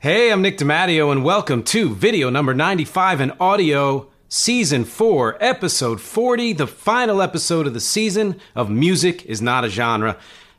Hey, 0.00 0.30
I'm 0.30 0.42
Nick 0.42 0.58
DiMatteo, 0.58 1.10
and 1.10 1.24
welcome 1.24 1.64
to 1.64 1.92
video 1.92 2.30
number 2.30 2.54
95 2.54 3.20
in 3.20 3.32
audio, 3.40 4.08
season 4.28 4.84
4, 4.84 5.36
episode 5.40 6.00
40, 6.00 6.52
the 6.52 6.68
final 6.68 7.20
episode 7.20 7.66
of 7.66 7.74
the 7.74 7.80
season 7.80 8.40
of 8.54 8.70
Music 8.70 9.26
is 9.26 9.42
Not 9.42 9.64
a 9.64 9.68
Genre. 9.68 10.16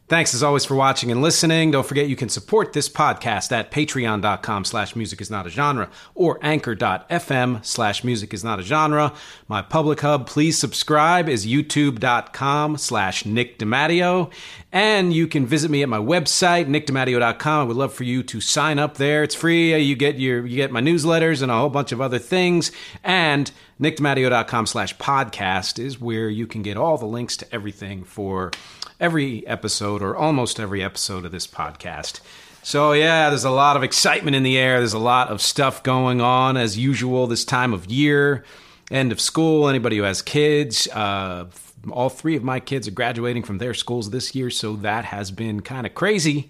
Thanks 0.09 0.33
as 0.33 0.41
always 0.41 0.65
for 0.65 0.73
watching 0.73 1.11
and 1.11 1.21
listening. 1.21 1.69
Don't 1.69 1.85
forget 1.85 2.09
you 2.09 2.15
can 2.15 2.29
support 2.29 2.73
this 2.73 2.89
podcast 2.89 3.51
at 3.51 3.69
patreon.com 3.69 4.65
slash 4.65 4.95
music 4.95 5.21
is 5.21 5.29
not 5.29 5.45
a 5.45 5.51
genre 5.51 5.87
or 6.15 6.39
anchor.fm 6.41 7.63
slash 7.63 8.03
music 8.03 8.33
is 8.33 8.43
not 8.43 8.59
a 8.59 8.63
genre. 8.63 9.13
My 9.47 9.61
public 9.61 9.99
hub, 9.99 10.25
please 10.25 10.57
subscribe, 10.57 11.29
is 11.29 11.45
youtube.com 11.45 12.77
slash 12.77 13.23
Nick 13.23 13.59
DiMatteo. 13.59 14.31
And 14.71 15.13
you 15.13 15.27
can 15.27 15.45
visit 15.45 15.69
me 15.69 15.83
at 15.83 15.89
my 15.89 15.99
website, 15.99 16.65
nickdimatteo.com. 16.65 17.61
I 17.61 17.63
would 17.65 17.77
love 17.77 17.93
for 17.93 18.03
you 18.03 18.23
to 18.23 18.41
sign 18.41 18.79
up 18.79 18.97
there. 18.97 19.21
It's 19.21 19.35
free. 19.35 19.77
You 19.77 19.95
get 19.95 20.17
your 20.17 20.43
you 20.43 20.55
get 20.55 20.71
my 20.71 20.81
newsletters 20.81 21.43
and 21.43 21.51
a 21.51 21.55
whole 21.55 21.69
bunch 21.69 21.91
of 21.91 22.01
other 22.01 22.17
things. 22.17 22.71
And 23.03 23.51
nickdimatteo.com 23.79 24.65
slash 24.65 24.97
podcast 24.97 25.77
is 25.77 26.01
where 26.01 26.29
you 26.29 26.47
can 26.47 26.63
get 26.63 26.77
all 26.77 26.97
the 26.97 27.05
links 27.05 27.37
to 27.37 27.53
everything 27.53 28.03
for 28.03 28.49
every 28.99 29.45
episode 29.47 30.01
or 30.01 30.15
almost 30.15 30.59
every 30.59 30.83
episode 30.83 31.25
of 31.25 31.31
this 31.31 31.47
podcast. 31.47 32.19
So, 32.61 32.91
yeah, 32.91 33.29
there's 33.29 33.45
a 33.45 33.51
lot 33.51 33.77
of 33.77 33.83
excitement 33.83 34.35
in 34.35 34.43
the 34.43 34.57
air. 34.57 34.79
There's 34.79 34.93
a 34.93 34.99
lot 34.99 35.29
of 35.29 35.41
stuff 35.41 35.81
going 35.81 36.21
on 36.21 36.57
as 36.57 36.77
usual 36.77 37.25
this 37.25 37.45
time 37.45 37.73
of 37.73 37.85
year, 37.85 38.43
end 38.91 39.11
of 39.11 39.21
school. 39.21 39.69
Anybody 39.69 39.97
who 39.97 40.03
has 40.03 40.21
kids, 40.21 40.87
uh, 40.89 41.45
all 41.89 42.09
three 42.09 42.35
of 42.35 42.43
my 42.43 42.59
kids 42.59 42.87
are 42.87 42.91
graduating 42.91 43.43
from 43.43 43.59
their 43.59 43.73
schools 43.73 44.09
this 44.09 44.35
year. 44.35 44.49
So, 44.49 44.75
that 44.77 45.05
has 45.05 45.31
been 45.31 45.61
kind 45.61 45.87
of 45.87 45.95
crazy 45.95 46.49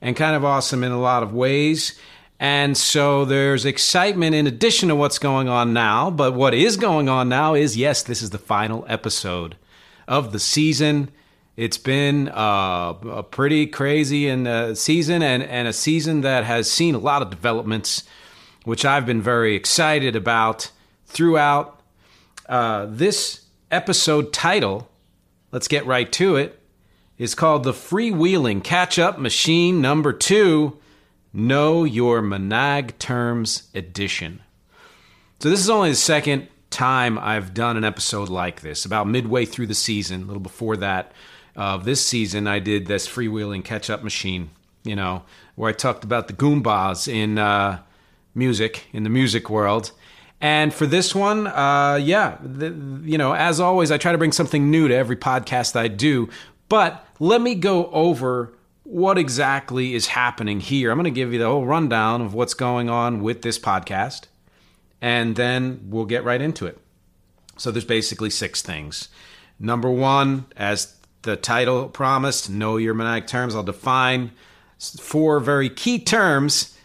and 0.00 0.14
kind 0.14 0.36
of 0.36 0.44
awesome 0.44 0.84
in 0.84 0.92
a 0.92 1.00
lot 1.00 1.22
of 1.22 1.32
ways. 1.32 1.98
And 2.38 2.76
so 2.76 3.24
there's 3.24 3.64
excitement 3.64 4.34
in 4.34 4.46
addition 4.46 4.90
to 4.90 4.94
what's 4.94 5.18
going 5.18 5.48
on 5.48 5.72
now. 5.72 6.10
But 6.10 6.34
what 6.34 6.52
is 6.52 6.76
going 6.76 7.08
on 7.08 7.30
now 7.30 7.54
is 7.54 7.76
yes, 7.76 8.02
this 8.02 8.20
is 8.20 8.30
the 8.30 8.38
final 8.38 8.84
episode 8.88 9.56
of 10.06 10.32
the 10.32 10.38
season. 10.38 11.10
It's 11.56 11.78
been 11.78 12.28
uh, 12.28 12.94
a 13.10 13.22
pretty 13.22 13.66
crazy 13.66 14.28
in 14.28 14.44
the 14.44 14.74
season 14.74 15.22
and, 15.22 15.42
and 15.42 15.66
a 15.66 15.72
season 15.72 16.20
that 16.20 16.44
has 16.44 16.70
seen 16.70 16.94
a 16.94 16.98
lot 16.98 17.22
of 17.22 17.30
developments, 17.30 18.04
which 18.64 18.84
I've 18.84 19.06
been 19.06 19.22
very 19.22 19.54
excited 19.54 20.14
about 20.14 20.70
throughout. 21.06 21.80
Uh, 22.46 22.86
this 22.90 23.46
episode 23.70 24.34
title, 24.34 24.90
let's 25.50 25.66
get 25.66 25.86
right 25.86 26.12
to 26.12 26.36
it, 26.36 26.60
is 27.16 27.34
called 27.34 27.64
The 27.64 27.72
Freewheeling 27.72 28.62
Catch 28.62 28.98
Up 28.98 29.18
Machine 29.18 29.80
Number 29.80 30.12
Two 30.12 30.76
Know 31.32 31.84
Your 31.84 32.20
MinaG 32.20 32.98
Terms 32.98 33.70
Edition. 33.74 34.42
So, 35.40 35.48
this 35.48 35.60
is 35.60 35.70
only 35.70 35.90
the 35.90 35.96
second 35.96 36.48
time 36.68 37.18
I've 37.18 37.54
done 37.54 37.78
an 37.78 37.84
episode 37.84 38.28
like 38.28 38.60
this, 38.60 38.84
about 38.84 39.08
midway 39.08 39.46
through 39.46 39.68
the 39.68 39.74
season, 39.74 40.22
a 40.22 40.26
little 40.26 40.40
before 40.40 40.76
that 40.76 41.12
of 41.56 41.84
this 41.84 42.04
season, 42.04 42.46
I 42.46 42.58
did 42.58 42.86
this 42.86 43.08
freewheeling 43.08 43.64
catch 43.64 43.90
up 43.90 44.04
machine, 44.04 44.50
you 44.84 44.94
know, 44.94 45.22
where 45.54 45.70
I 45.70 45.72
talked 45.72 46.04
about 46.04 46.28
the 46.28 46.34
Goombas 46.34 47.12
in 47.12 47.38
uh, 47.38 47.80
music, 48.34 48.86
in 48.92 49.02
the 49.02 49.10
music 49.10 49.50
world. 49.50 49.90
And 50.40 50.72
for 50.72 50.86
this 50.86 51.14
one, 51.14 51.46
uh, 51.46 51.98
yeah, 52.00 52.36
the, 52.42 52.66
you 53.02 53.16
know, 53.16 53.32
as 53.32 53.58
always, 53.58 53.90
I 53.90 53.96
try 53.96 54.12
to 54.12 54.18
bring 54.18 54.32
something 54.32 54.70
new 54.70 54.86
to 54.86 54.94
every 54.94 55.16
podcast 55.16 55.76
I 55.76 55.88
do. 55.88 56.28
But 56.68 57.06
let 57.18 57.40
me 57.40 57.54
go 57.54 57.86
over 57.86 58.52
what 58.82 59.18
exactly 59.18 59.94
is 59.94 60.08
happening 60.08 60.60
here. 60.60 60.90
I'm 60.90 60.98
going 60.98 61.04
to 61.04 61.10
give 61.10 61.32
you 61.32 61.38
the 61.38 61.46
whole 61.46 61.64
rundown 61.64 62.20
of 62.20 62.34
what's 62.34 62.54
going 62.54 62.90
on 62.90 63.22
with 63.22 63.42
this 63.42 63.58
podcast, 63.58 64.26
and 65.00 65.36
then 65.36 65.80
we'll 65.88 66.04
get 66.04 66.22
right 66.22 66.40
into 66.40 66.66
it. 66.66 66.78
So 67.56 67.70
there's 67.70 67.84
basically 67.84 68.30
six 68.30 68.62
things. 68.62 69.08
Number 69.58 69.90
one, 69.90 70.46
as 70.56 70.95
the 71.26 71.36
title 71.36 71.88
promised, 71.88 72.48
know 72.48 72.78
your 72.78 72.94
MinaG 72.94 73.26
terms. 73.26 73.54
I'll 73.54 73.62
define 73.62 74.32
four 74.78 75.40
very 75.40 75.68
key 75.68 75.98
terms 75.98 76.78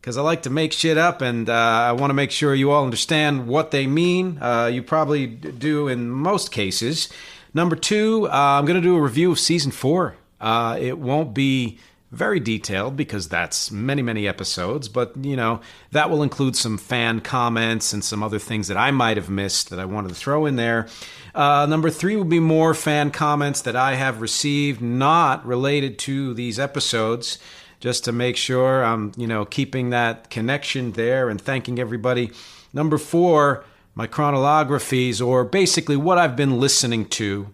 because 0.00 0.16
I 0.16 0.22
like 0.22 0.44
to 0.44 0.50
make 0.50 0.72
shit 0.72 0.96
up 0.96 1.20
and 1.20 1.50
uh, 1.50 1.52
I 1.52 1.92
want 1.92 2.08
to 2.10 2.14
make 2.14 2.30
sure 2.30 2.54
you 2.54 2.70
all 2.70 2.84
understand 2.84 3.46
what 3.46 3.70
they 3.70 3.86
mean. 3.86 4.38
Uh, 4.40 4.70
you 4.72 4.82
probably 4.82 5.26
do 5.26 5.88
in 5.88 6.08
most 6.08 6.52
cases. 6.52 7.10
Number 7.52 7.76
two, 7.76 8.28
uh, 8.28 8.30
I'm 8.30 8.64
going 8.64 8.80
to 8.80 8.86
do 8.86 8.96
a 8.96 9.02
review 9.02 9.32
of 9.32 9.38
season 9.38 9.72
four. 9.72 10.16
Uh, 10.40 10.78
it 10.80 10.98
won't 10.98 11.34
be 11.34 11.78
very 12.10 12.40
detailed 12.40 12.96
because 12.96 13.28
that's 13.28 13.70
many 13.70 14.02
many 14.02 14.26
episodes 14.26 14.88
but 14.88 15.12
you 15.22 15.36
know 15.36 15.60
that 15.92 16.10
will 16.10 16.24
include 16.24 16.56
some 16.56 16.76
fan 16.76 17.20
comments 17.20 17.92
and 17.92 18.02
some 18.02 18.22
other 18.22 18.38
things 18.38 18.66
that 18.66 18.76
i 18.76 18.90
might 18.90 19.16
have 19.16 19.30
missed 19.30 19.70
that 19.70 19.78
i 19.78 19.84
wanted 19.84 20.08
to 20.08 20.14
throw 20.14 20.46
in 20.46 20.56
there. 20.56 20.88
Uh, 21.32 21.64
number 21.66 21.88
three 21.88 22.16
will 22.16 22.24
be 22.24 22.40
more 22.40 22.74
fan 22.74 23.10
comments 23.12 23.62
that 23.62 23.76
i 23.76 23.94
have 23.94 24.20
received 24.20 24.80
not 24.80 25.44
related 25.46 25.98
to 25.98 26.34
these 26.34 26.58
episodes 26.58 27.38
just 27.78 28.04
to 28.04 28.10
make 28.10 28.36
sure 28.36 28.84
i'm 28.84 29.12
you 29.16 29.26
know 29.26 29.44
keeping 29.44 29.90
that 29.90 30.28
connection 30.30 30.92
there 30.92 31.28
and 31.28 31.40
thanking 31.40 31.78
everybody. 31.78 32.32
Number 32.72 32.98
four 32.98 33.64
my 33.94 34.08
chronolographies 34.08 35.24
or 35.24 35.44
basically 35.44 35.96
what 35.96 36.18
i've 36.18 36.34
been 36.34 36.58
listening 36.58 37.04
to 37.06 37.52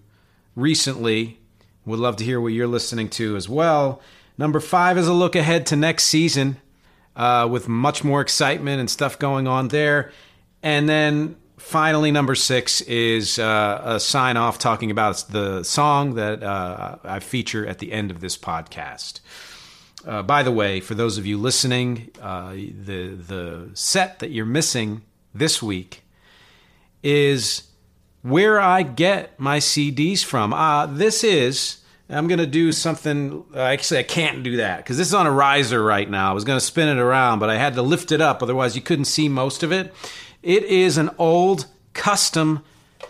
recently. 0.55 1.39
Would 1.85 2.01
love 2.01 2.17
to 2.17 2.25
hear 2.25 2.41
what 2.41 2.49
you're 2.49 2.67
listening 2.67 3.09
to 3.11 3.37
as 3.37 3.49
well 3.49 4.01
Number 4.39 4.61
five 4.61 4.99
is 4.99 5.09
a 5.09 5.15
look 5.15 5.35
ahead 5.35 5.67
to 5.67 5.77
next 5.77 6.05
season 6.05 6.59
uh, 7.15 7.49
with 7.51 7.69
much 7.69 8.05
more 8.05 8.21
excitement 8.21 8.81
and 8.81 8.91
stuff 8.91 9.19
going 9.19 9.47
on 9.47 9.69
there. 9.69 10.13
And 10.63 10.89
then 10.89 11.37
finally, 11.57 12.11
number 12.11 12.35
six 12.35 12.81
is 12.83 13.39
uh, 13.39 13.83
a 13.85 14.01
sign 14.01 14.37
off 14.37 14.59
talking 14.59 14.91
about 14.91 15.25
the 15.31 15.63
song 15.63 16.15
that 16.15 16.43
uh, 16.43 16.97
I 17.03 17.21
feature 17.21 17.67
at 17.67 17.79
the 17.79 17.93
end 17.93 18.11
of 18.11 18.21
this 18.21 18.37
podcast. 18.37 19.21
Uh, 20.07 20.23
by 20.23 20.43
the 20.43 20.53
way, 20.53 20.81
for 20.81 20.95
those 20.95 21.19
of 21.19 21.27
you 21.27 21.37
listening, 21.37 22.11
uh, 22.21 22.53
the 22.53 23.17
the 23.17 23.71
set 23.75 24.21
that 24.21 24.31
you're 24.31 24.47
missing 24.47 25.03
this 25.35 25.61
week 25.63 26.05
is 27.03 27.65
where 28.23 28.61
I 28.61 28.83
get 28.83 29.39
my 29.41 29.59
CDs 29.59 30.25
from. 30.25 30.53
Uh, 30.53 30.87
this 30.87 31.25
is 31.25 31.79
I'm 32.09 32.29
going 32.29 32.39
to 32.39 32.47
do 32.47 32.71
something. 32.71 33.45
Actually, 33.57 34.01
I 34.01 34.05
can't 34.05 34.43
do 34.43 34.59
that 34.59 34.79
because 34.79 34.97
this 34.97 35.09
is 35.09 35.15
on 35.15 35.27
a 35.27 35.31
riser 35.31 35.83
right 35.83 36.09
now. 36.09 36.31
I 36.31 36.35
was 36.35 36.45
going 36.45 36.59
to 36.59 36.65
spin 36.65 36.89
it 36.89 37.01
around, 37.01 37.41
but 37.41 37.51
I 37.51 37.57
had 37.57 37.75
to 37.75 37.83
lift 37.83 38.13
it 38.13 38.21
up. 38.21 38.43
Otherwise, 38.43 38.77
you 38.77 38.83
couldn't 38.83 39.07
see 39.07 39.29
most 39.29 39.63
of 39.63 39.73
it. 39.73 39.93
It 40.43 40.63
is 40.65 40.99
an 40.99 41.11
old 41.19 41.67
custom 41.95 42.63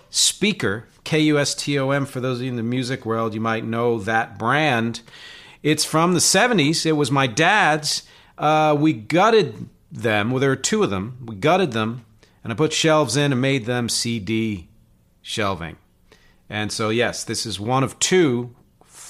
speaker, 0.08 0.87
K 1.04 1.20
U 1.20 1.38
S 1.38 1.54
T 1.54 1.78
O 1.78 1.90
M. 1.90 2.06
For 2.06 2.20
those 2.20 2.38
of 2.38 2.44
you 2.44 2.50
in 2.50 2.56
the 2.56 2.62
music 2.62 3.04
world, 3.04 3.34
you 3.34 3.40
might 3.40 3.64
know 3.64 3.98
that 3.98 4.38
brand. 4.38 5.02
It's 5.62 5.84
from 5.84 6.14
the 6.14 6.20
70s. 6.20 6.87
It 6.87 6.92
was 6.92 7.10
my 7.10 7.26
dad's. 7.26 8.02
Uh, 8.38 8.75
we 8.78 8.94
gutted 8.94 9.69
them. 9.92 10.31
Well, 10.31 10.40
there 10.40 10.50
were 10.50 10.56
two 10.56 10.82
of 10.82 10.90
them. 10.90 11.19
We 11.26 11.37
gutted 11.37 11.72
them, 11.72 12.06
and 12.42 12.50
I 12.50 12.56
put 12.56 12.72
shelves 12.72 13.16
in 13.16 13.32
and 13.32 13.40
made 13.42 13.66
them 13.66 13.90
CD 13.90 14.69
shelving. 15.20 15.76
And 16.49 16.72
so, 16.72 16.88
yes, 16.88 17.25
this 17.25 17.44
is 17.44 17.60
one 17.60 17.82
of 17.82 17.99
two 17.99 18.56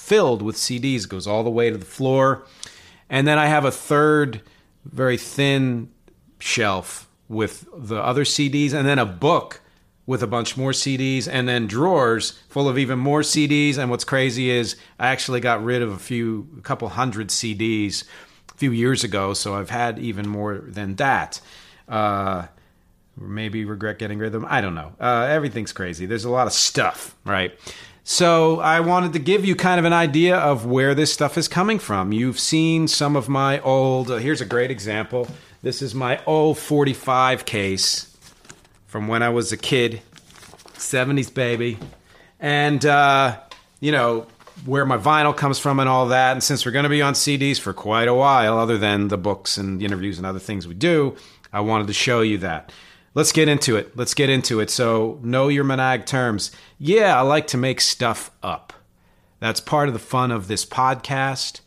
filled 0.06 0.40
with 0.40 0.54
CDs, 0.54 1.08
goes 1.08 1.26
all 1.26 1.42
the 1.42 1.50
way 1.50 1.68
to 1.68 1.76
the 1.76 1.84
floor. 1.84 2.44
And 3.10 3.26
then 3.26 3.38
I 3.38 3.46
have 3.46 3.64
a 3.64 3.72
third, 3.72 4.40
very 4.84 5.16
thin 5.16 5.90
shelf 6.38 7.08
with 7.28 7.66
the 7.76 7.96
other 7.96 8.22
CDs, 8.22 8.72
and 8.72 8.86
then 8.86 9.00
a 9.00 9.06
book 9.06 9.60
with 10.06 10.22
a 10.22 10.26
bunch 10.28 10.56
more 10.56 10.70
CDs, 10.70 11.26
and 11.28 11.48
then 11.48 11.66
drawers 11.66 12.38
full 12.48 12.68
of 12.68 12.78
even 12.78 13.00
more 13.00 13.22
CDs. 13.22 13.78
And 13.78 13.90
what's 13.90 14.04
crazy 14.04 14.48
is 14.48 14.76
I 15.00 15.08
actually 15.08 15.40
got 15.40 15.64
rid 15.64 15.82
of 15.82 15.90
a 15.90 15.98
few, 15.98 16.48
a 16.56 16.60
couple 16.60 16.88
hundred 16.88 17.28
CDs 17.28 18.04
a 18.48 18.54
few 18.54 18.70
years 18.70 19.02
ago, 19.02 19.34
so 19.34 19.56
I've 19.56 19.70
had 19.70 19.98
even 19.98 20.28
more 20.28 20.58
than 20.58 20.94
that. 20.96 21.40
Uh, 21.88 22.46
maybe 23.18 23.64
regret 23.64 23.98
getting 23.98 24.18
rid 24.18 24.28
of 24.28 24.40
them. 24.40 24.46
I 24.48 24.60
don't 24.60 24.76
know. 24.76 24.92
Uh, 25.00 25.26
everything's 25.28 25.72
crazy. 25.72 26.06
There's 26.06 26.24
a 26.24 26.30
lot 26.30 26.46
of 26.46 26.52
stuff, 26.52 27.16
right? 27.24 27.58
So 28.08 28.60
I 28.60 28.78
wanted 28.78 29.14
to 29.14 29.18
give 29.18 29.44
you 29.44 29.56
kind 29.56 29.80
of 29.80 29.84
an 29.84 29.92
idea 29.92 30.36
of 30.36 30.64
where 30.64 30.94
this 30.94 31.12
stuff 31.12 31.36
is 31.36 31.48
coming 31.48 31.80
from. 31.80 32.12
You've 32.12 32.38
seen 32.38 32.86
some 32.86 33.16
of 33.16 33.28
my 33.28 33.58
old. 33.62 34.12
Uh, 34.12 34.18
here's 34.18 34.40
a 34.40 34.44
great 34.46 34.70
example. 34.70 35.26
This 35.60 35.82
is 35.82 35.92
my 35.92 36.22
old 36.24 36.56
45 36.56 37.44
case 37.44 38.16
from 38.86 39.08
when 39.08 39.24
I 39.24 39.30
was 39.30 39.50
a 39.50 39.56
kid, 39.56 40.02
70s 40.74 41.34
baby. 41.34 41.78
And, 42.38 42.86
uh, 42.86 43.40
you 43.80 43.90
know, 43.90 44.28
where 44.64 44.86
my 44.86 44.98
vinyl 44.98 45.36
comes 45.36 45.58
from 45.58 45.80
and 45.80 45.88
all 45.88 46.06
that. 46.06 46.30
And 46.30 46.44
since 46.44 46.64
we're 46.64 46.70
going 46.70 46.84
to 46.84 46.88
be 46.88 47.02
on 47.02 47.14
CDs 47.14 47.58
for 47.58 47.72
quite 47.72 48.06
a 48.06 48.14
while, 48.14 48.56
other 48.56 48.78
than 48.78 49.08
the 49.08 49.18
books 49.18 49.58
and 49.58 49.80
the 49.80 49.84
interviews 49.84 50.16
and 50.16 50.24
other 50.24 50.38
things 50.38 50.68
we 50.68 50.74
do, 50.74 51.16
I 51.52 51.58
wanted 51.58 51.88
to 51.88 51.92
show 51.92 52.20
you 52.20 52.38
that. 52.38 52.70
Let's 53.16 53.32
get 53.32 53.48
into 53.48 53.76
it. 53.76 53.96
Let's 53.96 54.12
get 54.12 54.28
into 54.28 54.60
it. 54.60 54.68
So, 54.68 55.18
know 55.22 55.48
your 55.48 55.64
MinaG 55.64 56.04
terms. 56.04 56.52
Yeah, 56.78 57.18
I 57.18 57.22
like 57.22 57.46
to 57.48 57.56
make 57.56 57.80
stuff 57.80 58.30
up. 58.42 58.74
That's 59.40 59.58
part 59.58 59.88
of 59.88 59.94
the 59.94 59.98
fun 59.98 60.30
of 60.30 60.48
this 60.48 60.66
podcast. 60.66 61.60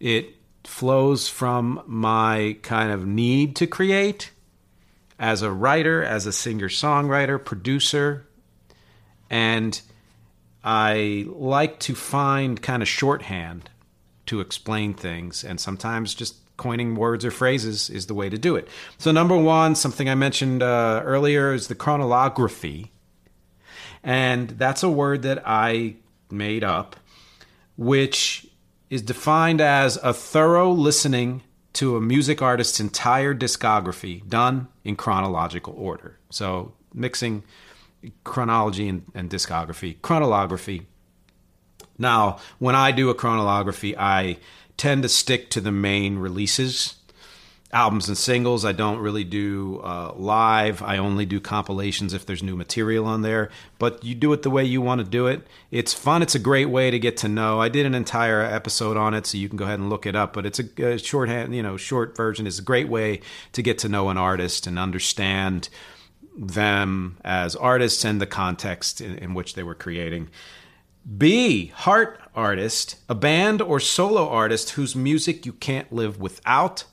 It 0.00 0.34
flows 0.64 1.28
from 1.28 1.84
my 1.86 2.56
kind 2.62 2.90
of 2.90 3.06
need 3.06 3.54
to 3.56 3.66
create 3.68 4.32
as 5.20 5.40
a 5.40 5.52
writer, 5.52 6.02
as 6.02 6.26
a 6.26 6.32
singer 6.32 6.68
songwriter, 6.68 7.42
producer, 7.44 8.26
and 9.30 9.80
I 10.64 11.26
like 11.28 11.78
to 11.80 11.94
find 11.94 12.60
kind 12.60 12.82
of 12.82 12.88
shorthand 12.88 13.70
to 14.26 14.40
explain 14.40 14.94
things, 14.94 15.44
and 15.44 15.60
sometimes 15.60 16.12
just 16.12 16.38
coining 16.58 16.94
words 16.94 17.24
or 17.24 17.30
phrases 17.30 17.88
is 17.88 18.06
the 18.06 18.14
way 18.14 18.28
to 18.28 18.36
do 18.36 18.56
it. 18.56 18.68
So, 18.98 19.10
number 19.10 19.36
one, 19.36 19.74
something 19.74 20.10
I 20.10 20.14
mentioned 20.14 20.62
uh, 20.62 21.00
earlier 21.04 21.54
is 21.54 21.68
the 21.68 21.74
chronolography, 21.74 22.90
and 24.04 24.50
that's 24.50 24.82
a 24.82 24.90
word 24.90 25.22
that 25.22 25.42
I 25.46 25.96
made 26.30 26.64
up, 26.64 26.96
which 27.78 28.46
is 28.90 29.00
defined 29.00 29.62
as 29.62 29.96
a 30.02 30.12
thorough 30.12 30.70
listening 30.70 31.42
to 31.74 31.96
a 31.96 32.00
music 32.00 32.42
artist's 32.42 32.80
entire 32.80 33.34
discography 33.34 34.26
done 34.28 34.68
in 34.84 34.96
chronological 34.96 35.74
order. 35.76 36.18
So 36.30 36.74
mixing 36.92 37.44
chronology 38.24 38.88
and, 38.88 39.04
and 39.14 39.30
discography. 39.30 39.96
Chronolography. 39.98 40.86
Now, 41.98 42.38
when 42.58 42.74
I 42.74 42.92
do 42.92 43.10
a 43.10 43.14
chronolography, 43.14 43.96
I 43.98 44.38
tend 44.78 45.02
to 45.02 45.08
stick 45.10 45.50
to 45.50 45.60
the 45.60 45.72
main 45.72 46.18
releases 46.18 46.94
albums 47.70 48.08
and 48.08 48.16
singles. 48.16 48.64
I 48.64 48.72
don't 48.72 48.98
really 48.98 49.24
do 49.24 49.80
uh, 49.84 50.14
live. 50.16 50.82
I 50.82 50.96
only 50.96 51.26
do 51.26 51.38
compilations 51.38 52.14
if 52.14 52.24
there's 52.24 52.42
new 52.42 52.56
material 52.56 53.04
on 53.04 53.22
there. 53.22 53.50
But 53.78 54.02
you 54.02 54.14
do 54.14 54.32
it 54.32 54.42
the 54.42 54.50
way 54.50 54.64
you 54.64 54.80
want 54.80 55.00
to 55.00 55.06
do 55.06 55.26
it. 55.26 55.46
It's 55.70 55.92
fun. 55.92 56.22
It's 56.22 56.34
a 56.34 56.38
great 56.38 56.70
way 56.70 56.90
to 56.90 56.98
get 56.98 57.18
to 57.18 57.28
know. 57.28 57.60
I 57.60 57.68
did 57.68 57.84
an 57.84 57.94
entire 57.94 58.40
episode 58.40 58.96
on 58.96 59.14
it, 59.14 59.26
so 59.26 59.36
you 59.36 59.48
can 59.48 59.58
go 59.58 59.64
ahead 59.64 59.78
and 59.78 59.90
look 59.90 60.06
it 60.06 60.16
up. 60.16 60.32
But 60.32 60.46
it's 60.46 60.60
a, 60.60 60.82
a 60.82 60.98
shorthand, 60.98 61.54
you 61.54 61.62
know, 61.62 61.76
short 61.76 62.16
version 62.16 62.46
is 62.46 62.58
a 62.58 62.62
great 62.62 62.88
way 62.88 63.20
to 63.52 63.62
get 63.62 63.78
to 63.78 63.88
know 63.88 64.08
an 64.08 64.16
artist 64.16 64.66
and 64.66 64.78
understand 64.78 65.68
them 66.34 67.18
as 67.24 67.56
artists 67.56 68.04
and 68.04 68.20
the 68.20 68.26
context 68.26 69.00
in, 69.00 69.18
in 69.18 69.34
which 69.34 69.54
they 69.54 69.62
were 69.62 69.74
creating. 69.74 70.30
B, 71.16 71.68
heart 71.68 72.20
artist, 72.34 72.96
a 73.08 73.14
band 73.14 73.62
or 73.62 73.80
solo 73.80 74.28
artist 74.28 74.70
whose 74.70 74.94
music 74.94 75.46
you 75.46 75.52
can't 75.52 75.92
live 75.92 76.20
without 76.20 76.84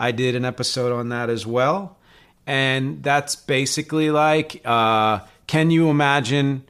I 0.00 0.12
did 0.12 0.34
an 0.34 0.46
episode 0.46 0.92
on 0.92 1.10
that 1.10 1.28
as 1.28 1.46
well. 1.46 1.98
And 2.46 3.02
that's 3.02 3.36
basically 3.36 4.10
like 4.10 4.62
uh, 4.64 5.20
can 5.46 5.70
you 5.70 5.90
imagine 5.90 6.64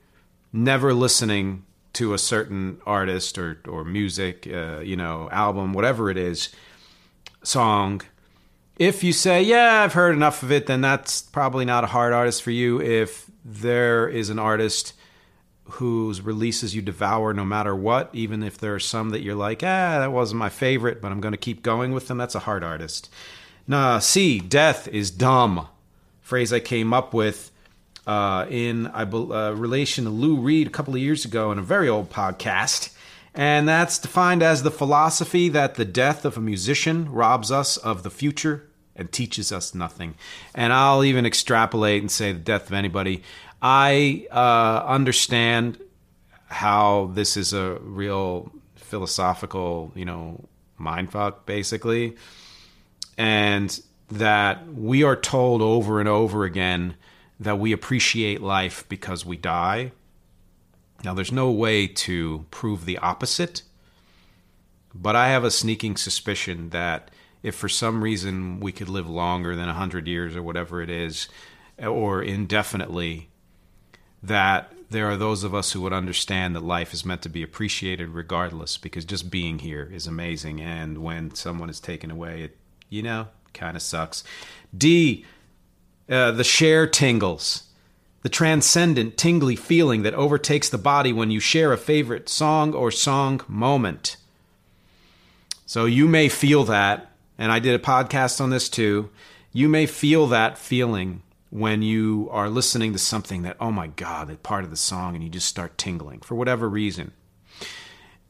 never 0.52 0.92
listening 0.92 1.64
to 1.92 2.12
a 2.12 2.18
certain 2.18 2.80
artist 2.84 3.38
or, 3.38 3.60
or 3.68 3.84
music, 3.84 4.48
uh, 4.52 4.80
you 4.80 4.96
know, 4.96 5.28
album, 5.30 5.72
whatever 5.72 6.10
it 6.10 6.18
is, 6.18 6.48
song? 7.44 8.02
If 8.78 9.04
you 9.04 9.12
say, 9.12 9.42
yeah, 9.42 9.82
I've 9.82 9.92
heard 9.92 10.16
enough 10.16 10.42
of 10.42 10.50
it, 10.50 10.66
then 10.66 10.80
that's 10.80 11.22
probably 11.22 11.64
not 11.64 11.84
a 11.84 11.88
heart 11.88 12.12
artist 12.12 12.42
for 12.42 12.50
you. 12.50 12.80
If 12.80 13.30
there 13.44 14.08
is 14.08 14.28
an 14.28 14.40
artist 14.40 14.94
whose 15.64 16.20
releases 16.20 16.74
you 16.74 16.82
devour 16.82 17.32
no 17.32 17.44
matter 17.44 17.74
what, 17.74 18.10
even 18.12 18.42
if 18.42 18.58
there 18.58 18.74
are 18.74 18.80
some 18.80 19.10
that 19.10 19.22
you're 19.22 19.34
like, 19.34 19.62
ah, 19.62 20.00
that 20.00 20.12
wasn't 20.12 20.38
my 20.38 20.48
favorite, 20.48 21.00
but 21.00 21.12
I'm 21.12 21.20
going 21.20 21.32
to 21.32 21.38
keep 21.38 21.62
going 21.62 21.92
with 21.92 22.08
them. 22.08 22.18
That's 22.18 22.34
a 22.34 22.40
heart 22.40 22.62
artist. 22.62 23.10
Nah, 23.66 24.00
C, 24.00 24.40
death 24.40 24.88
is 24.88 25.10
dumb. 25.10 25.68
Phrase 26.22 26.52
I 26.52 26.60
came 26.60 26.92
up 26.92 27.14
with 27.14 27.50
uh, 28.06 28.46
in 28.50 28.88
uh, 28.88 29.54
relation 29.56 30.04
to 30.04 30.10
Lou 30.10 30.36
Reed 30.36 30.66
a 30.66 30.70
couple 30.70 30.94
of 30.94 31.00
years 31.00 31.24
ago 31.24 31.52
in 31.52 31.58
a 31.58 31.62
very 31.62 31.88
old 31.88 32.10
podcast. 32.10 32.92
And 33.34 33.68
that's 33.68 33.98
defined 33.98 34.42
as 34.42 34.62
the 34.62 34.70
philosophy 34.70 35.48
that 35.50 35.76
the 35.76 35.84
death 35.84 36.24
of 36.24 36.36
a 36.36 36.40
musician 36.40 37.12
robs 37.12 37.52
us 37.52 37.76
of 37.76 38.02
the 38.02 38.10
future 38.10 38.68
and 38.96 39.12
teaches 39.12 39.52
us 39.52 39.74
nothing. 39.74 40.14
And 40.54 40.72
I'll 40.72 41.04
even 41.04 41.24
extrapolate 41.24 42.02
and 42.02 42.10
say 42.10 42.32
the 42.32 42.38
death 42.40 42.66
of 42.66 42.72
anybody. 42.72 43.22
I 43.62 44.26
uh, 44.30 44.84
understand 44.86 45.78
how 46.46 47.10
this 47.14 47.36
is 47.36 47.52
a 47.52 47.78
real 47.80 48.52
philosophical, 48.76 49.92
you 49.94 50.04
know, 50.04 50.44
mindfuck, 50.80 51.46
basically, 51.46 52.16
and 53.16 53.80
that 54.10 54.66
we 54.74 55.04
are 55.04 55.16
told 55.16 55.62
over 55.62 56.00
and 56.00 56.08
over 56.08 56.44
again 56.44 56.96
that 57.38 57.58
we 57.58 57.72
appreciate 57.72 58.40
life 58.40 58.84
because 58.88 59.24
we 59.24 59.36
die. 59.36 59.92
Now, 61.04 61.14
there's 61.14 61.32
no 61.32 61.50
way 61.50 61.86
to 61.86 62.44
prove 62.50 62.84
the 62.84 62.98
opposite, 62.98 63.62
but 64.94 65.16
I 65.16 65.28
have 65.28 65.44
a 65.44 65.50
sneaking 65.50 65.96
suspicion 65.96 66.70
that 66.70 67.10
if 67.42 67.54
for 67.54 67.68
some 67.68 68.04
reason 68.04 68.60
we 68.60 68.72
could 68.72 68.88
live 68.88 69.08
longer 69.08 69.56
than 69.56 69.66
100 69.66 70.06
years 70.06 70.36
or 70.36 70.42
whatever 70.42 70.82
it 70.82 70.90
is, 70.90 71.28
or 71.78 72.22
indefinitely, 72.22 73.29
that 74.22 74.72
there 74.90 75.06
are 75.06 75.16
those 75.16 75.44
of 75.44 75.54
us 75.54 75.72
who 75.72 75.80
would 75.82 75.92
understand 75.92 76.54
that 76.54 76.62
life 76.64 76.92
is 76.92 77.04
meant 77.04 77.22
to 77.22 77.28
be 77.28 77.42
appreciated 77.42 78.08
regardless 78.10 78.76
because 78.76 79.04
just 79.04 79.30
being 79.30 79.60
here 79.60 79.88
is 79.92 80.06
amazing. 80.06 80.60
And 80.60 80.98
when 80.98 81.34
someone 81.34 81.70
is 81.70 81.80
taken 81.80 82.10
away 82.10 82.42
it 82.42 82.56
you 82.90 83.02
know 83.02 83.28
kind 83.54 83.76
of 83.76 83.82
sucks. 83.82 84.22
D 84.76 85.24
uh, 86.08 86.32
the 86.32 86.44
share 86.44 86.86
tingles. 86.86 87.64
The 88.22 88.28
transcendent 88.28 89.16
tingly 89.16 89.56
feeling 89.56 90.02
that 90.02 90.12
overtakes 90.12 90.68
the 90.68 90.76
body 90.76 91.10
when 91.10 91.30
you 91.30 91.40
share 91.40 91.72
a 91.72 91.78
favorite 91.78 92.28
song 92.28 92.74
or 92.74 92.90
song 92.90 93.40
moment. 93.48 94.18
So 95.64 95.86
you 95.86 96.06
may 96.06 96.28
feel 96.28 96.64
that 96.64 97.12
and 97.38 97.50
i 97.50 97.58
did 97.58 97.74
a 97.74 97.82
podcast 97.82 98.40
on 98.40 98.50
this 98.50 98.68
too. 98.68 99.08
You 99.52 99.68
may 99.68 99.86
feel 99.86 100.26
that 100.26 100.58
feeling 100.58 101.22
when 101.50 101.82
you 101.82 102.28
are 102.30 102.48
listening 102.48 102.92
to 102.92 102.98
something 102.98 103.42
that, 103.42 103.56
oh 103.60 103.72
my 103.72 103.88
God, 103.88 104.28
that 104.28 104.42
part 104.42 104.64
of 104.64 104.70
the 104.70 104.76
song, 104.76 105.14
and 105.14 105.22
you 105.22 105.28
just 105.28 105.48
start 105.48 105.76
tingling 105.76 106.20
for 106.20 106.36
whatever 106.36 106.68
reason. 106.68 107.12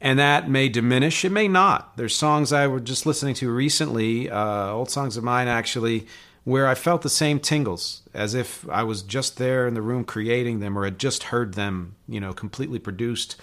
And 0.01 0.19
that 0.19 0.49
may 0.49 0.71
diminish, 0.71 1.25
it 1.27 1.31
may 1.31 1.47
not. 1.47 1.97
There's 1.99 2.17
songs 2.17 2.53
I 2.53 2.67
was 2.67 2.83
just 2.83 3.05
listening 3.05 3.35
to 3.35 3.51
recently, 3.53 4.31
uh, 4.31 4.73
old 4.73 4.91
songs 4.91 5.19
of 5.19 5.25
mine 5.25 5.47
actually, 5.47 6.07
where 6.45 6.67
I 6.67 6.75
felt 6.75 7.03
the 7.03 7.11
same 7.11 7.39
tingles 7.39 8.03
as 8.15 8.33
if 8.33 8.67
I 8.71 8.83
was 8.83 9.03
just 9.03 9.37
there 9.37 9.67
in 9.67 9.75
the 9.75 9.83
room 9.83 10.05
creating 10.05 10.61
them 10.61 10.79
or 10.79 10.85
had 10.85 10.99
just 10.99 11.25
heard 11.25 11.53
them, 11.53 11.97
you 12.09 12.19
know, 12.19 12.33
completely 12.33 12.79
produced. 12.79 13.37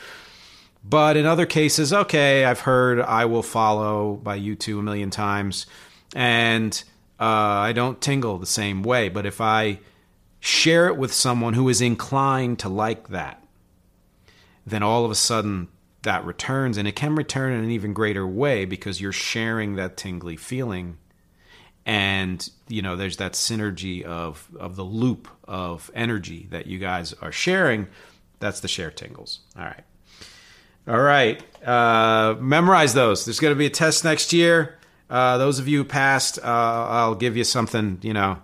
But 0.84 1.16
in 1.16 1.28
other 1.28 1.46
cases, 1.46 1.94
okay, 1.94 2.44
I've 2.44 2.62
heard 2.62 3.00
I 3.02 3.26
Will 3.26 3.44
Follow 3.44 4.16
by 4.16 4.40
U2 4.40 4.80
a 4.80 4.82
million 4.82 5.12
times. 5.12 5.68
And 6.16 6.84
uh, 7.20 7.24
I 7.24 7.74
don't 7.74 8.02
tingle 8.02 8.38
the 8.38 8.46
same 8.46 8.84
way. 8.84 9.10
But 9.10 9.26
if 9.26 9.42
I 9.42 9.80
share 10.40 10.88
it 10.88 10.98
with 10.98 11.14
someone 11.14 11.54
who 11.54 11.68
is 11.70 11.82
inclined 11.82 12.60
to 12.60 12.70
like 12.70 13.10
that, 13.10 13.44
then 14.66 14.84
all 14.84 15.06
of 15.06 15.12
a 15.12 15.16
sudden 15.16 15.70
that 16.04 16.26
returns, 16.26 16.78
and 16.78 16.88
it 16.88 16.96
can 16.96 17.16
return 17.16 17.54
in 17.54 17.64
an 17.64 17.72
even 17.72 17.94
greater 17.94 18.26
way 18.26 18.66
because 18.66 19.02
you're 19.02 19.12
sharing 19.12 19.76
that 19.76 19.98
tingly 19.98 20.36
feeling. 20.36 20.98
And 21.86 22.48
you 22.68 22.82
know, 22.82 22.96
there's 22.96 23.18
that 23.18 23.34
synergy 23.34 24.04
of 24.04 24.48
of 24.60 24.76
the 24.76 24.84
loop 24.84 25.28
of 25.46 25.90
energy 25.94 26.48
that 26.52 26.68
you 26.68 26.80
guys 26.80 27.14
are 27.14 27.32
sharing. 27.32 27.88
That's 28.40 28.60
the 28.60 28.68
share 28.68 28.92
tingles. 28.92 29.40
All 29.58 29.64
right. 29.64 29.84
All 30.88 31.00
right. 31.00 31.44
Uh, 31.66 32.36
memorize 32.40 32.94
those. 32.94 33.26
There's 33.26 33.40
going 33.40 33.54
to 33.54 33.58
be 33.58 33.66
a 33.66 33.70
test 33.70 34.04
next 34.06 34.32
year. 34.32 34.77
Uh, 35.10 35.38
those 35.38 35.60
of 35.60 35.68
you 35.68 35.80
who 35.80 35.84
passed, 35.86 36.38
uh, 36.40 36.42
I'll 36.44 37.16
give 37.16 37.38
you 37.38 37.44
something, 37.44 38.00
you 38.02 38.14
know, 38.14 38.40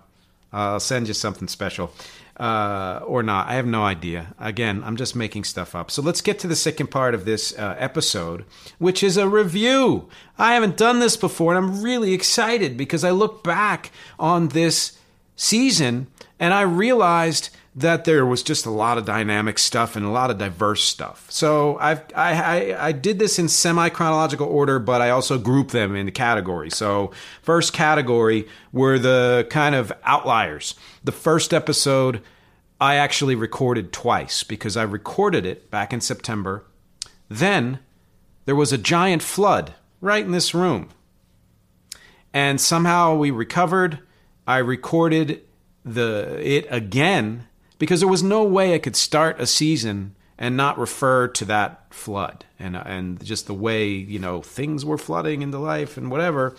I'll 0.52 0.80
send 0.80 1.08
you 1.08 1.14
something 1.14 1.48
special. 1.48 1.92
uh, 2.36 3.00
or 3.06 3.22
not. 3.22 3.48
I 3.48 3.54
have 3.54 3.66
no 3.66 3.84
idea. 3.84 4.34
Again, 4.40 4.82
I'm 4.84 4.96
just 4.96 5.14
making 5.14 5.44
stuff 5.44 5.74
up. 5.74 5.90
So 5.90 6.02
let's 6.02 6.20
get 6.20 6.38
to 6.40 6.48
the 6.48 6.56
second 6.56 6.88
part 6.88 7.14
of 7.14 7.24
this 7.24 7.56
uh, 7.56 7.76
episode, 7.78 8.44
which 8.78 9.02
is 9.02 9.16
a 9.16 9.28
review. 9.28 10.08
I 10.36 10.54
haven't 10.54 10.76
done 10.76 10.98
this 10.98 11.16
before, 11.16 11.54
and 11.54 11.64
I'm 11.64 11.82
really 11.82 12.12
excited 12.12 12.76
because 12.76 13.04
I 13.04 13.10
look 13.10 13.44
back 13.44 13.92
on 14.18 14.48
this 14.48 14.98
season 15.36 16.08
and 16.38 16.52
I 16.52 16.62
realized 16.62 17.50
that 17.76 18.04
there 18.04 18.24
was 18.24 18.42
just 18.42 18.66
a 18.66 18.70
lot 18.70 18.98
of 18.98 19.04
dynamic 19.04 19.58
stuff 19.58 19.96
and 19.96 20.06
a 20.06 20.10
lot 20.10 20.30
of 20.30 20.38
diverse 20.38 20.84
stuff. 20.84 21.26
So 21.28 21.76
I've, 21.78 22.02
I, 22.14 22.32
I, 22.34 22.86
I 22.88 22.92
did 22.92 23.18
this 23.18 23.38
in 23.38 23.48
semi 23.48 23.88
chronological 23.88 24.46
order, 24.46 24.78
but 24.78 25.00
I 25.00 25.10
also 25.10 25.38
grouped 25.38 25.72
them 25.72 25.96
into 25.96 26.12
categories. 26.12 26.76
So 26.76 27.10
first 27.42 27.72
category 27.72 28.46
were 28.72 28.98
the 28.98 29.46
kind 29.50 29.74
of 29.74 29.92
outliers. 30.04 30.74
The 31.02 31.12
first 31.12 31.52
episode 31.52 32.22
I 32.80 32.96
actually 32.96 33.34
recorded 33.34 33.92
twice 33.92 34.44
because 34.44 34.76
I 34.76 34.82
recorded 34.82 35.46
it 35.46 35.70
back 35.70 35.92
in 35.92 36.00
September. 36.00 36.64
Then 37.28 37.80
there 38.44 38.56
was 38.56 38.72
a 38.72 38.78
giant 38.78 39.22
flood 39.22 39.74
right 40.00 40.24
in 40.24 40.32
this 40.32 40.54
room. 40.54 40.90
And 42.32 42.60
somehow 42.60 43.16
we 43.16 43.30
recovered. 43.30 44.00
I 44.46 44.58
recorded 44.58 45.40
the 45.84 46.40
it 46.42 46.66
again 46.70 47.46
because 47.78 48.00
there 48.00 48.08
was 48.08 48.22
no 48.22 48.42
way 48.44 48.74
I 48.74 48.78
could 48.78 48.96
start 48.96 49.40
a 49.40 49.46
season 49.46 50.14
and 50.38 50.56
not 50.56 50.78
refer 50.78 51.28
to 51.28 51.44
that 51.44 51.92
flood 51.92 52.44
and 52.58 52.76
and 52.76 53.22
just 53.24 53.46
the 53.46 53.54
way 53.54 53.88
you 53.88 54.18
know 54.18 54.42
things 54.42 54.84
were 54.84 54.98
flooding 54.98 55.42
into 55.42 55.58
life 55.58 55.96
and 55.96 56.10
whatever. 56.10 56.56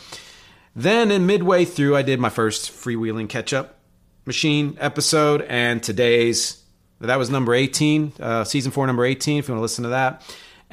Then 0.75 1.09
in 1.09 1.25
midway 1.25 1.63
through, 1.63 1.95
I 1.95 2.01
did 2.01 2.19
my 2.19 2.29
first 2.29 2.71
freewheeling 2.71 3.29
catch 3.29 3.53
up 3.53 3.79
machine 4.25 4.77
episode, 4.79 5.41
and 5.43 5.81
today's 5.81 6.61
that 6.99 7.17
was 7.17 7.29
number 7.29 7.53
eighteen, 7.53 8.13
uh, 8.19 8.43
season 8.43 8.71
four, 8.71 8.85
number 8.87 9.05
eighteen. 9.05 9.39
If 9.39 9.47
you 9.47 9.53
want 9.53 9.59
to 9.59 9.63
listen 9.63 9.83
to 9.83 9.89
that. 9.89 10.21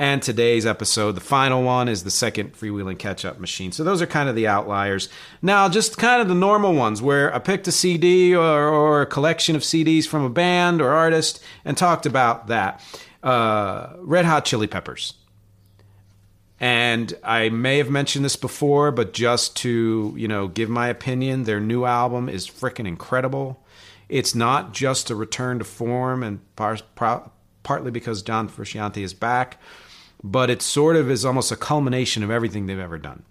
And 0.02 0.20
today's 0.20 0.66
episode, 0.66 1.12
the 1.12 1.20
final 1.20 1.62
one, 1.62 1.86
is 1.86 2.02
the 2.02 2.10
second 2.10 2.54
freewheeling 2.54 2.98
catch 2.98 3.24
up 3.24 3.38
machine. 3.38 3.70
So 3.70 3.84
those 3.84 4.02
are 4.02 4.06
kind 4.06 4.28
of 4.28 4.34
the 4.34 4.48
outliers. 4.48 5.08
Now, 5.40 5.68
just 5.68 5.96
kind 5.96 6.20
of 6.20 6.26
the 6.26 6.34
normal 6.34 6.74
ones 6.74 7.00
where 7.00 7.32
I 7.32 7.38
picked 7.38 7.68
a 7.68 7.70
CD 7.70 8.34
or, 8.34 8.68
or 8.68 9.02
a 9.02 9.06
collection 9.06 9.54
of 9.54 9.62
CDs 9.62 10.04
from 10.04 10.24
a 10.24 10.28
band 10.28 10.82
or 10.82 10.90
artist 10.90 11.40
and 11.64 11.76
talked 11.76 12.04
about 12.04 12.48
that. 12.48 12.82
Uh, 13.22 13.92
Red 13.98 14.24
Hot 14.24 14.44
Chili 14.44 14.66
Peppers. 14.66 15.14
And 16.58 17.14
I 17.22 17.50
may 17.50 17.78
have 17.78 17.88
mentioned 17.88 18.24
this 18.24 18.34
before, 18.34 18.90
but 18.90 19.12
just 19.12 19.54
to, 19.58 20.12
you 20.18 20.26
know, 20.26 20.48
give 20.48 20.68
my 20.68 20.88
opinion, 20.88 21.44
their 21.44 21.60
new 21.60 21.84
album 21.84 22.28
is 22.28 22.48
freaking 22.48 22.88
incredible. 22.88 23.64
It's 24.08 24.34
not 24.34 24.74
just 24.74 25.10
a 25.10 25.14
return 25.14 25.60
to 25.60 25.64
form 25.64 26.24
and 26.24 26.40
par- 26.56 26.78
par- 26.96 27.30
partly 27.62 27.92
because 27.92 28.22
John 28.22 28.48
Frusciante 28.48 28.98
is 28.98 29.14
back, 29.14 29.60
but 30.24 30.50
it 30.50 30.62
sort 30.62 30.96
of 30.96 31.10
is 31.10 31.24
almost 31.24 31.52
a 31.52 31.56
culmination 31.56 32.22
of 32.22 32.30
everything 32.30 32.66
they've 32.66 32.78
ever 32.78 32.98
done. 32.98 33.24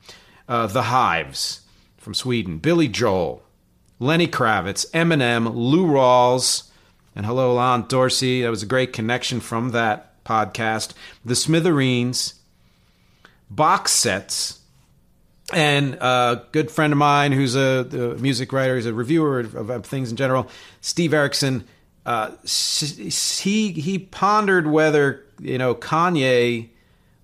Uh, 0.48 0.68
the 0.68 0.84
Hives 0.84 1.62
from 1.98 2.14
Sweden, 2.14 2.58
Billy 2.58 2.88
Joel, 2.88 3.44
Lenny 4.00 4.28
Kravitz, 4.28 4.90
Eminem, 4.92 5.54
Lou 5.54 5.86
Rawls, 5.86 6.70
and 7.16 7.26
hello, 7.26 7.54
Lon 7.54 7.88
Dorsey. 7.88 8.42
That 8.42 8.50
was 8.50 8.64
a 8.64 8.68
great 8.68 8.94
connection 8.94 9.40
from 9.40 9.70
that 9.72 10.24
podcast. 10.24 10.94
The 11.24 11.36
Smithereens, 11.36 12.36
box 13.50 13.92
sets, 13.92 14.60
and 15.54 15.96
a 15.96 16.46
good 16.52 16.72
friend 16.72 16.94
of 16.94 16.98
mine 16.98 17.32
who's 17.32 17.56
a, 17.56 17.88
a 17.92 18.18
music 18.20 18.52
writer, 18.54 18.76
he's 18.76 18.86
a 18.86 18.94
reviewer 18.94 19.42
of, 19.42 19.70
of 19.70 19.86
things 19.86 20.10
in 20.12 20.18
general, 20.18 20.50
Steve 20.82 21.14
Erickson. 21.14 21.66
Uh, 22.06 22.32
he 22.46 23.72
he 23.72 24.00
pondered 24.00 24.66
whether 24.66 25.24
you 25.40 25.60
know 25.60 25.76
Kanye 25.76 26.70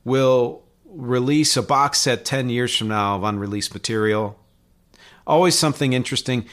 will 0.07 0.63
release 0.85 1.57
a 1.57 1.61
box 1.61 1.99
set 1.99 2.23
10 2.23 2.49
years 2.49 2.75
from 2.75 2.87
now 2.87 3.17
of 3.17 3.23
unreleased 3.25 3.73
material. 3.73 4.39
Always 5.27 5.59
something 5.59 5.91
interesting. 5.91 6.45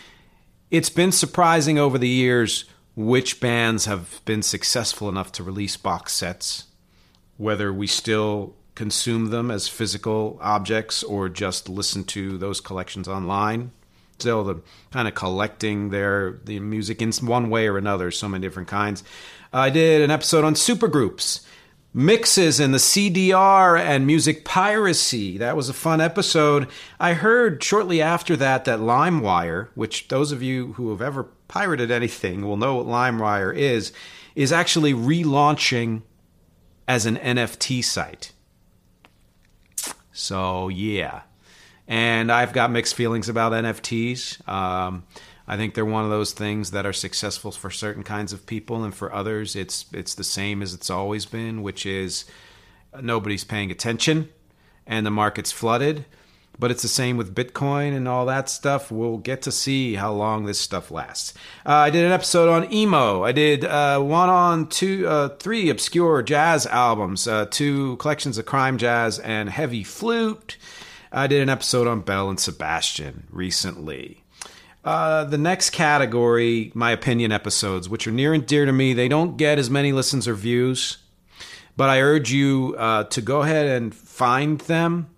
It's 0.73 0.91
been 0.91 1.13
surprising 1.13 1.79
over 1.79 1.97
the 1.97 2.09
years 2.09 2.65
which 2.97 3.39
bands 3.41 3.85
have 3.85 4.21
been 4.25 4.43
successful 4.43 5.09
enough 5.09 5.31
to 5.33 5.45
release 5.45 5.77
box 5.77 6.13
sets, 6.13 6.65
whether 7.37 7.73
we 7.73 7.87
still 7.87 8.57
consume 8.75 9.31
them 9.31 9.53
as 9.53 9.69
physical 9.69 10.37
objects 10.43 11.05
or 11.05 11.29
just 11.29 11.69
listen 11.69 12.03
to 12.05 12.37
those 12.37 12.61
collections 12.61 13.07
online. 13.07 13.71
Still, 14.19 14.43
the 14.43 14.63
kind 14.91 15.07
of 15.07 15.15
collecting 15.15 15.91
their 15.91 16.41
the 16.45 16.59
music 16.59 17.01
in 17.01 17.13
one 17.13 17.51
way 17.51 17.69
or 17.69 17.79
another, 17.79 18.11
so 18.11 18.29
many 18.29 18.43
different 18.43 18.69
kinds. 18.69 19.05
I 19.53 19.71
did 19.71 20.03
an 20.03 20.11
episode 20.11 20.45
on 20.45 20.55
supergroups 20.55 21.45
mixes 21.95 22.59
and 22.59 22.75
the 22.75 22.79
CDR 22.79 23.79
and 23.79 24.07
music 24.07 24.45
piracy. 24.45 25.39
That 25.39 25.57
was 25.57 25.69
a 25.69 25.73
fun 25.73 26.01
episode. 26.01 26.69
I 26.99 27.15
heard 27.15 27.63
shortly 27.63 28.03
after 28.03 28.37
that 28.37 28.65
that 28.65 28.81
LimeWire, 28.81 29.69
which 29.77 30.09
those 30.09 30.33
of 30.33 30.43
you 30.43 30.73
who 30.73 30.91
have 30.91 31.01
ever 31.01 31.29
pirated 31.47 31.93
anything 31.93 32.45
will 32.45 32.57
know 32.57 32.75
what 32.75 32.87
LimeWire 32.87 33.55
is, 33.55 33.93
is 34.35 34.53
actually 34.53 34.93
relaunching 34.93 36.03
as 36.89 37.07
an 37.07 37.17
NFT 37.17 37.83
site. 37.85 38.33
So, 40.13 40.69
yeah. 40.69 41.23
And 41.87 42.33
I've 42.33 42.53
got 42.53 42.71
mixed 42.71 42.95
feelings 42.95 43.29
about 43.29 43.53
NFTs. 43.53 44.47
Um, 44.49 45.05
I 45.47 45.57
think 45.57 45.75
they're 45.75 45.85
one 45.85 46.05
of 46.05 46.11
those 46.11 46.33
things 46.33 46.71
that 46.71 46.87
are 46.87 46.93
successful 46.93 47.53
for 47.53 47.71
certain 47.71 48.03
kinds 48.03 48.33
of 48.33 48.47
people, 48.47 48.83
and 48.83 48.95
for 48.95 49.13
others, 49.13 49.55
it's 49.55 49.87
it's 49.93 50.15
the 50.15 50.25
same 50.25 50.63
as 50.63 50.73
it's 50.73 50.91
always 50.91 51.27
been, 51.27 51.63
which 51.63 51.85
is 51.85 52.25
nobody's 53.01 53.45
paying 53.45 53.71
attention, 53.71 54.31
and 54.87 55.05
the 55.05 55.11
market's 55.11 55.53
flooded. 55.53 56.07
But 56.57 56.71
it's 56.71 56.83
the 56.83 56.89
same 56.89 57.17
with 57.17 57.35
Bitcoin 57.35 57.97
and 57.97 58.07
all 58.07 58.27
that 58.27 58.49
stuff. 58.49 58.93
We'll 58.93 59.19
get 59.19 59.43
to 59.43 59.51
see 59.51 59.95
how 59.95 60.13
long 60.13 60.45
this 60.45 60.61
stuff 60.61 60.93
lasts. 60.93 61.35
Uh, 61.67 61.73
I 61.73 61.91
did 61.91 62.05
an 62.05 62.13
episode 62.13 62.49
on 62.49 62.73
emo. 62.73 63.25
I 63.25 63.33
did 63.33 63.65
uh, 63.65 64.01
one 64.01 64.29
on 64.29 64.69
two, 64.69 65.05
uh, 65.09 65.31
three 65.31 65.69
obscure 65.69 66.23
jazz 66.23 66.65
albums, 66.67 67.27
uh, 67.27 67.47
two 67.51 67.97
collections 67.97 68.39
of 68.39 68.47
crime 68.47 68.79
jazz 68.79 69.19
and 69.19 69.51
heavy 69.51 69.83
flute. 69.83 70.57
I 71.11 71.27
did 71.27 71.43
an 71.43 71.49
episode 71.49 71.89
on 71.89 72.03
Belle 72.03 72.31
and 72.31 72.39
Sebastian 72.39 73.27
recently. 73.31 74.24
Uh, 74.85 75.25
the 75.25 75.39
next 75.39 75.71
category, 75.71 76.71
my 76.75 76.91
opinion 76.91 77.33
episodes, 77.33 77.89
which 77.89 78.07
are 78.07 78.11
near 78.13 78.35
and 78.35 78.47
dear 78.47 78.67
to 78.67 78.73
me, 78.73 78.93
they 78.93 79.09
don't 79.09 79.39
get 79.39 79.59
as 79.59 79.71
many 79.71 79.93
listens 79.93 80.29
or 80.29 80.35
views, 80.35 80.99
but 81.75 81.89
I 81.89 82.03
urge 82.03 82.31
you 82.31 82.75
uh, 82.79 83.05
to 83.05 83.23
go 83.23 83.43
ahead 83.43 83.67
and 83.67 83.95
find 83.95 84.61
them 84.61 85.09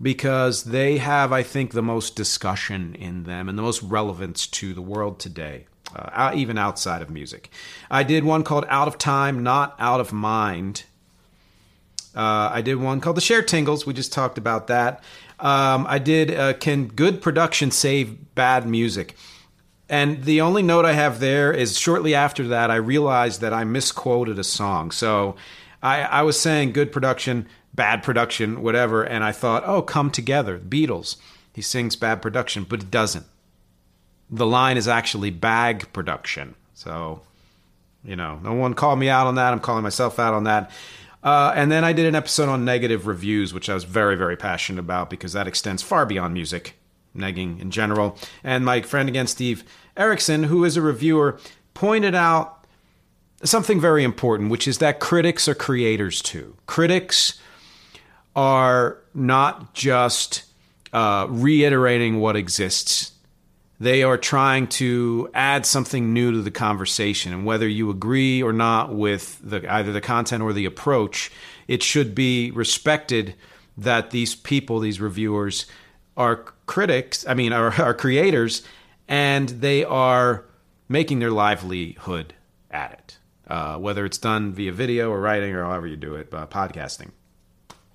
because 0.00 0.64
they 0.64 0.98
have, 0.98 1.32
I 1.32 1.42
think, 1.42 1.72
the 1.72 1.82
most 1.82 2.16
discussion 2.16 2.94
in 2.96 3.24
them 3.24 3.48
and 3.48 3.56
the 3.56 3.62
most 3.62 3.82
relevance 3.82 4.46
to 4.48 4.74
the 4.74 4.82
world 4.82 5.18
today, 5.18 5.66
uh, 5.96 6.32
even 6.34 6.58
outside 6.58 7.00
of 7.00 7.08
music. 7.08 7.50
I 7.90 8.02
did 8.02 8.24
one 8.24 8.44
called 8.44 8.66
Out 8.68 8.88
of 8.88 8.98
Time, 8.98 9.42
Not 9.42 9.74
Out 9.78 10.00
of 10.00 10.12
Mind. 10.12 10.84
Uh, 12.14 12.50
I 12.52 12.60
did 12.60 12.76
one 12.76 13.00
called 13.00 13.16
The 13.16 13.22
Share 13.22 13.42
Tingles. 13.42 13.86
We 13.86 13.94
just 13.94 14.12
talked 14.12 14.38
about 14.38 14.66
that. 14.66 15.02
Um, 15.40 15.86
I 15.88 15.98
did 15.98 16.34
uh, 16.34 16.54
Can 16.54 16.88
Good 16.88 17.20
Production 17.20 17.70
Save 17.70 18.34
Bad 18.34 18.66
Music? 18.66 19.14
And 19.88 20.24
the 20.24 20.40
only 20.40 20.62
note 20.62 20.84
I 20.84 20.92
have 20.92 21.20
there 21.20 21.52
is 21.52 21.78
shortly 21.78 22.14
after 22.14 22.48
that, 22.48 22.70
I 22.70 22.76
realized 22.76 23.40
that 23.40 23.52
I 23.52 23.64
misquoted 23.64 24.38
a 24.38 24.44
song. 24.44 24.90
So 24.90 25.36
I, 25.82 26.02
I 26.02 26.22
was 26.22 26.40
saying 26.40 26.72
good 26.72 26.90
production, 26.90 27.46
bad 27.74 28.02
production, 28.02 28.62
whatever. 28.62 29.02
And 29.02 29.22
I 29.22 29.32
thought, 29.32 29.62
oh, 29.66 29.82
come 29.82 30.10
together, 30.10 30.58
Beatles. 30.58 31.16
He 31.52 31.62
sings 31.62 31.96
bad 31.96 32.22
production, 32.22 32.64
but 32.64 32.82
it 32.82 32.90
doesn't. 32.90 33.26
The 34.30 34.46
line 34.46 34.76
is 34.76 34.88
actually 34.88 35.30
bag 35.30 35.92
production. 35.92 36.54
So, 36.72 37.20
you 38.02 38.16
know, 38.16 38.40
no 38.42 38.54
one 38.54 38.74
called 38.74 38.98
me 38.98 39.08
out 39.08 39.26
on 39.26 39.34
that. 39.34 39.52
I'm 39.52 39.60
calling 39.60 39.82
myself 39.82 40.18
out 40.18 40.34
on 40.34 40.44
that. 40.44 40.70
Uh, 41.24 41.52
and 41.56 41.72
then 41.72 41.84
I 41.84 41.94
did 41.94 42.04
an 42.04 42.14
episode 42.14 42.50
on 42.50 42.66
negative 42.66 43.06
reviews, 43.06 43.54
which 43.54 43.70
I 43.70 43.74
was 43.74 43.84
very, 43.84 44.14
very 44.14 44.36
passionate 44.36 44.78
about 44.78 45.08
because 45.08 45.32
that 45.32 45.48
extends 45.48 45.82
far 45.82 46.04
beyond 46.04 46.34
music, 46.34 46.76
negging 47.16 47.60
in 47.60 47.70
general. 47.70 48.18
And 48.44 48.64
my 48.64 48.82
friend 48.82 49.08
again, 49.08 49.26
Steve 49.26 49.64
Erickson, 49.96 50.44
who 50.44 50.64
is 50.64 50.76
a 50.76 50.82
reviewer, 50.82 51.40
pointed 51.72 52.14
out 52.14 52.66
something 53.42 53.80
very 53.80 54.04
important, 54.04 54.50
which 54.50 54.68
is 54.68 54.78
that 54.78 55.00
critics 55.00 55.48
are 55.48 55.54
creators 55.54 56.20
too. 56.20 56.56
Critics 56.66 57.40
are 58.36 58.98
not 59.14 59.72
just 59.72 60.44
uh, 60.92 61.26
reiterating 61.30 62.20
what 62.20 62.36
exists 62.36 63.13
they 63.80 64.02
are 64.02 64.16
trying 64.16 64.66
to 64.66 65.28
add 65.34 65.66
something 65.66 66.12
new 66.12 66.32
to 66.32 66.42
the 66.42 66.50
conversation 66.50 67.32
and 67.32 67.44
whether 67.44 67.68
you 67.68 67.90
agree 67.90 68.42
or 68.42 68.52
not 68.52 68.94
with 68.94 69.40
the, 69.42 69.72
either 69.72 69.92
the 69.92 70.00
content 70.00 70.42
or 70.42 70.52
the 70.52 70.64
approach 70.64 71.30
it 71.66 71.82
should 71.82 72.14
be 72.14 72.50
respected 72.52 73.34
that 73.76 74.10
these 74.10 74.34
people 74.34 74.78
these 74.78 75.00
reviewers 75.00 75.66
are 76.16 76.36
critics 76.66 77.26
i 77.26 77.34
mean 77.34 77.52
are, 77.52 77.72
are 77.80 77.94
creators 77.94 78.62
and 79.08 79.48
they 79.48 79.84
are 79.84 80.44
making 80.88 81.18
their 81.18 81.30
livelihood 81.30 82.34
at 82.70 82.92
it, 82.92 83.18
uh, 83.48 83.78
whether 83.78 84.04
it's 84.04 84.18
done 84.18 84.52
via 84.52 84.72
video 84.72 85.10
or 85.10 85.20
writing 85.20 85.54
or 85.54 85.64
however 85.64 85.86
you 85.86 85.96
do 85.96 86.14
it, 86.14 86.32
uh, 86.32 86.46
podcasting. 86.46 87.10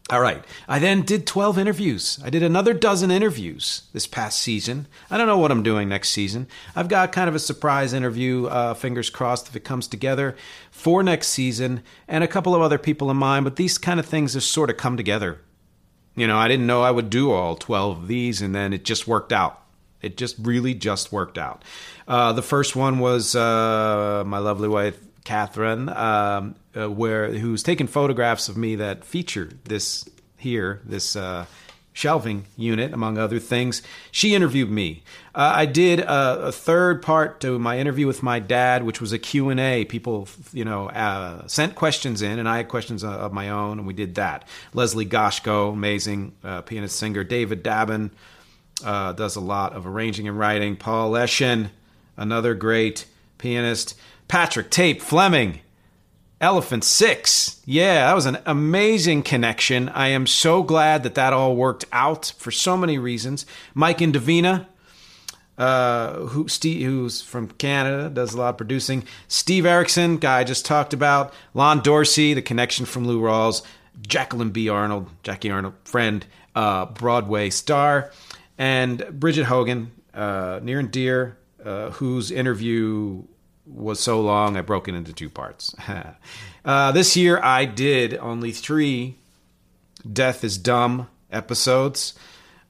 All 0.09 0.21
right. 0.21 0.43
I 0.67 0.79
then 0.79 1.03
did 1.03 1.27
12 1.27 1.59
interviews. 1.59 2.19
I 2.23 2.31
did 2.31 2.41
another 2.41 2.73
dozen 2.73 3.11
interviews 3.11 3.83
this 3.93 4.07
past 4.07 4.41
season. 4.41 4.87
I 5.11 5.17
don't 5.17 5.27
know 5.27 5.37
what 5.37 5.51
I'm 5.51 5.61
doing 5.61 5.87
next 5.87 6.09
season. 6.09 6.47
I've 6.75 6.87
got 6.87 7.11
kind 7.11 7.29
of 7.29 7.35
a 7.35 7.39
surprise 7.39 7.93
interview, 7.93 8.47
uh, 8.47 8.73
fingers 8.73 9.11
crossed 9.11 9.47
if 9.49 9.55
it 9.55 9.63
comes 9.63 9.87
together, 9.87 10.35
for 10.71 11.03
next 11.03 11.27
season, 11.27 11.83
and 12.07 12.23
a 12.23 12.27
couple 12.27 12.55
of 12.55 12.61
other 12.61 12.79
people 12.79 13.11
in 13.11 13.17
mind, 13.17 13.43
but 13.43 13.55
these 13.55 13.77
kind 13.77 13.99
of 13.99 14.05
things 14.07 14.33
have 14.33 14.41
sort 14.41 14.71
of 14.71 14.77
come 14.77 14.97
together. 14.97 15.41
You 16.15 16.25
know, 16.25 16.37
I 16.37 16.47
didn't 16.47 16.65
know 16.65 16.81
I 16.81 16.91
would 16.91 17.11
do 17.11 17.31
all 17.31 17.55
12 17.55 17.99
of 17.99 18.07
these, 18.07 18.41
and 18.41 18.55
then 18.55 18.73
it 18.73 18.83
just 18.83 19.07
worked 19.07 19.31
out. 19.31 19.61
It 20.01 20.17
just 20.17 20.37
really 20.39 20.73
just 20.73 21.11
worked 21.11 21.37
out. 21.37 21.63
Uh, 22.07 22.33
the 22.33 22.41
first 22.41 22.75
one 22.75 22.97
was 22.97 23.35
uh, 23.35 24.23
my 24.25 24.39
lovely 24.39 24.67
wife, 24.67 24.97
Catherine, 25.23 25.89
um, 25.89 26.55
uh, 26.75 26.89
where 26.89 27.31
who's 27.33 27.63
taken 27.63 27.87
photographs 27.87 28.49
of 28.49 28.57
me 28.57 28.75
that 28.75 29.03
feature 29.03 29.49
this 29.65 30.07
here, 30.37 30.81
this 30.85 31.15
uh, 31.15 31.45
shelving 31.93 32.45
unit, 32.55 32.93
among 32.93 33.17
other 33.17 33.39
things. 33.39 33.81
She 34.09 34.33
interviewed 34.33 34.71
me. 34.71 35.03
Uh, 35.35 35.51
I 35.55 35.65
did 35.65 35.99
a, 35.99 36.47
a, 36.47 36.51
third 36.51 37.01
part 37.01 37.41
to 37.41 37.59
my 37.59 37.77
interview 37.77 38.07
with 38.07 38.23
my 38.23 38.39
dad, 38.39 38.83
which 38.83 39.01
was 39.01 39.11
a 39.11 39.19
Q 39.19 39.49
and 39.49 39.59
A. 39.59 39.85
People, 39.85 40.29
you 40.53 40.63
know, 40.63 40.89
uh, 40.89 41.45
sent 41.47 41.75
questions 41.75 42.21
in, 42.21 42.39
and 42.39 42.47
I 42.47 42.57
had 42.57 42.69
questions 42.69 43.03
of 43.03 43.33
my 43.33 43.49
own, 43.49 43.79
and 43.79 43.87
we 43.87 43.93
did 43.93 44.15
that. 44.15 44.47
Leslie 44.73 45.05
Goshko, 45.05 45.73
amazing 45.73 46.33
uh, 46.43 46.61
pianist 46.61 46.97
singer. 46.97 47.23
David 47.25 47.63
Dabin 47.63 48.11
uh, 48.83 49.11
does 49.13 49.35
a 49.35 49.41
lot 49.41 49.73
of 49.73 49.85
arranging 49.85 50.27
and 50.27 50.39
writing. 50.39 50.77
Paul 50.77 51.11
Eschen, 51.11 51.69
another 52.15 52.53
great 52.53 53.05
pianist. 53.37 53.99
Patrick 54.29 54.69
Tape 54.69 55.01
Fleming, 55.01 55.59
Elephant 56.39 56.83
Six. 56.83 57.61
Yeah, 57.65 58.05
that 58.05 58.13
was 58.13 58.27
an 58.27 58.37
amazing 58.45 59.23
connection. 59.23 59.89
I 59.89 60.09
am 60.09 60.27
so 60.27 60.61
glad 60.61 61.01
that 61.01 61.15
that 61.15 61.33
all 61.33 61.55
worked 61.55 61.85
out 61.91 62.33
for 62.37 62.51
so 62.51 62.77
many 62.77 62.99
reasons. 62.99 63.47
Mike 63.73 63.97
Indovina, 63.97 64.67
uh, 65.57 66.13
who 66.27 66.47
Steve, 66.47 66.85
who's 66.85 67.23
from 67.23 67.47
Canada, 67.47 68.07
does 68.07 68.35
a 68.35 68.37
lot 68.37 68.49
of 68.49 68.57
producing. 68.57 69.03
Steve 69.27 69.65
Erickson, 69.65 70.17
guy 70.17 70.41
I 70.41 70.43
just 70.43 70.63
talked 70.63 70.93
about. 70.93 71.33
Lon 71.55 71.81
Dorsey, 71.81 72.35
the 72.35 72.43
connection 72.43 72.85
from 72.85 73.07
Lou 73.07 73.19
Rawls. 73.19 73.63
Jacqueline 74.07 74.51
B. 74.51 74.69
Arnold, 74.69 75.09
Jackie 75.23 75.49
Arnold, 75.49 75.73
friend, 75.85 76.23
uh, 76.55 76.85
Broadway 76.85 77.49
star, 77.49 78.11
and 78.59 79.03
Bridget 79.11 79.45
Hogan, 79.45 79.91
uh, 80.13 80.59
near 80.61 80.79
and 80.79 80.91
dear, 80.91 81.37
uh, 81.65 81.89
whose 81.89 82.31
interview 82.31 83.23
was 83.69 83.99
so 83.99 84.19
long 84.19 84.57
I 84.57 84.61
broke 84.61 84.87
it 84.87 84.95
into 84.95 85.13
two 85.13 85.29
parts. 85.29 85.75
uh, 86.65 86.91
this 86.91 87.15
year 87.15 87.39
I 87.41 87.65
did 87.65 88.15
only 88.17 88.51
three 88.51 89.15
Death 90.11 90.43
is 90.43 90.57
Dumb 90.57 91.07
episodes. 91.31 92.13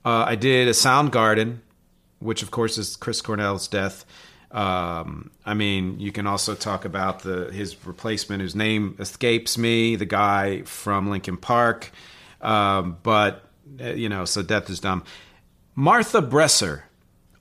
Uh, 0.04 0.26
I 0.28 0.36
did 0.36 0.68
a 0.68 0.72
Soundgarden, 0.72 1.60
which 2.20 2.42
of 2.42 2.52
course 2.52 2.78
is 2.78 2.96
Chris 2.96 3.22
Cornell's 3.22 3.68
death. 3.68 4.06
Um, 4.52 5.30
I 5.46 5.54
mean, 5.54 6.00
you 6.00 6.12
can 6.12 6.26
also 6.26 6.56
talk 6.56 6.86
about 6.86 7.20
the 7.20 7.52
his 7.52 7.86
replacement, 7.86 8.42
whose 8.42 8.56
name 8.56 8.96
escapes 9.00 9.58
me, 9.58 9.96
the 9.96 10.06
guy 10.06 10.64
from 10.64 11.10
Linkin 11.10 11.38
Park. 11.38 11.92
Um, 12.42 12.98
but 13.04 13.44
uh, 13.80 13.90
you 13.90 14.10
know, 14.10 14.26
so 14.26 14.42
death 14.42 14.70
is 14.70 14.80
dumb. 14.80 15.04
Martha 15.76 16.22
Bresser 16.22 16.84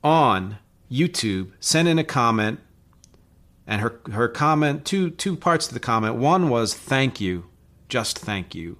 on 0.04 0.58
YouTube 0.90 1.52
sent 1.60 1.88
in 1.88 1.98
a 1.98 2.04
comment 2.04 2.60
and 3.68 3.82
her 3.82 4.00
her 4.10 4.26
comment 4.26 4.84
two 4.84 5.10
two 5.10 5.36
parts 5.36 5.68
to 5.68 5.74
the 5.74 5.78
comment. 5.78 6.16
One 6.16 6.48
was 6.48 6.74
thank 6.74 7.20
you, 7.20 7.44
just 7.88 8.18
thank 8.18 8.54
you. 8.54 8.78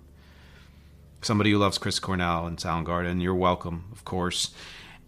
Somebody 1.20 1.51
who 1.51 1.59
loves 1.59 1.79
Chris 1.79 1.98
Cornell 1.98 2.46
and 2.46 2.57
Soundgarden, 2.57 3.22
you're 3.22 3.35
welcome, 3.35 3.85
of 3.92 4.05
course. 4.05 4.51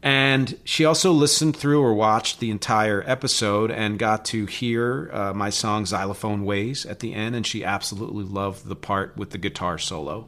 And 0.02 0.58
she 0.64 0.84
also 0.84 1.12
listened 1.12 1.56
through 1.56 1.82
or 1.82 1.94
watched 1.94 2.40
the 2.40 2.50
entire 2.50 3.04
episode 3.06 3.70
and 3.70 3.98
got 3.98 4.24
to 4.26 4.46
hear 4.46 5.10
uh, 5.12 5.34
my 5.34 5.50
song 5.50 5.84
Xylophone 5.84 6.44
Ways 6.44 6.86
at 6.86 7.00
the 7.00 7.12
end, 7.12 7.36
and 7.36 7.46
she 7.46 7.64
absolutely 7.64 8.24
loved 8.24 8.66
the 8.66 8.76
part 8.76 9.16
with 9.16 9.30
the 9.30 9.38
guitar 9.38 9.78
solo, 9.78 10.26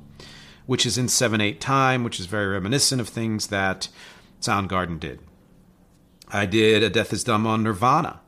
which 0.67 0.85
is 0.87 0.99
in 0.99 1.09
7 1.09 1.41
8 1.41 1.61
time, 1.61 2.05
which 2.05 2.21
is 2.21 2.27
very 2.27 2.49
reminiscent 2.49 3.01
of 3.01 3.09
things 3.09 3.49
that 3.49 3.88
Soundgarden 4.41 5.01
did. 5.01 5.21
I 6.29 6.47
did 6.47 6.83
A 6.83 6.91
Death 6.91 7.12
is 7.12 7.25
Dumb 7.25 7.47
on 7.47 7.62
Nirvana, 7.62 8.21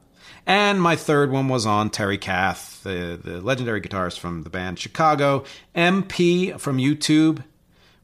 and 0.46 0.80
my 0.80 0.96
third 0.96 1.30
one 1.30 1.48
was 1.48 1.66
on 1.66 1.90
Terry 1.90 2.18
Kath, 2.18 2.82
the, 2.82 3.18
the 3.22 3.40
legendary 3.40 3.80
guitarist 3.80 4.18
from 4.18 4.42
the 4.42 4.50
band 4.50 4.78
Chicago. 4.78 5.44
MP 5.74 6.58
from 6.60 6.78
YouTube 6.78 7.42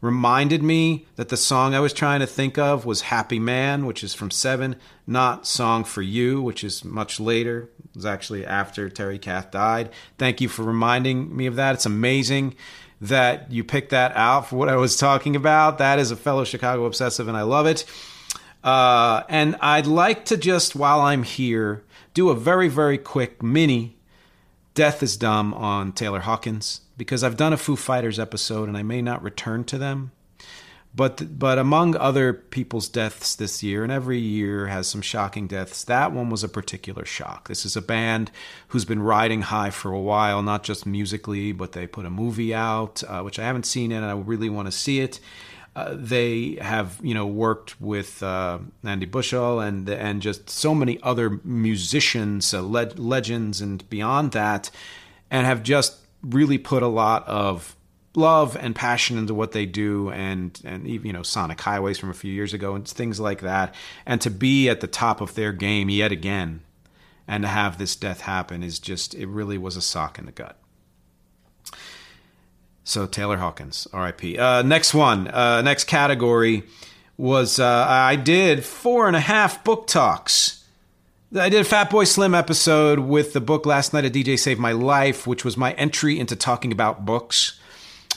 reminded 0.01 0.63
me 0.63 1.07
that 1.17 1.29
the 1.29 1.37
song 1.37 1.75
I 1.75 1.81
was 1.81 1.93
trying 1.93 2.21
to 2.21 2.27
think 2.27 2.57
of 2.57 2.87
was 2.87 3.03
Happy 3.03 3.39
Man, 3.39 3.85
which 3.85 4.03
is 4.03 4.15
from 4.15 4.31
Seven, 4.31 4.77
not 5.07 5.47
Song 5.47 5.85
for 5.85 6.03
You, 6.03 6.41
which 6.41 6.65
is 6.65 6.85
much 6.85 7.21
later. 7.21 7.69
It 7.91 7.97
was 7.97 8.07
actually 8.07 8.47
after 8.47 8.89
Terry 8.89 9.19
Kath 9.19 9.51
died. 9.51 9.91
Thank 10.17 10.41
you 10.41 10.49
for 10.49 10.63
reminding 10.63 11.37
me 11.37 11.47
of 11.47 11.57
that. 11.57 11.75
It's 11.75 11.87
amazing 11.87 12.55
that 13.03 13.51
you 13.51 13.65
picked 13.65 13.91
that 13.91 14.15
out 14.17 14.49
for 14.49 14.57
what 14.57 14.69
I 14.69 14.77
was 14.77 14.97
talking 14.97 15.37
about. 15.37 15.79
That 15.79 15.99
is 15.99 16.11
a 16.11 16.17
fellow 16.17 16.45
Chicago 16.45 16.85
obsessive, 16.85 17.29
and 17.29 17.37
I 17.37 17.43
love 17.43 17.67
it. 17.67 17.85
Uh, 18.63 19.23
and 19.29 19.57
I'd 19.61 19.87
like 19.87 20.25
to 20.27 20.37
just, 20.37 20.77
while 20.77 21.01
I'm 21.01 21.23
here, 21.23 21.83
do 22.15 22.29
a 22.29 22.35
very, 22.35 22.69
very 22.69 22.99
quick 22.99 23.43
mini 23.43 23.97
Death 24.75 25.03
is 25.03 25.17
Dumb 25.17 25.53
on 25.55 25.93
Taylor 25.93 26.21
Hawkins 26.21 26.83
because 26.97 27.25
I've 27.25 27.37
done 27.37 27.53
a 27.53 27.57
Foo 27.57 27.77
Fighters 27.77 28.19
episode 28.19 28.69
and 28.69 28.79
I 28.79 28.83
may 28.83 29.03
not 29.03 29.23
return 29.23 29.65
to 29.65 29.79
them. 29.79 30.13
But 30.95 31.39
but 31.39 31.59
among 31.59 31.97
other 31.97 32.33
people's 32.33 32.89
deaths 32.89 33.37
this 33.37 33.63
year, 33.63 33.85
and 33.85 33.93
every 33.93 34.19
year 34.19 34.67
has 34.67 34.89
some 34.89 35.03
shocking 35.03 35.47
deaths, 35.47 35.85
that 35.85 36.11
one 36.11 36.31
was 36.31 36.43
a 36.43 36.49
particular 36.49 37.05
shock. 37.05 37.47
This 37.47 37.65
is 37.65 37.77
a 37.77 37.83
band 37.83 38.33
who's 38.69 38.85
been 38.85 39.01
riding 39.01 39.43
high 39.43 39.71
for 39.71 39.93
a 39.93 40.01
while, 40.01 40.43
not 40.43 40.65
just 40.65 40.87
musically, 40.87 41.53
but 41.53 41.73
they 41.73 41.87
put 41.87 42.07
a 42.07 42.11
movie 42.11 42.53
out, 42.53 43.05
uh, 43.07 43.23
which 43.23 43.39
I 43.39 43.45
haven't 43.45 43.67
seen 43.67 43.93
yet, 43.93 44.03
and 44.03 44.07
I 44.07 44.15
really 44.15 44.51
want 44.51 44.67
to 44.67 44.73
see 44.73 44.99
it. 44.99 45.21
Uh, 45.77 45.95
they 45.97 46.59
have 46.61 46.99
you 47.03 47.15
know 47.15 47.27
worked 47.27 47.81
with 47.81 48.23
uh, 48.23 48.59
Andy 48.85 49.07
Bushell 49.07 49.61
and 49.61 49.89
and 49.89 50.21
just 50.21 50.51
so 50.51 50.75
many 50.75 51.01
other 51.03 51.41
musicians, 51.45 52.53
uh, 52.53 52.61
le- 52.61 52.95
legends, 52.97 53.61
and 53.61 53.89
beyond 53.89 54.33
that, 54.33 54.71
and 55.31 55.47
have 55.47 55.63
just 55.63 55.99
really 56.23 56.59
put 56.59 56.83
a 56.83 56.89
lot 56.89 57.27
of 57.29 57.77
love 58.15 58.57
and 58.57 58.75
passion 58.75 59.17
into 59.17 59.33
what 59.33 59.53
they 59.53 59.67
do 59.67 60.11
and 60.11 60.61
and 60.65 60.87
even 60.87 61.07
you 61.07 61.13
know 61.13 61.23
Sonic 61.23 61.61
Highways 61.61 61.99
from 61.99 62.11
a 62.11 62.15
few 62.15 62.33
years 62.33 62.53
ago 62.53 62.75
and 62.75 62.87
things 62.87 63.21
like 63.21 63.41
that 63.41 63.75
and 64.05 64.21
to 64.21 64.31
be 64.31 64.69
at 64.69 64.81
the 64.81 64.89
top 64.89 65.21
of 65.21 65.35
their 65.35 65.53
game 65.53 65.89
yet 65.89 66.11
again 66.11 66.61
and 67.29 67.45
to 67.45 67.49
have 67.49 67.79
this 67.79 67.95
death 67.95 68.23
happen 68.23 68.65
is 68.65 68.81
just 68.81 69.15
it 69.15 69.29
really 69.29 69.57
was 69.57 69.77
a 69.77 69.83
sock 69.83 70.19
in 70.19 70.27
the 70.27 70.33
gut. 70.33 70.60
So 72.91 73.07
Taylor 73.07 73.37
Hawkins, 73.37 73.87
R.I.P. 73.93 74.37
Uh, 74.37 74.63
next 74.63 74.95
one, 74.95 75.29
uh, 75.29 75.63
next 75.63 75.85
category 75.85 76.65
was 77.17 77.61
uh, 77.61 77.87
I 77.89 78.17
did 78.17 78.65
four 78.65 79.07
and 79.07 79.15
a 79.15 79.21
half 79.21 79.63
book 79.63 79.87
talks. 79.87 80.65
I 81.33 81.51
did 81.51 81.65
a 81.65 81.69
Fatboy 81.69 82.09
Slim 82.09 82.35
episode 82.35 82.99
with 82.99 83.33
the 83.33 83.41
book 83.41 83.65
Last 83.65 83.93
Night 83.93 84.07
a 84.07 84.11
DJ 84.11 84.37
Saved 84.37 84.59
My 84.59 84.73
Life, 84.73 85.25
which 85.25 85.45
was 85.45 85.57
my 85.57 85.71
entry 85.75 86.19
into 86.19 86.35
talking 86.35 86.73
about 86.73 87.05
books. 87.05 87.61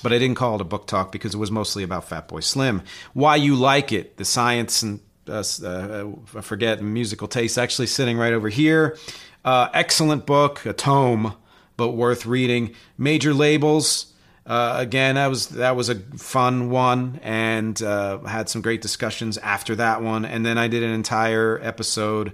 But 0.01 0.11
I 0.11 0.17
didn't 0.17 0.37
call 0.37 0.55
it 0.55 0.61
a 0.61 0.63
book 0.63 0.87
talk 0.87 1.11
because 1.11 1.35
it 1.35 1.37
was 1.37 1.51
mostly 1.51 1.83
about 1.83 2.09
Fatboy 2.09 2.43
Slim. 2.43 2.81
Why 3.13 3.35
you 3.35 3.53
like 3.53 3.91
it, 3.91 4.17
the 4.17 4.25
science 4.25 4.81
and 4.81 5.01
uh, 5.29 5.43
uh, 5.63 6.05
I 6.35 6.41
forget 6.41 6.81
musical 6.81 7.27
taste, 7.27 7.59
actually 7.59 7.85
sitting 7.85 8.17
right 8.17 8.33
over 8.33 8.49
here. 8.49 8.97
Uh, 9.45 9.69
excellent 9.71 10.25
book, 10.25 10.65
a 10.65 10.73
tome, 10.73 11.35
but 11.77 11.91
worth 11.91 12.25
reading. 12.25 12.73
Major 12.97 13.35
labels 13.35 14.12
uh, 14.45 14.75
again, 14.77 15.15
that 15.15 15.27
was 15.27 15.47
that 15.49 15.75
was 15.75 15.89
a 15.89 15.95
fun 15.95 16.69
one, 16.69 17.19
and 17.23 17.81
uh, 17.81 18.19
had 18.23 18.49
some 18.49 18.61
great 18.61 18.81
discussions 18.81 19.37
after 19.37 19.75
that 19.75 20.01
one. 20.01 20.25
And 20.25 20.45
then 20.45 20.57
I 20.57 20.67
did 20.67 20.83
an 20.83 20.91
entire 20.91 21.59
episode 21.63 22.33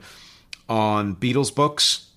on 0.67 1.15
Beatles 1.15 1.53
books, 1.53 2.07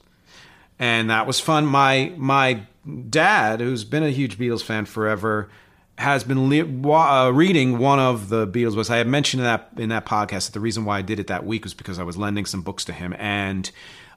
and 0.79 1.11
that 1.11 1.27
was 1.27 1.41
fun. 1.41 1.67
My 1.67 2.13
my 2.17 2.63
dad, 3.11 3.61
who's 3.61 3.85
been 3.85 4.03
a 4.03 4.11
huge 4.11 4.39
Beatles 4.39 4.63
fan 4.63 4.87
forever, 4.87 5.51
has 5.99 6.25
been 6.25 6.49
le- 6.49 6.93
uh, 6.95 7.31
reading 7.31 7.77
one 7.77 7.99
of 7.99 8.31
the 8.31 8.47
Beatles 8.47 8.75
books. 8.75 8.89
I 8.89 8.97
had 8.97 9.07
mentioned 9.07 9.43
in 9.43 9.45
that 9.45 9.73
in 9.77 9.89
that 9.91 10.07
podcast 10.07 10.47
that 10.47 10.53
the 10.53 10.61
reason 10.61 10.87
why 10.87 10.99
I 10.99 11.03
did 11.03 11.21
it 11.21 11.27
that 11.27 11.45
week 11.45 11.65
was 11.65 11.75
because 11.75 11.99
I 11.99 12.03
was 12.03 12.17
lending 12.17 12.47
some 12.47 12.63
books 12.63 12.87
to 12.87 12.95
him, 12.95 13.15
and 13.19 13.71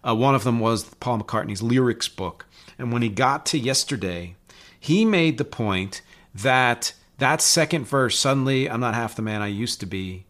uh, 0.08 0.16
one 0.16 0.36
of 0.36 0.46
them 0.46 0.62
was 0.62 0.86
Paul 1.02 1.20
McCartney's 1.20 1.62
lyrics 1.62 2.08
book. 2.08 2.46
And 2.78 2.94
when 2.94 3.02
he 3.02 3.10
got 3.10 3.46
to 3.48 3.58
yesterday 3.58 4.36
he 4.86 5.04
made 5.04 5.40
the 5.40 5.46
point 5.46 6.04
that 6.36 6.94
that 7.18 7.42
second 7.42 7.86
verse, 7.86 8.20
suddenly 8.20 8.70
I'm 8.70 8.80
not 8.80 8.94
half 8.94 9.16
the 9.16 9.24
man 9.24 9.42
I 9.42 9.48
used 9.48 9.80
to 9.80 9.88
be, 9.88 10.28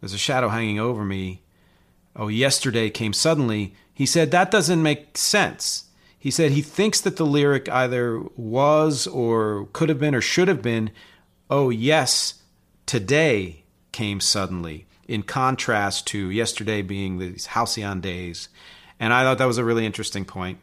there's 0.00 0.14
a 0.14 0.18
shadow 0.18 0.48
hanging 0.48 0.78
over 0.78 1.04
me. 1.04 1.42
oh, 2.14 2.28
yesterday 2.28 2.88
came 2.88 3.12
suddenly, 3.12 3.74
he 3.92 4.06
said 4.06 4.30
that 4.30 4.52
doesn't 4.52 4.80
make 4.80 5.18
sense. 5.18 5.86
He 6.16 6.30
said 6.30 6.52
he 6.52 6.62
thinks 6.62 7.00
that 7.00 7.16
the 7.16 7.26
lyric 7.26 7.68
either 7.68 8.22
was 8.36 9.08
or 9.08 9.68
could 9.72 9.88
have 9.88 9.98
been 9.98 10.14
or 10.14 10.20
should 10.20 10.46
have 10.46 10.62
been, 10.62 10.92
oh, 11.50 11.70
yes, 11.70 12.34
today 12.86 13.64
came 13.90 14.20
suddenly, 14.20 14.86
in 15.08 15.24
contrast 15.24 16.06
to 16.08 16.30
yesterday 16.30 16.80
being 16.80 17.18
these 17.18 17.46
halcyon 17.46 18.00
days. 18.00 18.48
And 19.00 19.12
I 19.12 19.24
thought 19.24 19.38
that 19.38 19.46
was 19.46 19.58
a 19.58 19.64
really 19.64 19.84
interesting 19.84 20.24
point. 20.24 20.58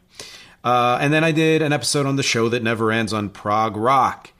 Uh, 0.64 0.98
and 1.00 1.12
then 1.12 1.22
I 1.22 1.30
did 1.30 1.60
an 1.60 1.72
episode 1.72 2.06
on 2.06 2.16
the 2.16 2.22
show 2.22 2.48
that 2.48 2.62
never 2.62 2.90
ends 2.90 3.12
on 3.12 3.28
prog 3.28 3.76
rock. 3.76 4.30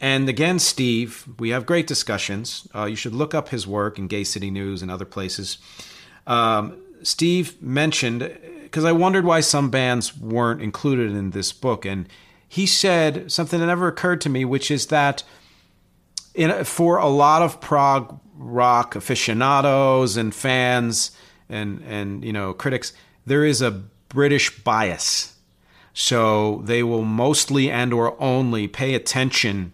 And 0.00 0.28
again, 0.28 0.58
Steve, 0.58 1.24
we 1.38 1.50
have 1.50 1.66
great 1.66 1.86
discussions. 1.86 2.68
Uh, 2.74 2.84
you 2.84 2.96
should 2.96 3.14
look 3.14 3.32
up 3.34 3.48
his 3.48 3.66
work 3.66 3.98
in 3.98 4.08
Gay 4.08 4.24
City 4.24 4.50
News 4.50 4.82
and 4.82 4.90
other 4.90 5.04
places. 5.04 5.58
Um, 6.26 6.76
Steve 7.02 7.60
mentioned, 7.62 8.36
because 8.62 8.84
I 8.84 8.92
wondered 8.92 9.24
why 9.24 9.40
some 9.40 9.70
bands 9.70 10.16
weren't 10.16 10.60
included 10.60 11.12
in 11.12 11.30
this 11.30 11.52
book, 11.52 11.84
and 11.84 12.08
he 12.48 12.66
said 12.66 13.30
something 13.30 13.60
that 13.60 13.66
never 13.66 13.88
occurred 13.88 14.20
to 14.22 14.28
me, 14.28 14.44
which 14.44 14.70
is 14.70 14.86
that 14.86 15.22
in, 16.34 16.64
for 16.64 16.98
a 16.98 17.08
lot 17.08 17.42
of 17.42 17.60
prog 17.60 18.20
rock 18.34 18.94
aficionados 18.94 20.16
and 20.16 20.32
fans 20.32 21.10
and 21.48 21.82
and 21.84 22.24
you 22.24 22.32
know 22.32 22.52
critics, 22.52 22.92
there 23.26 23.44
is 23.44 23.60
a 23.60 23.70
British 24.08 24.62
bias. 24.62 25.37
So 26.00 26.62
they 26.64 26.84
will 26.84 27.02
mostly 27.02 27.72
and 27.72 27.92
or 27.92 28.14
only 28.22 28.68
pay 28.68 28.94
attention 28.94 29.72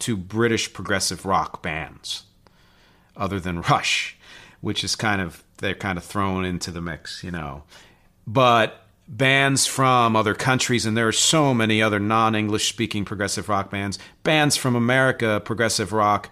to 0.00 0.16
British 0.16 0.72
progressive 0.72 1.24
rock 1.24 1.62
bands, 1.62 2.24
other 3.16 3.38
than 3.38 3.60
Rush, 3.60 4.18
which 4.60 4.82
is 4.82 4.96
kind 4.96 5.20
of 5.22 5.44
they're 5.58 5.76
kind 5.76 5.96
of 5.96 6.02
thrown 6.02 6.44
into 6.44 6.72
the 6.72 6.80
mix, 6.80 7.22
you 7.22 7.30
know. 7.30 7.62
But 8.26 8.84
bands 9.06 9.68
from 9.68 10.16
other 10.16 10.34
countries, 10.34 10.86
and 10.86 10.96
there 10.96 11.06
are 11.06 11.12
so 11.12 11.54
many 11.54 11.80
other 11.80 12.00
non-English 12.00 12.68
speaking 12.68 13.04
progressive 13.04 13.48
rock 13.48 13.70
bands, 13.70 13.96
bands 14.24 14.56
from 14.56 14.74
America, 14.74 15.40
progressive 15.44 15.92
rock. 15.92 16.30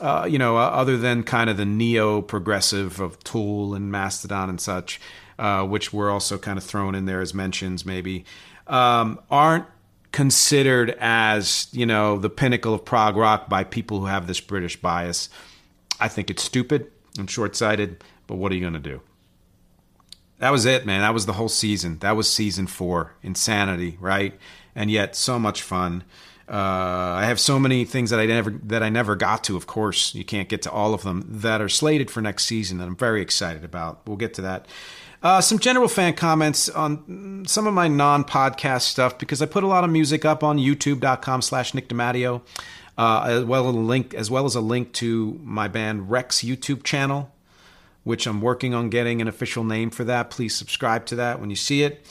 Uh, 0.00 0.26
you 0.28 0.38
know, 0.38 0.56
uh, 0.56 0.62
other 0.62 0.96
than 0.96 1.22
kind 1.22 1.48
of 1.48 1.56
the 1.56 1.64
neo 1.64 2.22
progressive 2.22 2.98
of 2.98 3.22
Tool 3.22 3.72
and 3.72 3.92
Mastodon 3.92 4.48
and 4.48 4.60
such, 4.60 5.00
uh, 5.38 5.64
which 5.64 5.92
were 5.92 6.10
also 6.10 6.38
kind 6.38 6.58
of 6.58 6.64
thrown 6.64 6.96
in 6.96 7.04
there 7.04 7.20
as 7.20 7.34
mentions, 7.34 7.86
maybe, 7.86 8.24
um, 8.70 9.20
aren't 9.30 9.66
considered 10.12 10.96
as 10.98 11.68
you 11.72 11.86
know 11.86 12.18
the 12.18 12.30
pinnacle 12.30 12.74
of 12.74 12.84
prog 12.84 13.16
rock 13.16 13.48
by 13.48 13.62
people 13.64 14.00
who 14.00 14.06
have 14.06 14.26
this 14.26 14.40
British 14.40 14.76
bias. 14.76 15.28
I 16.00 16.08
think 16.08 16.30
it's 16.30 16.42
stupid 16.42 16.90
and 17.18 17.30
short-sighted, 17.30 18.02
but 18.26 18.36
what 18.36 18.50
are 18.52 18.54
you 18.54 18.62
going 18.62 18.72
to 18.72 18.78
do? 18.78 19.02
That 20.38 20.50
was 20.50 20.64
it, 20.64 20.86
man. 20.86 21.02
That 21.02 21.12
was 21.12 21.26
the 21.26 21.34
whole 21.34 21.50
season. 21.50 21.98
That 21.98 22.16
was 22.16 22.32
season 22.32 22.66
four. 22.66 23.14
Insanity, 23.22 23.98
right? 24.00 24.38
And 24.74 24.90
yet, 24.90 25.14
so 25.14 25.38
much 25.38 25.60
fun. 25.60 26.04
Uh, 26.48 27.14
I 27.18 27.26
have 27.26 27.38
so 27.38 27.60
many 27.60 27.84
things 27.84 28.10
that 28.10 28.18
I 28.18 28.26
never 28.26 28.50
that 28.64 28.82
I 28.82 28.88
never 28.88 29.14
got 29.14 29.44
to. 29.44 29.56
Of 29.56 29.66
course, 29.66 30.14
you 30.14 30.24
can't 30.24 30.48
get 30.48 30.62
to 30.62 30.70
all 30.70 30.94
of 30.94 31.02
them 31.02 31.24
that 31.28 31.60
are 31.60 31.68
slated 31.68 32.10
for 32.10 32.20
next 32.20 32.46
season. 32.46 32.78
That 32.78 32.88
I'm 32.88 32.96
very 32.96 33.20
excited 33.20 33.64
about. 33.64 34.00
We'll 34.06 34.16
get 34.16 34.34
to 34.34 34.42
that. 34.42 34.66
Uh, 35.22 35.40
some 35.40 35.58
general 35.58 35.88
fan 35.88 36.14
comments 36.14 36.68
on 36.70 37.44
some 37.46 37.66
of 37.66 37.74
my 37.74 37.88
non-podcast 37.88 38.82
stuff 38.82 39.18
because 39.18 39.42
I 39.42 39.46
put 39.46 39.64
a 39.64 39.66
lot 39.66 39.84
of 39.84 39.90
music 39.90 40.24
up 40.24 40.42
on 40.42 40.56
YouTube.com 40.56 41.42
slash 41.42 41.74
Nick 41.74 41.88
DiMatteo, 41.88 42.40
uh, 42.96 43.24
as 43.26 43.44
well 43.44 43.68
as 43.68 43.74
a 43.74 43.78
link 43.78 44.14
as 44.14 44.30
well 44.30 44.46
as 44.46 44.54
a 44.54 44.62
link 44.62 44.92
to 44.94 45.38
my 45.44 45.68
band 45.68 46.10
REC's 46.10 46.36
YouTube 46.36 46.84
channel, 46.84 47.30
which 48.02 48.26
I'm 48.26 48.40
working 48.40 48.72
on 48.72 48.88
getting 48.88 49.20
an 49.20 49.28
official 49.28 49.62
name 49.62 49.90
for 49.90 50.04
that. 50.04 50.30
Please 50.30 50.54
subscribe 50.54 51.04
to 51.06 51.16
that 51.16 51.38
when 51.38 51.50
you 51.50 51.56
see 51.56 51.82
it. 51.82 52.06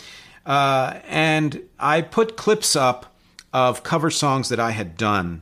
Uh, 0.45 0.99
and 1.07 1.63
I 1.79 2.01
put 2.01 2.37
clips 2.37 2.75
up 2.75 3.15
of 3.51 3.81
cover 3.81 4.11
songs 4.11 4.49
that 4.49 4.59
I 4.59 4.71
had 4.71 4.97
done 4.97 5.41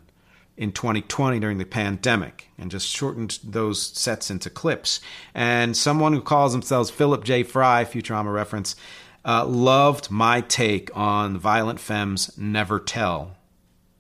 in 0.58 0.72
2020 0.72 1.40
during 1.40 1.60
the 1.60 1.66
pandemic 1.66 2.50
and 2.58 2.72
just 2.72 2.88
shortened 2.88 3.40
those 3.44 3.82
sets 3.82 4.32
into 4.32 4.50
clips. 4.50 5.00
And 5.34 5.78
someone 5.78 6.14
who 6.14 6.22
calls 6.22 6.52
themselves 6.52 6.90
Philip 6.90 7.24
J. 7.24 7.44
Fry, 7.44 7.86
Futurama 7.86 8.34
reference, 8.34 8.76
uh, 9.24 9.46
loved 9.46 10.10
my 10.10 10.42
take 10.42 10.90
on 10.98 11.38
Violent 11.38 11.80
Femmes 11.80 12.36
Never 12.38 12.80
Tell. 12.80 13.36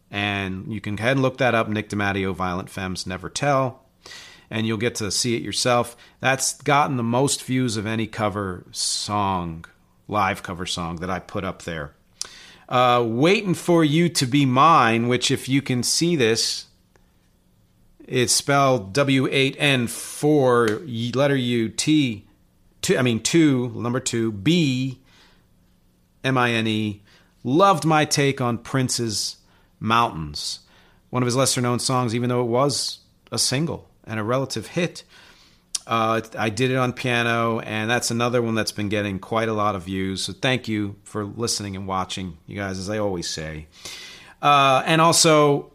And 0.09 0.73
you 0.73 0.81
can 0.81 0.95
go 0.95 1.03
ahead 1.03 1.17
and 1.17 1.21
look 1.21 1.37
that 1.37 1.53
up, 1.53 1.69
Nick 1.69 1.89
DiMatteo, 1.89 2.33
Violent 2.33 2.69
Femmes 2.69 3.05
Never 3.05 3.29
Tell, 3.29 3.83
and 4.49 4.65
you'll 4.65 4.77
get 4.77 4.95
to 4.95 5.11
see 5.11 5.35
it 5.35 5.43
yourself. 5.43 5.97
That's 6.21 6.59
gotten 6.61 6.97
the 6.97 7.03
most 7.03 7.43
views 7.43 7.75
of 7.77 7.85
any 7.85 8.07
cover 8.07 8.65
song, 8.71 9.65
live 10.07 10.43
cover 10.43 10.65
song 10.65 10.95
that 10.97 11.09
I 11.09 11.19
put 11.19 11.43
up 11.43 11.63
there 11.63 11.96
uh, 12.69 13.03
waiting 13.05 13.53
for 13.53 13.83
you 13.83 14.09
to 14.09 14.25
be 14.25 14.45
mine, 14.45 15.07
which, 15.07 15.31
if 15.31 15.47
you 15.47 15.61
can 15.61 15.83
see 15.83 16.15
this, 16.15 16.65
it's 18.07 18.33
spelled 18.33 18.93
W8N4, 18.93 21.15
letter 21.15 21.35
U, 21.35 21.69
T, 21.69 22.25
two, 22.81 22.97
I 22.97 23.01
mean, 23.01 23.21
two, 23.21 23.69
number 23.75 23.99
two, 23.99 24.31
B, 24.31 24.99
M 26.23 26.37
I 26.37 26.51
N 26.51 26.67
E. 26.67 27.01
Loved 27.43 27.85
my 27.85 28.05
take 28.05 28.41
on 28.41 28.57
Prince's 28.57 29.37
Mountains, 29.79 30.59
one 31.09 31.23
of 31.23 31.27
his 31.27 31.35
lesser 31.35 31.61
known 31.61 31.79
songs, 31.79 32.15
even 32.15 32.29
though 32.29 32.41
it 32.41 32.47
was 32.47 32.99
a 33.31 33.37
single 33.37 33.89
and 34.05 34.19
a 34.19 34.23
relative 34.23 34.67
hit. 34.67 35.03
Uh, 35.87 36.21
I 36.37 36.49
did 36.49 36.69
it 36.69 36.75
on 36.75 36.91
piano, 36.91 37.59
and 37.61 37.89
that's 37.89 38.11
another 38.11 38.41
one 38.41 38.55
that's 38.55 38.73
been 38.73 38.89
getting 38.89 39.19
quite 39.19 39.47
a 39.47 39.53
lot 39.53 39.73
of 39.73 39.83
views. 39.83 40.21
So 40.21 40.33
thank 40.33 40.67
you 40.67 40.97
for 41.03 41.23
listening 41.23 41.77
and 41.77 41.87
watching, 41.87 42.37
you 42.45 42.57
guys, 42.57 42.77
as 42.77 42.89
I 42.89 42.97
always 42.97 43.29
say. 43.29 43.67
Uh, 44.41 44.83
and 44.85 44.99
also, 44.99 45.71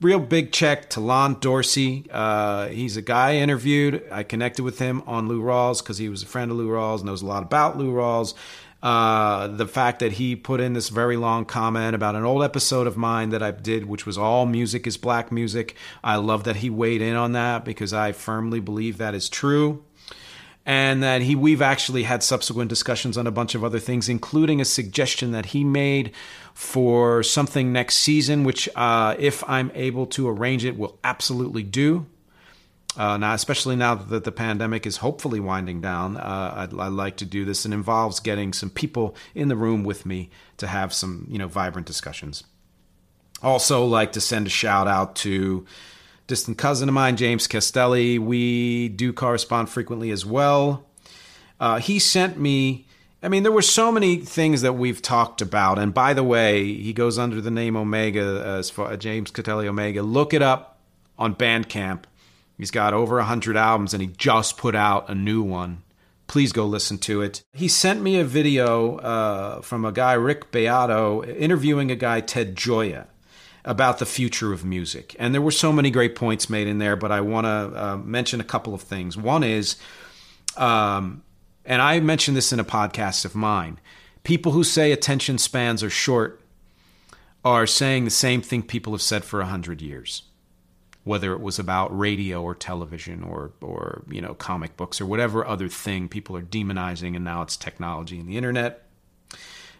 real 0.00 0.20
big 0.20 0.52
check 0.52 0.90
to 0.90 1.00
Lon 1.00 1.40
Dorsey. 1.40 2.06
Uh, 2.10 2.68
he's 2.68 2.96
a 2.96 3.02
guy 3.02 3.30
I 3.30 3.34
interviewed. 3.36 4.04
I 4.12 4.22
connected 4.22 4.62
with 4.62 4.78
him 4.78 5.02
on 5.06 5.26
Lou 5.26 5.42
Rawls 5.42 5.82
because 5.82 5.98
he 5.98 6.08
was 6.08 6.22
a 6.22 6.26
friend 6.26 6.50
of 6.50 6.56
Lou 6.56 6.68
Rawls, 6.68 7.02
knows 7.02 7.22
a 7.22 7.26
lot 7.26 7.42
about 7.42 7.76
Lou 7.76 7.92
Rawls. 7.92 8.34
Uh, 8.86 9.48
the 9.48 9.66
fact 9.66 9.98
that 9.98 10.12
he 10.12 10.36
put 10.36 10.60
in 10.60 10.72
this 10.72 10.90
very 10.90 11.16
long 11.16 11.44
comment 11.44 11.92
about 11.92 12.14
an 12.14 12.22
old 12.22 12.40
episode 12.40 12.86
of 12.86 12.96
mine 12.96 13.30
that 13.30 13.42
I 13.42 13.50
did, 13.50 13.86
which 13.86 14.06
was 14.06 14.16
all 14.16 14.46
music 14.46 14.86
is 14.86 14.96
black 14.96 15.32
music. 15.32 15.74
I 16.04 16.14
love 16.14 16.44
that 16.44 16.54
he 16.54 16.70
weighed 16.70 17.02
in 17.02 17.16
on 17.16 17.32
that 17.32 17.64
because 17.64 17.92
I 17.92 18.12
firmly 18.12 18.60
believe 18.60 18.98
that 18.98 19.12
is 19.12 19.28
true. 19.28 19.82
And 20.64 21.02
that 21.02 21.22
he, 21.22 21.34
we've 21.34 21.62
actually 21.62 22.04
had 22.04 22.22
subsequent 22.22 22.68
discussions 22.68 23.18
on 23.18 23.26
a 23.26 23.32
bunch 23.32 23.56
of 23.56 23.64
other 23.64 23.80
things, 23.80 24.08
including 24.08 24.60
a 24.60 24.64
suggestion 24.64 25.32
that 25.32 25.46
he 25.46 25.64
made 25.64 26.12
for 26.54 27.24
something 27.24 27.72
next 27.72 27.96
season, 27.96 28.44
which, 28.44 28.68
uh, 28.76 29.16
if 29.18 29.42
I'm 29.48 29.72
able 29.74 30.06
to 30.06 30.28
arrange 30.28 30.64
it, 30.64 30.78
will 30.78 30.96
absolutely 31.02 31.64
do. 31.64 32.06
Uh, 32.96 33.16
now, 33.18 33.34
especially 33.34 33.76
now 33.76 33.94
that 33.94 34.24
the 34.24 34.32
pandemic 34.32 34.86
is 34.86 34.98
hopefully 34.98 35.38
winding 35.38 35.80
down, 35.80 36.16
uh, 36.16 36.54
I'd, 36.56 36.78
I'd, 36.78 36.92
like 36.92 37.16
to 37.18 37.26
do 37.26 37.44
this. 37.44 37.64
and 37.64 37.74
involves 37.74 38.20
getting 38.20 38.52
some 38.52 38.70
people 38.70 39.14
in 39.34 39.48
the 39.48 39.56
room 39.56 39.84
with 39.84 40.06
me 40.06 40.30
to 40.56 40.66
have 40.66 40.94
some, 40.94 41.26
you 41.28 41.38
know, 41.38 41.46
vibrant 41.46 41.86
discussions. 41.86 42.44
Also, 43.42 43.84
like 43.84 44.12
to 44.12 44.20
send 44.20 44.46
a 44.46 44.50
shout 44.50 44.88
out 44.88 45.14
to 45.16 45.66
distant 46.26 46.56
cousin 46.56 46.88
of 46.88 46.94
mine, 46.94 47.16
James 47.16 47.46
Castelli. 47.46 48.18
We 48.18 48.88
do 48.88 49.12
correspond 49.12 49.68
frequently 49.68 50.10
as 50.10 50.24
well. 50.24 50.86
Uh, 51.60 51.78
he 51.78 51.98
sent 51.98 52.38
me. 52.38 52.86
I 53.22 53.28
mean, 53.28 53.42
there 53.42 53.52
were 53.52 53.62
so 53.62 53.90
many 53.90 54.16
things 54.16 54.62
that 54.62 54.74
we've 54.74 55.02
talked 55.02 55.42
about. 55.42 55.78
And 55.78 55.92
by 55.92 56.14
the 56.14 56.22
way, 56.22 56.72
he 56.74 56.92
goes 56.92 57.18
under 57.18 57.40
the 57.40 57.50
name 57.50 57.76
Omega 57.76 58.42
as 58.46 58.70
far 58.70 58.96
James 58.96 59.30
Castelli 59.30 59.68
Omega. 59.68 60.02
Look 60.02 60.32
it 60.32 60.42
up 60.42 60.78
on 61.18 61.34
Bandcamp 61.34 62.04
He's 62.56 62.70
got 62.70 62.94
over 62.94 63.16
100 63.16 63.56
albums 63.56 63.92
and 63.92 64.02
he 64.02 64.08
just 64.08 64.56
put 64.56 64.74
out 64.74 65.08
a 65.08 65.14
new 65.14 65.42
one. 65.42 65.82
Please 66.26 66.52
go 66.52 66.66
listen 66.66 66.98
to 66.98 67.22
it. 67.22 67.42
He 67.52 67.68
sent 67.68 68.02
me 68.02 68.18
a 68.18 68.24
video 68.24 68.96
uh, 68.96 69.60
from 69.60 69.84
a 69.84 69.92
guy, 69.92 70.14
Rick 70.14 70.50
Beato, 70.50 71.22
interviewing 71.24 71.90
a 71.90 71.96
guy, 71.96 72.20
Ted 72.20 72.56
Gioia, 72.56 73.06
about 73.64 73.98
the 73.98 74.06
future 74.06 74.52
of 74.52 74.64
music. 74.64 75.14
And 75.18 75.32
there 75.32 75.42
were 75.42 75.52
so 75.52 75.72
many 75.72 75.90
great 75.90 76.16
points 76.16 76.50
made 76.50 76.66
in 76.66 76.78
there, 76.78 76.96
but 76.96 77.12
I 77.12 77.20
want 77.20 77.44
to 77.44 77.50
uh, 77.50 77.96
mention 77.98 78.40
a 78.40 78.44
couple 78.44 78.74
of 78.74 78.82
things. 78.82 79.16
One 79.16 79.44
is, 79.44 79.76
um, 80.56 81.22
and 81.64 81.80
I 81.80 82.00
mentioned 82.00 82.36
this 82.36 82.52
in 82.52 82.58
a 82.58 82.64
podcast 82.64 83.24
of 83.24 83.34
mine 83.34 83.78
people 84.26 84.50
who 84.50 84.64
say 84.64 84.90
attention 84.90 85.38
spans 85.38 85.84
are 85.84 85.90
short 85.90 86.40
are 87.44 87.64
saying 87.64 88.04
the 88.04 88.10
same 88.10 88.42
thing 88.42 88.60
people 88.60 88.92
have 88.92 89.00
said 89.00 89.24
for 89.24 89.38
100 89.38 89.80
years 89.80 90.24
whether 91.06 91.32
it 91.32 91.40
was 91.40 91.56
about 91.56 91.96
radio 91.96 92.42
or 92.42 92.54
television 92.54 93.22
or 93.22 93.52
or 93.60 94.02
you 94.10 94.20
know 94.20 94.34
comic 94.34 94.76
books 94.76 95.00
or 95.00 95.06
whatever 95.06 95.46
other 95.46 95.68
thing 95.68 96.08
people 96.08 96.36
are 96.36 96.42
demonizing 96.42 97.14
and 97.14 97.24
now 97.24 97.42
it's 97.42 97.56
technology 97.56 98.18
and 98.18 98.28
the 98.28 98.36
internet 98.36 98.82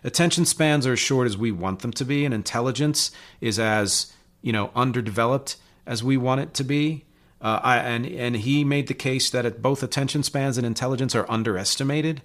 attention 0.04 0.44
spans 0.44 0.86
are 0.86 0.92
as 0.92 1.00
short 1.00 1.26
as 1.26 1.36
we 1.36 1.50
want 1.50 1.80
them 1.80 1.92
to 1.92 2.04
be 2.04 2.24
and 2.24 2.32
intelligence 2.32 3.10
is 3.40 3.58
as 3.58 4.12
you 4.40 4.52
know 4.52 4.70
underdeveloped 4.76 5.56
as 5.84 6.02
we 6.04 6.16
want 6.16 6.40
it 6.40 6.54
to 6.54 6.62
be 6.62 7.04
uh, 7.40 7.60
I, 7.62 7.76
and 7.78 8.06
and 8.06 8.36
he 8.36 8.64
made 8.64 8.86
the 8.86 8.94
case 8.94 9.28
that 9.30 9.60
both 9.60 9.82
attention 9.82 10.22
spans 10.22 10.56
and 10.56 10.66
intelligence 10.66 11.14
are 11.14 11.30
underestimated. 11.30 12.22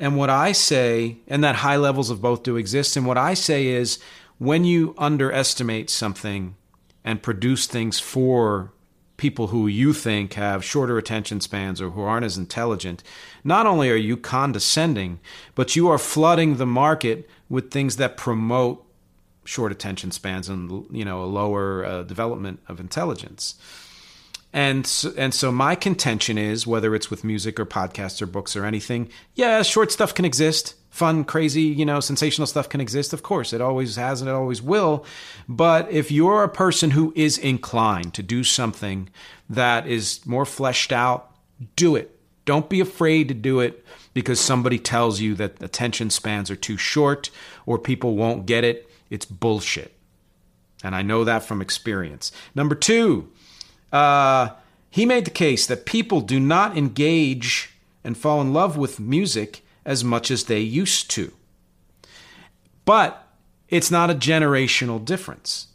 And 0.00 0.16
what 0.16 0.30
I 0.30 0.50
say, 0.50 1.18
and 1.28 1.44
that 1.44 1.56
high 1.56 1.76
levels 1.76 2.10
of 2.10 2.20
both 2.20 2.42
do 2.42 2.56
exist. 2.56 2.96
And 2.96 3.06
what 3.06 3.16
I 3.16 3.34
say 3.34 3.68
is, 3.68 4.00
when 4.38 4.64
you 4.64 4.94
underestimate 4.98 5.90
something 5.90 6.56
and 7.08 7.22
produce 7.22 7.66
things 7.66 7.98
for 7.98 8.70
people 9.16 9.46
who 9.46 9.66
you 9.66 9.94
think 9.94 10.34
have 10.34 10.62
shorter 10.62 10.98
attention 10.98 11.40
spans 11.40 11.80
or 11.80 11.88
who 11.88 12.02
aren't 12.02 12.26
as 12.26 12.36
intelligent, 12.36 13.02
not 13.42 13.64
only 13.64 13.90
are 13.90 13.96
you 13.96 14.14
condescending, 14.14 15.18
but 15.54 15.74
you 15.74 15.88
are 15.88 15.96
flooding 15.96 16.56
the 16.56 16.66
market 16.66 17.26
with 17.48 17.70
things 17.70 17.96
that 17.96 18.18
promote 18.18 18.84
short 19.46 19.72
attention 19.72 20.10
spans 20.10 20.50
and 20.50 20.84
you 20.90 21.02
know 21.02 21.24
a 21.24 21.24
lower 21.24 21.82
uh, 21.82 22.02
development 22.02 22.60
of 22.68 22.78
intelligence. 22.78 23.54
And 24.52 24.86
so, 24.86 25.10
and 25.16 25.32
so 25.32 25.50
my 25.50 25.76
contention 25.76 26.36
is 26.36 26.66
whether 26.66 26.94
it's 26.94 27.10
with 27.10 27.24
music 27.24 27.58
or 27.58 27.64
podcasts 27.64 28.20
or 28.20 28.26
books 28.26 28.54
or 28.54 28.66
anything, 28.66 29.08
yeah, 29.34 29.62
short 29.62 29.90
stuff 29.92 30.12
can 30.12 30.26
exist. 30.26 30.74
Fun, 30.90 31.24
crazy, 31.24 31.62
you 31.62 31.84
know, 31.84 32.00
sensational 32.00 32.46
stuff 32.46 32.68
can 32.68 32.80
exist. 32.80 33.12
Of 33.12 33.22
course, 33.22 33.52
it 33.52 33.60
always 33.60 33.96
has 33.96 34.20
and 34.20 34.28
it 34.28 34.32
always 34.32 34.62
will. 34.62 35.04
But 35.48 35.90
if 35.90 36.10
you're 36.10 36.42
a 36.42 36.48
person 36.48 36.92
who 36.92 37.12
is 37.14 37.36
inclined 37.38 38.14
to 38.14 38.22
do 38.22 38.42
something 38.42 39.10
that 39.50 39.86
is 39.86 40.24
more 40.26 40.46
fleshed 40.46 40.92
out, 40.92 41.30
do 41.76 41.94
it. 41.94 42.18
Don't 42.44 42.68
be 42.68 42.80
afraid 42.80 43.28
to 43.28 43.34
do 43.34 43.60
it 43.60 43.84
because 44.14 44.40
somebody 44.40 44.78
tells 44.78 45.20
you 45.20 45.34
that 45.34 45.62
attention 45.62 46.08
spans 46.10 46.50
are 46.50 46.56
too 46.56 46.78
short 46.78 47.30
or 47.66 47.78
people 47.78 48.16
won't 48.16 48.46
get 48.46 48.64
it. 48.64 48.88
It's 49.10 49.26
bullshit. 49.26 49.92
And 50.82 50.94
I 50.94 51.02
know 51.02 51.24
that 51.24 51.42
from 51.42 51.60
experience. 51.60 52.32
Number 52.54 52.74
two, 52.74 53.28
uh, 53.92 54.50
he 54.90 55.04
made 55.04 55.24
the 55.24 55.30
case 55.30 55.66
that 55.66 55.86
people 55.86 56.20
do 56.20 56.40
not 56.40 56.76
engage 56.76 57.74
and 58.02 58.16
fall 58.16 58.40
in 58.40 58.52
love 58.52 58.76
with 58.76 58.98
music 58.98 59.62
as 59.88 60.04
much 60.04 60.30
as 60.30 60.44
they 60.44 60.60
used 60.60 61.10
to. 61.10 61.32
But 62.84 63.26
it's 63.70 63.90
not 63.90 64.10
a 64.10 64.14
generational 64.14 65.02
difference, 65.02 65.68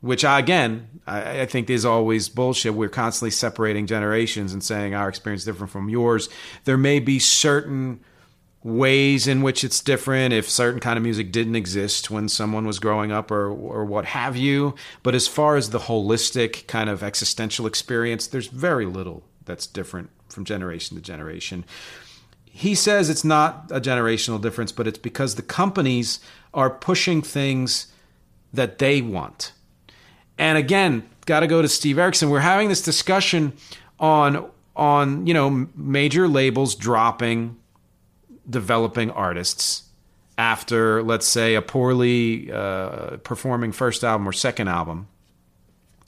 which 0.00 0.24
I, 0.24 0.40
again, 0.40 1.00
I, 1.06 1.42
I, 1.42 1.46
think 1.46 1.70
is 1.70 1.84
always 1.84 2.28
bullshit. 2.28 2.74
We're 2.74 2.88
constantly 2.88 3.30
separating 3.30 3.86
generations 3.86 4.52
and 4.52 4.64
saying 4.64 4.94
our 4.94 5.08
experience 5.08 5.42
is 5.42 5.46
different 5.46 5.70
from 5.70 5.88
yours. 5.88 6.28
There 6.64 6.76
may 6.76 6.98
be 6.98 7.20
certain 7.20 8.00
ways 8.64 9.28
in 9.28 9.42
which 9.42 9.62
it's 9.62 9.80
different 9.80 10.34
if 10.34 10.50
certain 10.50 10.80
kind 10.80 10.96
of 10.96 11.04
music 11.04 11.30
didn't 11.30 11.54
exist 11.54 12.10
when 12.10 12.28
someone 12.28 12.66
was 12.66 12.80
growing 12.80 13.10
up 13.10 13.30
or 13.30 13.48
or 13.48 13.86
what 13.86 14.04
have 14.04 14.36
you 14.36 14.74
but 15.02 15.14
as 15.14 15.26
far 15.26 15.56
as 15.56 15.70
the 15.70 15.78
holistic 15.78 16.66
kind 16.66 16.90
of 16.90 17.02
existential 17.02 17.64
experience 17.66 18.26
there's 18.26 18.48
very 18.48 18.84
little 18.84 19.22
that's 19.46 19.66
different 19.66 20.10
from 20.28 20.44
generation 20.44 20.94
to 20.94 21.02
generation 21.02 21.64
he 22.60 22.74
says 22.74 23.08
it's 23.08 23.24
not 23.24 23.66
a 23.70 23.80
generational 23.80 24.40
difference 24.40 24.72
but 24.72 24.86
it's 24.86 24.98
because 24.98 25.34
the 25.34 25.42
companies 25.42 26.20
are 26.54 26.70
pushing 26.70 27.22
things 27.22 27.88
that 28.52 28.78
they 28.78 29.00
want 29.00 29.52
and 30.38 30.58
again 30.58 31.02
got 31.26 31.40
to 31.40 31.46
go 31.46 31.62
to 31.62 31.68
Steve 31.68 31.98
Erickson 31.98 32.30
we're 32.30 32.40
having 32.40 32.68
this 32.68 32.82
discussion 32.82 33.52
on 33.98 34.50
on 34.76 35.26
you 35.26 35.34
know 35.34 35.68
major 35.74 36.28
labels 36.28 36.74
dropping 36.74 37.56
developing 38.48 39.10
artists 39.10 39.84
after, 40.40 41.02
let's 41.02 41.26
say, 41.26 41.54
a 41.54 41.60
poorly 41.60 42.50
uh, 42.50 43.18
performing 43.18 43.72
first 43.72 44.02
album 44.02 44.26
or 44.26 44.32
second 44.32 44.68
album. 44.68 45.06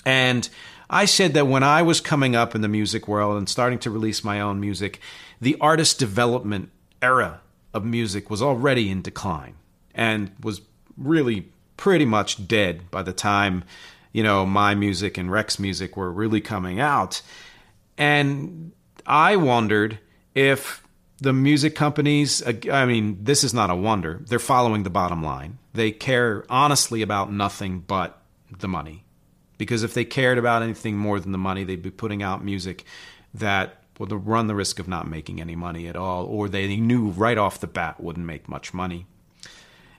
And 0.06 0.48
I 0.92 1.06
said 1.06 1.32
that 1.34 1.46
when 1.46 1.62
I 1.62 1.80
was 1.80 2.02
coming 2.02 2.36
up 2.36 2.54
in 2.54 2.60
the 2.60 2.68
music 2.68 3.08
world 3.08 3.38
and 3.38 3.48
starting 3.48 3.78
to 3.80 3.90
release 3.90 4.22
my 4.22 4.40
own 4.42 4.60
music, 4.60 5.00
the 5.40 5.56
artist 5.58 5.98
development 5.98 6.70
era 7.00 7.40
of 7.72 7.82
music 7.82 8.28
was 8.28 8.42
already 8.42 8.90
in 8.90 9.00
decline 9.00 9.54
and 9.94 10.32
was 10.42 10.60
really 10.98 11.48
pretty 11.78 12.04
much 12.04 12.46
dead 12.46 12.90
by 12.90 13.02
the 13.02 13.14
time, 13.14 13.64
you 14.12 14.22
know, 14.22 14.44
my 14.44 14.74
music 14.74 15.16
and 15.16 15.32
REC's 15.32 15.58
music 15.58 15.96
were 15.96 16.12
really 16.12 16.42
coming 16.42 16.78
out. 16.78 17.22
And 17.96 18.72
I 19.06 19.36
wondered 19.36 19.98
if 20.34 20.86
the 21.18 21.32
music 21.32 21.74
companies, 21.74 22.42
I 22.70 22.84
mean, 22.84 23.24
this 23.24 23.44
is 23.44 23.54
not 23.54 23.70
a 23.70 23.74
wonder. 23.74 24.20
They're 24.26 24.38
following 24.38 24.82
the 24.82 24.90
bottom 24.90 25.22
line. 25.22 25.56
They 25.72 25.90
care 25.90 26.44
honestly 26.50 27.00
about 27.00 27.32
nothing 27.32 27.80
but 27.80 28.20
the 28.58 28.68
money. 28.68 29.04
Because 29.62 29.84
if 29.84 29.94
they 29.94 30.04
cared 30.04 30.38
about 30.38 30.64
anything 30.64 30.96
more 30.96 31.20
than 31.20 31.30
the 31.30 31.38
money, 31.38 31.62
they'd 31.62 31.80
be 31.80 31.92
putting 31.92 32.20
out 32.20 32.44
music 32.44 32.84
that 33.32 33.84
would 33.96 34.26
run 34.26 34.48
the 34.48 34.56
risk 34.56 34.80
of 34.80 34.88
not 34.88 35.06
making 35.06 35.40
any 35.40 35.54
money 35.54 35.86
at 35.86 35.94
all, 35.94 36.24
or 36.24 36.48
they 36.48 36.76
knew 36.76 37.10
right 37.10 37.38
off 37.38 37.60
the 37.60 37.68
bat 37.68 38.02
wouldn't 38.02 38.26
make 38.26 38.48
much 38.48 38.74
money. 38.74 39.06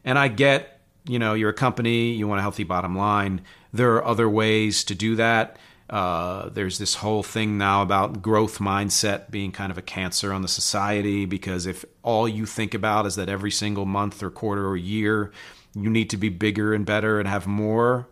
And 0.04 0.19
I 0.19 0.28
get, 0.28 0.82
you 1.08 1.17
know, 1.17 1.34
you're 1.34 1.52
a 1.52 1.54
company, 1.54 2.12
you 2.12 2.28
want 2.28 2.39
a 2.39 2.41
healthy 2.41 2.65
bottom 2.65 2.97
line. 2.97 3.39
There 3.71 3.93
are 3.93 4.04
other 4.04 4.30
ways 4.30 4.84
to 4.84 4.95
do 4.95 5.15
that. 5.15 5.56
Uh, 5.89 6.49
there's 6.49 6.78
this 6.78 6.95
whole 6.95 7.23
thing 7.23 7.58
now 7.58 7.82
about 7.82 8.21
growth 8.21 8.60
mindset 8.60 9.32
being 9.32 9.54
kind 9.54 9.71
of 9.71 9.78
a 9.78 9.82
cancer 9.82 10.34
on 10.34 10.41
the 10.41 10.49
society 10.49 11.26
because 11.26 11.65
if 11.65 11.86
all 12.02 12.28
you 12.28 12.45
think 12.45 12.73
about 12.73 13.06
is 13.06 13.15
that 13.15 13.30
every 13.30 13.52
single 13.52 13.86
month 13.86 14.21
or 14.21 14.30
quarter 14.30 14.67
or 14.67 14.76
year 14.76 15.32
you 15.73 15.89
need 15.89 16.10
to 16.10 16.17
be 16.17 16.28
bigger 16.28 16.73
and 16.73 16.86
better 16.86 17.19
and 17.19 17.30
have 17.30 17.47
more, 17.47 18.10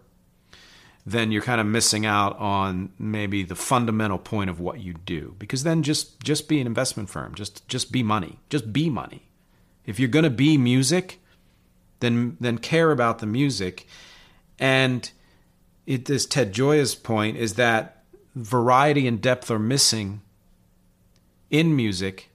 then 1.06 1.32
you're 1.32 1.42
kind 1.42 1.60
of 1.60 1.68
missing 1.68 2.06
out 2.06 2.38
on 2.38 2.92
maybe 3.00 3.44
the 3.44 3.56
fundamental 3.56 4.18
point 4.18 4.50
of 4.50 4.60
what 4.60 4.80
you 4.80 4.94
do. 4.94 5.36
Because 5.40 5.64
then 5.64 5.84
just 5.84 6.20
just 6.22 6.48
be 6.48 6.62
an 6.62 6.68
investment 6.68 7.10
firm, 7.10 7.36
just 7.36 7.68
just 7.68 7.92
be 7.92 8.04
money, 8.04 8.40
just 8.50 8.72
be 8.72 8.90
money. 8.90 9.28
If 9.86 10.00
you're 10.00 10.10
going 10.10 10.24
to 10.24 10.30
be 10.30 10.58
music, 10.58 11.20
then 12.00 12.38
then 12.40 12.58
care 12.58 12.92
about 12.92 13.20
the 13.20 13.26
music 13.26 13.88
and 14.60 15.12
it 15.88 16.10
is 16.10 16.26
Ted 16.26 16.54
Gioia's 16.54 16.94
point 16.96 17.36
is 17.38 17.56
that 17.56 18.04
variety 18.36 19.08
and 19.08 19.20
depth 19.20 19.50
are 19.50 19.60
missing 19.60 20.22
in 21.50 21.76
music. 21.76 22.30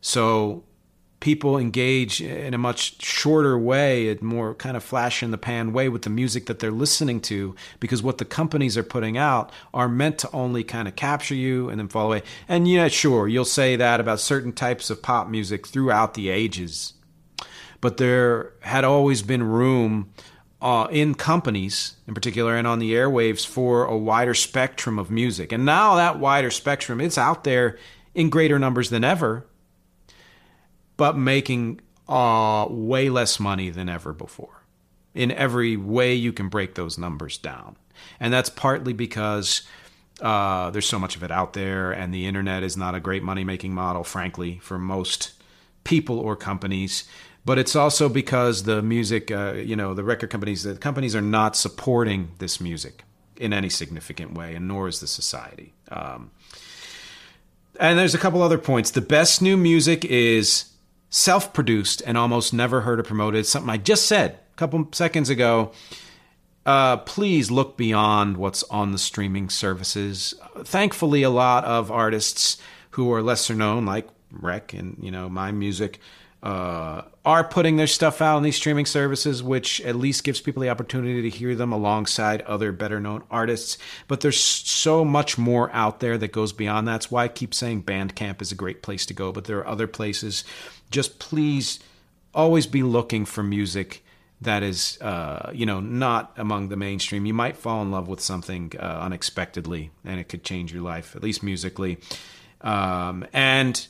So 0.00 0.64
people 1.22 1.56
engage 1.56 2.20
in 2.20 2.52
a 2.52 2.58
much 2.58 3.00
shorter 3.00 3.56
way, 3.56 4.10
a 4.10 4.24
more 4.24 4.56
kind 4.56 4.76
of 4.76 4.82
flash 4.82 5.22
in 5.22 5.30
the 5.30 5.38
pan 5.38 5.72
way 5.72 5.88
with 5.88 6.02
the 6.02 6.10
music 6.10 6.46
that 6.46 6.58
they're 6.58 6.72
listening 6.72 7.20
to, 7.20 7.54
because 7.78 8.02
what 8.02 8.18
the 8.18 8.24
companies 8.24 8.76
are 8.76 8.82
putting 8.82 9.16
out 9.16 9.52
are 9.72 9.88
meant 9.88 10.18
to 10.18 10.28
only 10.32 10.64
kind 10.64 10.88
of 10.88 10.96
capture 10.96 11.36
you 11.36 11.68
and 11.68 11.78
then 11.78 11.86
fall 11.86 12.06
away. 12.06 12.22
And 12.48 12.66
yeah, 12.66 12.88
sure, 12.88 13.28
you'll 13.28 13.44
say 13.44 13.76
that 13.76 14.00
about 14.00 14.18
certain 14.18 14.52
types 14.52 14.90
of 14.90 15.00
pop 15.00 15.28
music 15.28 15.64
throughout 15.64 16.14
the 16.14 16.28
ages. 16.28 16.94
But 17.80 17.98
there 17.98 18.54
had 18.62 18.82
always 18.82 19.22
been 19.22 19.44
room 19.44 20.12
uh, 20.60 20.88
in 20.90 21.14
companies 21.14 21.98
in 22.08 22.14
particular 22.14 22.56
and 22.56 22.66
on 22.66 22.80
the 22.80 22.94
airwaves 22.94 23.46
for 23.46 23.84
a 23.84 23.96
wider 23.96 24.34
spectrum 24.34 24.98
of 24.98 25.08
music. 25.08 25.52
And 25.52 25.64
now 25.64 25.94
that 25.94 26.18
wider 26.18 26.50
spectrum 26.50 27.00
it's 27.00 27.16
out 27.16 27.44
there 27.44 27.78
in 28.12 28.28
greater 28.28 28.58
numbers 28.58 28.90
than 28.90 29.04
ever, 29.04 29.46
but 31.02 31.18
making 31.18 31.80
uh, 32.08 32.64
way 32.70 33.10
less 33.10 33.40
money 33.40 33.70
than 33.70 33.88
ever 33.88 34.12
before 34.12 34.62
in 35.14 35.32
every 35.32 35.76
way 35.76 36.14
you 36.14 36.32
can 36.32 36.48
break 36.48 36.76
those 36.76 36.96
numbers 36.96 37.36
down. 37.36 37.76
And 38.20 38.32
that's 38.32 38.48
partly 38.48 38.92
because 38.92 39.62
uh, 40.20 40.70
there's 40.70 40.86
so 40.86 41.00
much 41.00 41.16
of 41.16 41.24
it 41.24 41.32
out 41.32 41.54
there, 41.54 41.90
and 41.90 42.14
the 42.14 42.24
internet 42.24 42.62
is 42.62 42.76
not 42.76 42.94
a 42.94 43.00
great 43.00 43.24
money 43.24 43.42
making 43.42 43.74
model, 43.74 44.04
frankly, 44.04 44.60
for 44.62 44.78
most 44.78 45.32
people 45.82 46.20
or 46.20 46.36
companies 46.36 47.02
but 47.44 47.58
it's 47.58 47.74
also 47.74 48.08
because 48.08 48.62
the 48.62 48.82
music, 48.82 49.32
uh, 49.32 49.54
you 49.54 49.74
know, 49.74 49.94
the 49.94 50.04
record 50.04 50.30
companies, 50.30 50.62
the 50.62 50.76
companies 50.76 51.16
are 51.16 51.20
not 51.20 51.56
supporting 51.56 52.30
this 52.38 52.60
music 52.60 53.02
in 53.36 53.52
any 53.52 53.68
significant 53.68 54.34
way, 54.34 54.54
and 54.54 54.68
nor 54.68 54.86
is 54.86 55.00
the 55.00 55.08
society. 55.08 55.74
Um, 55.90 56.30
and 57.80 57.98
there's 57.98 58.14
a 58.14 58.18
couple 58.18 58.42
other 58.42 58.58
points. 58.58 58.92
The 58.92 59.00
best 59.00 59.42
new 59.42 59.56
music 59.56 60.04
is 60.04 60.71
self 61.12 61.52
produced 61.52 62.02
and 62.04 62.18
almost 62.18 62.52
never 62.52 62.80
heard 62.80 62.98
or 62.98 63.04
promoted. 63.04 63.46
Something 63.46 63.70
I 63.70 63.76
just 63.76 64.06
said 64.06 64.40
a 64.52 64.56
couple 64.56 64.88
seconds 64.90 65.28
ago. 65.28 65.70
Uh, 66.64 66.96
please 66.96 67.50
look 67.50 67.76
beyond 67.76 68.36
what's 68.36 68.62
on 68.64 68.92
the 68.92 68.98
streaming 68.98 69.50
services. 69.50 70.34
Thankfully, 70.64 71.22
a 71.22 71.30
lot 71.30 71.64
of 71.64 71.90
artists 71.90 72.56
who 72.90 73.12
are 73.12 73.22
lesser 73.22 73.54
known, 73.54 73.84
like 73.84 74.08
Rec 74.30 74.72
and 74.72 74.96
you 75.00 75.10
know 75.10 75.28
my 75.28 75.52
music, 75.52 76.00
uh, 76.42 77.02
are 77.24 77.44
putting 77.44 77.76
their 77.76 77.86
stuff 77.86 78.20
out 78.20 78.36
on 78.36 78.42
these 78.42 78.56
streaming 78.56 78.86
services, 78.86 79.42
which 79.42 79.80
at 79.82 79.94
least 79.94 80.24
gives 80.24 80.40
people 80.40 80.60
the 80.60 80.70
opportunity 80.70 81.22
to 81.22 81.30
hear 81.30 81.54
them 81.54 81.72
alongside 81.72 82.42
other 82.42 82.72
better 82.72 82.98
known 82.98 83.22
artists. 83.30 83.78
But 84.08 84.20
there's 84.20 84.40
so 84.40 85.04
much 85.04 85.38
more 85.38 85.70
out 85.72 86.00
there 86.00 86.18
that 86.18 86.32
goes 86.32 86.52
beyond 86.52 86.88
that. 86.88 86.92
That's 86.92 87.10
why 87.10 87.24
I 87.24 87.28
keep 87.28 87.54
saying 87.54 87.84
Bandcamp 87.84 88.42
is 88.42 88.50
a 88.50 88.56
great 88.56 88.82
place 88.82 89.06
to 89.06 89.14
go, 89.14 89.30
but 89.30 89.44
there 89.44 89.58
are 89.58 89.66
other 89.66 89.86
places. 89.86 90.42
Just 90.90 91.20
please 91.20 91.78
always 92.34 92.66
be 92.66 92.82
looking 92.82 93.24
for 93.24 93.42
music 93.42 94.02
that 94.42 94.64
is, 94.64 95.00
uh, 95.00 95.52
you 95.54 95.66
know, 95.66 95.78
not 95.78 96.32
among 96.36 96.68
the 96.68 96.76
mainstream. 96.76 97.24
You 97.26 97.34
might 97.34 97.56
fall 97.56 97.80
in 97.82 97.92
love 97.92 98.08
with 98.08 98.20
something 98.20 98.72
uh, 98.78 98.82
unexpectedly, 98.82 99.92
and 100.04 100.18
it 100.18 100.28
could 100.28 100.42
change 100.42 100.72
your 100.72 100.82
life, 100.82 101.14
at 101.14 101.22
least 101.22 101.44
musically. 101.44 101.98
Um, 102.60 103.24
and 103.32 103.86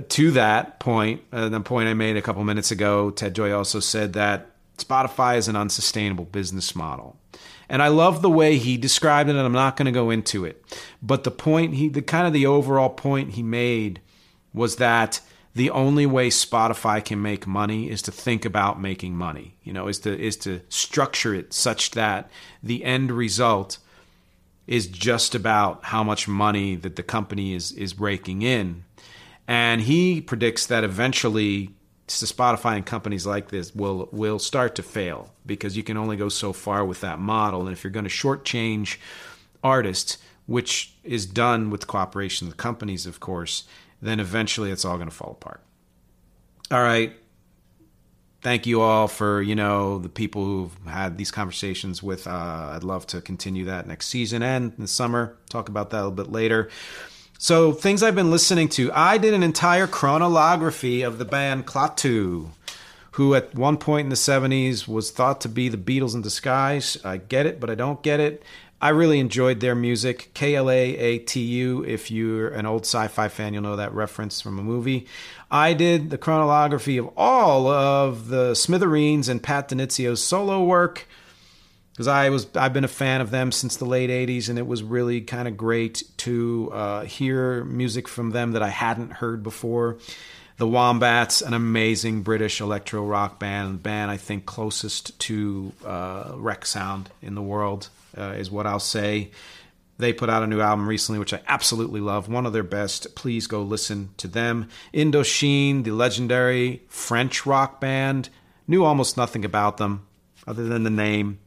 to 0.00 0.30
that 0.32 0.80
point, 0.80 1.22
uh, 1.32 1.48
the 1.48 1.60
point 1.60 1.88
I 1.88 1.94
made 1.94 2.16
a 2.16 2.22
couple 2.22 2.42
minutes 2.44 2.70
ago, 2.70 3.10
Ted 3.10 3.34
Gioia 3.34 3.56
also 3.56 3.80
said 3.80 4.12
that 4.14 4.50
Spotify 4.78 5.36
is 5.36 5.48
an 5.48 5.56
unsustainable 5.56 6.24
business 6.24 6.74
model. 6.74 7.16
And 7.68 7.82
I 7.82 7.88
love 7.88 8.22
the 8.22 8.30
way 8.30 8.58
he 8.58 8.76
described 8.76 9.28
it, 9.28 9.36
and 9.36 9.44
I'm 9.44 9.52
not 9.52 9.76
going 9.76 9.86
to 9.86 9.92
go 9.92 10.10
into 10.10 10.44
it. 10.44 10.62
But 11.02 11.24
the 11.24 11.30
point 11.30 11.74
he, 11.74 11.88
the 11.88 12.02
kind 12.02 12.26
of 12.26 12.32
the 12.32 12.46
overall 12.46 12.90
point 12.90 13.32
he 13.32 13.42
made 13.42 14.00
was 14.54 14.76
that 14.76 15.20
the 15.54 15.70
only 15.70 16.06
way 16.06 16.28
Spotify 16.28 17.04
can 17.04 17.20
make 17.20 17.46
money 17.46 17.90
is 17.90 18.02
to 18.02 18.12
think 18.12 18.44
about 18.44 18.80
making 18.80 19.16
money. 19.16 19.56
You 19.64 19.72
know, 19.72 19.88
is 19.88 19.98
to 20.00 20.16
is 20.16 20.36
to 20.38 20.60
structure 20.68 21.34
it 21.34 21.52
such 21.52 21.92
that 21.92 22.30
the 22.62 22.84
end 22.84 23.10
result 23.10 23.78
is 24.66 24.86
just 24.86 25.34
about 25.34 25.84
how 25.84 26.04
much 26.04 26.28
money 26.28 26.76
that 26.76 26.96
the 26.96 27.02
company 27.02 27.54
is 27.54 27.72
is 27.72 27.98
raking 27.98 28.42
in. 28.42 28.84
And 29.48 29.80
he 29.82 30.20
predicts 30.20 30.66
that 30.66 30.84
eventually 30.84 31.70
Spotify 32.08 32.76
and 32.76 32.86
companies 32.86 33.26
like 33.26 33.48
this 33.48 33.74
will 33.74 34.08
will 34.12 34.38
start 34.38 34.74
to 34.76 34.82
fail 34.82 35.32
because 35.44 35.76
you 35.76 35.82
can 35.82 35.96
only 35.96 36.16
go 36.16 36.28
so 36.28 36.52
far 36.52 36.84
with 36.84 37.00
that 37.00 37.18
model. 37.18 37.62
And 37.62 37.72
if 37.72 37.82
you're 37.84 37.90
going 37.90 38.04
to 38.04 38.10
shortchange 38.10 38.96
artists, 39.62 40.18
which 40.46 40.94
is 41.02 41.26
done 41.26 41.70
with 41.70 41.86
cooperation 41.86 42.46
with 42.46 42.56
companies, 42.56 43.06
of 43.06 43.20
course, 43.20 43.64
then 44.00 44.20
eventually 44.20 44.70
it's 44.70 44.84
all 44.84 44.96
going 44.96 45.08
to 45.08 45.14
fall 45.14 45.32
apart. 45.32 45.62
All 46.70 46.82
right. 46.82 47.12
Thank 48.42 48.66
you 48.66 48.80
all 48.80 49.08
for 49.08 49.42
you 49.42 49.56
know 49.56 49.98
the 49.98 50.08
people 50.08 50.44
who've 50.44 50.86
had 50.86 51.18
these 51.18 51.32
conversations 51.32 52.02
with. 52.02 52.28
Uh, 52.28 52.70
I'd 52.74 52.84
love 52.84 53.06
to 53.08 53.20
continue 53.20 53.64
that 53.64 53.88
next 53.88 54.06
season 54.06 54.42
and 54.42 54.72
in 54.76 54.82
the 54.82 54.88
summer. 54.88 55.36
Talk 55.48 55.68
about 55.68 55.90
that 55.90 55.96
a 55.96 56.06
little 56.06 56.12
bit 56.12 56.30
later. 56.30 56.70
So, 57.38 57.72
things 57.72 58.02
I've 58.02 58.14
been 58.14 58.30
listening 58.30 58.70
to. 58.70 58.90
I 58.94 59.18
did 59.18 59.34
an 59.34 59.42
entire 59.42 59.86
chronolography 59.86 61.06
of 61.06 61.18
the 61.18 61.26
band 61.26 61.66
Klaatu, 61.66 62.48
who 63.12 63.34
at 63.34 63.54
one 63.54 63.76
point 63.76 64.06
in 64.06 64.08
the 64.08 64.16
70s 64.16 64.88
was 64.88 65.10
thought 65.10 65.42
to 65.42 65.48
be 65.50 65.68
the 65.68 65.76
Beatles 65.76 66.14
in 66.14 66.22
disguise. 66.22 66.96
I 67.04 67.18
get 67.18 67.44
it, 67.44 67.60
but 67.60 67.68
I 67.68 67.74
don't 67.74 68.02
get 68.02 68.20
it. 68.20 68.42
I 68.80 68.88
really 68.88 69.20
enjoyed 69.20 69.60
their 69.60 69.74
music. 69.74 70.30
K 70.32 70.54
L 70.54 70.70
A 70.70 70.96
A 70.96 71.18
T 71.18 71.40
U. 71.40 71.84
If 71.84 72.10
you're 72.10 72.48
an 72.48 72.64
old 72.64 72.82
sci 72.86 73.06
fi 73.08 73.28
fan, 73.28 73.52
you'll 73.52 73.62
know 73.62 73.76
that 73.76 73.92
reference 73.92 74.40
from 74.40 74.58
a 74.58 74.62
movie. 74.62 75.06
I 75.50 75.74
did 75.74 76.08
the 76.08 76.18
chronolography 76.18 76.98
of 76.98 77.10
all 77.18 77.68
of 77.68 78.28
the 78.28 78.54
Smithereens 78.54 79.28
and 79.28 79.42
Pat 79.42 79.68
DiNizio's 79.68 80.22
solo 80.22 80.64
work 80.64 81.06
because 81.96 82.08
I 82.08 82.28
was 82.28 82.46
I've 82.54 82.74
been 82.74 82.84
a 82.84 82.88
fan 82.88 83.22
of 83.22 83.30
them 83.30 83.50
since 83.50 83.76
the 83.76 83.86
late 83.86 84.10
'80s, 84.10 84.50
and 84.50 84.58
it 84.58 84.66
was 84.66 84.82
really 84.82 85.22
kind 85.22 85.48
of 85.48 85.56
great 85.56 86.02
to 86.18 86.70
uh, 86.70 87.04
hear 87.04 87.64
music 87.64 88.06
from 88.06 88.32
them 88.32 88.52
that 88.52 88.62
I 88.62 88.68
hadn't 88.68 89.12
heard 89.12 89.42
before. 89.42 89.96
The 90.58 90.68
Wombats, 90.68 91.40
an 91.40 91.54
amazing 91.54 92.22
British 92.22 92.60
electro 92.60 93.02
rock 93.02 93.38
band, 93.38 93.82
band 93.82 94.10
I 94.10 94.18
think 94.18 94.44
closest 94.44 95.18
to 95.20 95.72
uh, 95.86 96.32
REC's 96.36 96.68
sound 96.68 97.08
in 97.22 97.34
the 97.34 97.42
world 97.42 97.88
uh, 98.16 98.34
is 98.36 98.50
what 98.50 98.66
I'll 98.66 98.78
say. 98.78 99.30
They 99.98 100.12
put 100.12 100.28
out 100.28 100.42
a 100.42 100.46
new 100.46 100.60
album 100.60 100.86
recently, 100.86 101.18
which 101.18 101.32
I 101.32 101.40
absolutely 101.48 102.00
love. 102.00 102.28
One 102.28 102.44
of 102.44 102.52
their 102.52 102.62
best. 102.62 103.14
Please 103.14 103.46
go 103.46 103.62
listen 103.62 104.10
to 104.18 104.28
them. 104.28 104.68
Indochine, 104.92 105.84
the 105.84 105.92
legendary 105.92 106.82
French 106.88 107.46
rock 107.46 107.80
band, 107.80 108.28
knew 108.68 108.84
almost 108.84 109.16
nothing 109.16 109.46
about 109.46 109.78
them 109.78 110.06
other 110.46 110.64
than 110.64 110.82
the 110.82 110.90
name 110.90 111.38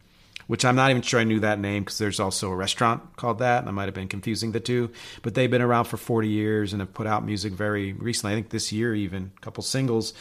which 0.49 0.65
I'm 0.65 0.75
not 0.75 0.89
even 0.89 1.03
sure 1.03 1.19
I 1.19 1.25
knew 1.25 1.41
that 1.41 1.59
name 1.59 1.83
because 1.83 1.99
there's 1.99 2.19
also 2.19 2.49
a 2.49 2.55
restaurant 2.55 3.15
called 3.17 3.37
that, 3.37 3.59
and 3.59 3.69
I 3.69 3.71
might 3.71 3.85
have 3.85 3.93
been 3.93 4.07
confusing 4.07 4.51
the 4.51 4.59
two. 4.59 4.89
But 5.21 5.35
they've 5.35 5.49
been 5.49 5.61
around 5.61 5.85
for 5.85 5.97
40 5.97 6.27
years 6.27 6.73
and 6.73 6.79
have 6.79 6.91
put 6.91 7.05
out 7.05 7.23
music 7.23 7.53
very 7.53 7.93
recently. 7.93 8.33
I 8.33 8.35
think 8.35 8.49
this 8.49 8.71
year 8.71 8.95
even 8.95 9.31
a 9.37 9.39
couple 9.41 9.61
singles, 9.61 10.11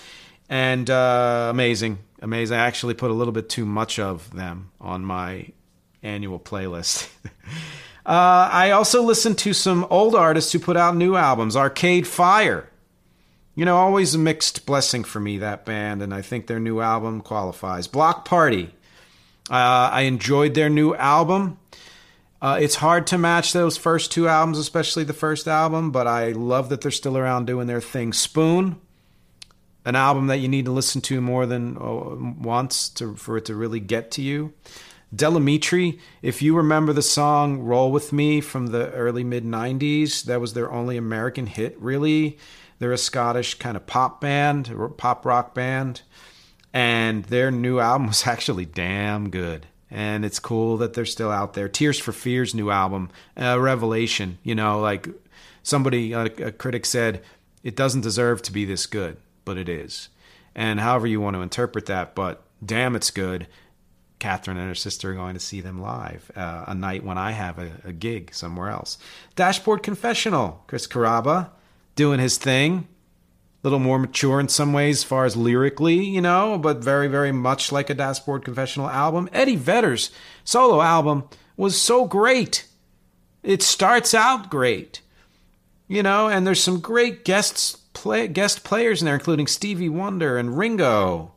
and 0.51 0.91
uh, 0.91 1.49
amazing, 1.51 2.01
amazing. 2.21 2.59
I 2.59 2.67
actually 2.67 2.93
put 2.93 3.11
a 3.11 3.15
little 3.15 3.33
bit 3.33 3.49
too 3.49 3.65
much 3.65 3.99
of 3.99 4.31
them 4.35 4.71
on 4.83 5.03
my 5.03 5.47
annual 6.03 6.39
playlist. 6.39 7.09
uh, 8.05 8.51
I 8.53 8.73
also 8.73 9.03
listened 9.03 9.39
to 9.39 9.55
some 9.55 9.87
old 9.89 10.15
artists 10.15 10.53
who 10.53 10.59
put 10.59 10.77
out 10.77 10.95
new 10.95 11.17
albums. 11.17 11.57
Arcade 11.57 12.07
Fire. 12.07 12.69
You 13.55 13.65
know, 13.65 13.79
always 13.79 14.15
a 14.15 14.19
mixed 14.19 14.67
blessing 14.67 15.05
for 15.05 15.21
me, 15.21 15.39
that 15.39 15.65
band, 15.65 16.03
and 16.03 16.13
I 16.13 16.21
think 16.21 16.49
their 16.49 16.61
new 16.61 16.81
album 16.81 17.23
qualifies. 17.23 17.87
Block 17.87 18.27
Party. 18.27 18.75
Uh, 19.51 19.91
I 19.93 20.03
enjoyed 20.03 20.55
their 20.55 20.69
new 20.69 20.95
album. 20.95 21.59
Uh, 22.41 22.59
it's 22.61 22.77
hard 22.77 23.07
to 23.09 23.19
match 23.19 23.53
those 23.53 23.77
first 23.77 24.13
two 24.13 24.29
albums, 24.29 24.59
especially 24.59 25.05
the 25.05 25.13
first 25.13 25.49
album, 25.49 25.91
but 25.91 26.07
I 26.07 26.33
love 26.33 26.69
that 26.69 26.83
they're 26.83 26.91
still 26.91 27.17
around 27.17 27.47
doing 27.47 27.67
their 27.67 27.81
thing. 27.81 28.13
Spoon, 28.13 28.77
an 29.85 29.97
album 29.97 30.29
that 30.29 30.39
you 30.39 30.49
need 30.49 30.67
to 30.67 30.71
listen 30.71 31.01
to 31.03 31.21
more 31.21 31.47
than 31.47 31.77
uh, 31.79 32.15
once 32.41 32.89
to, 32.91 33.17
for 33.17 33.39
it 33.39 33.47
to 33.47 33.57
really 33.57 33.81
get 33.81 34.11
to 34.13 34.23
you. 34.23 34.53
Del 35.15 35.33
Amitri, 35.33 35.99
if 36.21 36.43
you 36.43 36.55
remember 36.55 36.93
the 36.93 37.03
song 37.03 37.61
Roll 37.61 37.91
With 37.91 38.13
Me 38.13 38.41
from 38.43 38.69
the 38.69 38.91
early 38.93 39.25
mid 39.25 39.45
90s, 39.45 40.25
that 40.25 40.41
was 40.41 40.53
their 40.53 40.71
only 40.71 40.97
American 40.97 41.47
hit, 41.47 41.81
really. 41.81 42.39
They're 42.79 42.93
a 42.93 42.99
Scottish 42.99 43.55
kind 43.55 43.77
of 43.77 43.87
pop 43.87 44.21
band, 44.21 44.71
pop 44.99 45.25
rock 45.25 45.55
band 45.55 46.03
and 46.73 47.25
their 47.25 47.51
new 47.51 47.79
album 47.79 48.09
was 48.09 48.27
actually 48.27 48.65
damn 48.65 49.31
good. 49.31 49.67
And 49.91 50.25
it's 50.25 50.39
cool 50.39 50.77
that 50.79 50.93
they're 50.93 51.07
still 51.07 51.31
out 51.31 51.55
there. 51.55 51.69
Tears 51.69 51.99
for 51.99 52.13
fears 52.13 52.55
new 52.55 52.71
album 52.71 53.11
a 53.37 53.59
revelation 53.59 54.39
you 54.43 54.55
know 54.55 54.81
like 54.81 55.09
somebody 55.63 56.13
a, 56.13 56.25
a 56.25 56.53
critic 56.53 56.85
said 56.85 57.23
it 57.63 57.75
doesn't 57.75 58.03
deserve 58.03 58.43
to 58.43 58.53
be 58.53 58.65
this 58.65 58.87
good 58.87 59.17
but 59.45 59.57
it 59.57 59.69
is. 59.69 60.09
And 60.55 60.81
however 60.81 61.07
you 61.07 61.21
want 61.21 61.37
to 61.37 61.43
interpret 61.43 61.87
that 61.87 62.15
but 62.15 62.43
damn 62.65 62.97
it's 62.97 63.11
good. 63.11 63.47
Catherine 64.19 64.57
and 64.57 64.69
her 64.69 64.75
sister 64.75 65.13
are 65.13 65.15
going 65.15 65.35
to 65.35 65.41
see 65.41 65.61
them 65.61 65.81
live 65.81 66.31
uh, 66.35 66.65
a 66.67 66.75
night 66.75 67.05
when 67.05 67.17
I 67.17 67.31
have 67.31 67.59
a, 67.59 67.71
a, 67.85 67.93
gig 67.93 68.35
somewhere 68.35 68.69
else. 68.69 68.99
Dashboard 69.37 69.85
Confessional, 69.85 70.65
Chris 70.67 70.89
Carrabba 70.89 71.51
doing 71.95 72.19
his 72.19 72.37
thing 72.37 72.89
little 73.63 73.79
more 73.79 73.99
mature 73.99 74.39
in 74.41 74.49
some 74.49 74.73
ways 74.73 74.99
as 74.99 75.05
far 75.05 75.25
as 75.25 75.37
lyrically, 75.37 76.05
you 76.05 76.21
know, 76.21 76.59
but 76.59 76.79
very, 76.79 77.09
very 77.09 77.33
much 77.33 77.73
like 77.73 77.91
a 77.91 77.95
Dashboard 77.95 78.45
Confessional 78.45 78.89
album. 78.89 79.29
Eddie 79.33 79.57
Vedder's 79.57 80.11
solo 80.45 80.81
album 80.81 81.25
was 81.57 81.81
so 81.81 82.05
great. 82.05 82.67
It 83.43 83.63
starts 83.63 84.15
out 84.15 84.51
great, 84.51 85.01
you 85.89 86.03
know, 86.03 86.29
and 86.29 86.47
there's 86.47 86.63
some 86.63 86.81
great 86.81 87.25
guests 87.25 87.77
play, 87.93 88.29
guest 88.29 88.65
players 88.65 89.03
in 89.03 89.07
there, 89.07 89.15
including 89.15 89.47
Stevie 89.47 89.89
Wonder 89.89 90.37
and 90.37 90.57
Ringo. 90.57 91.33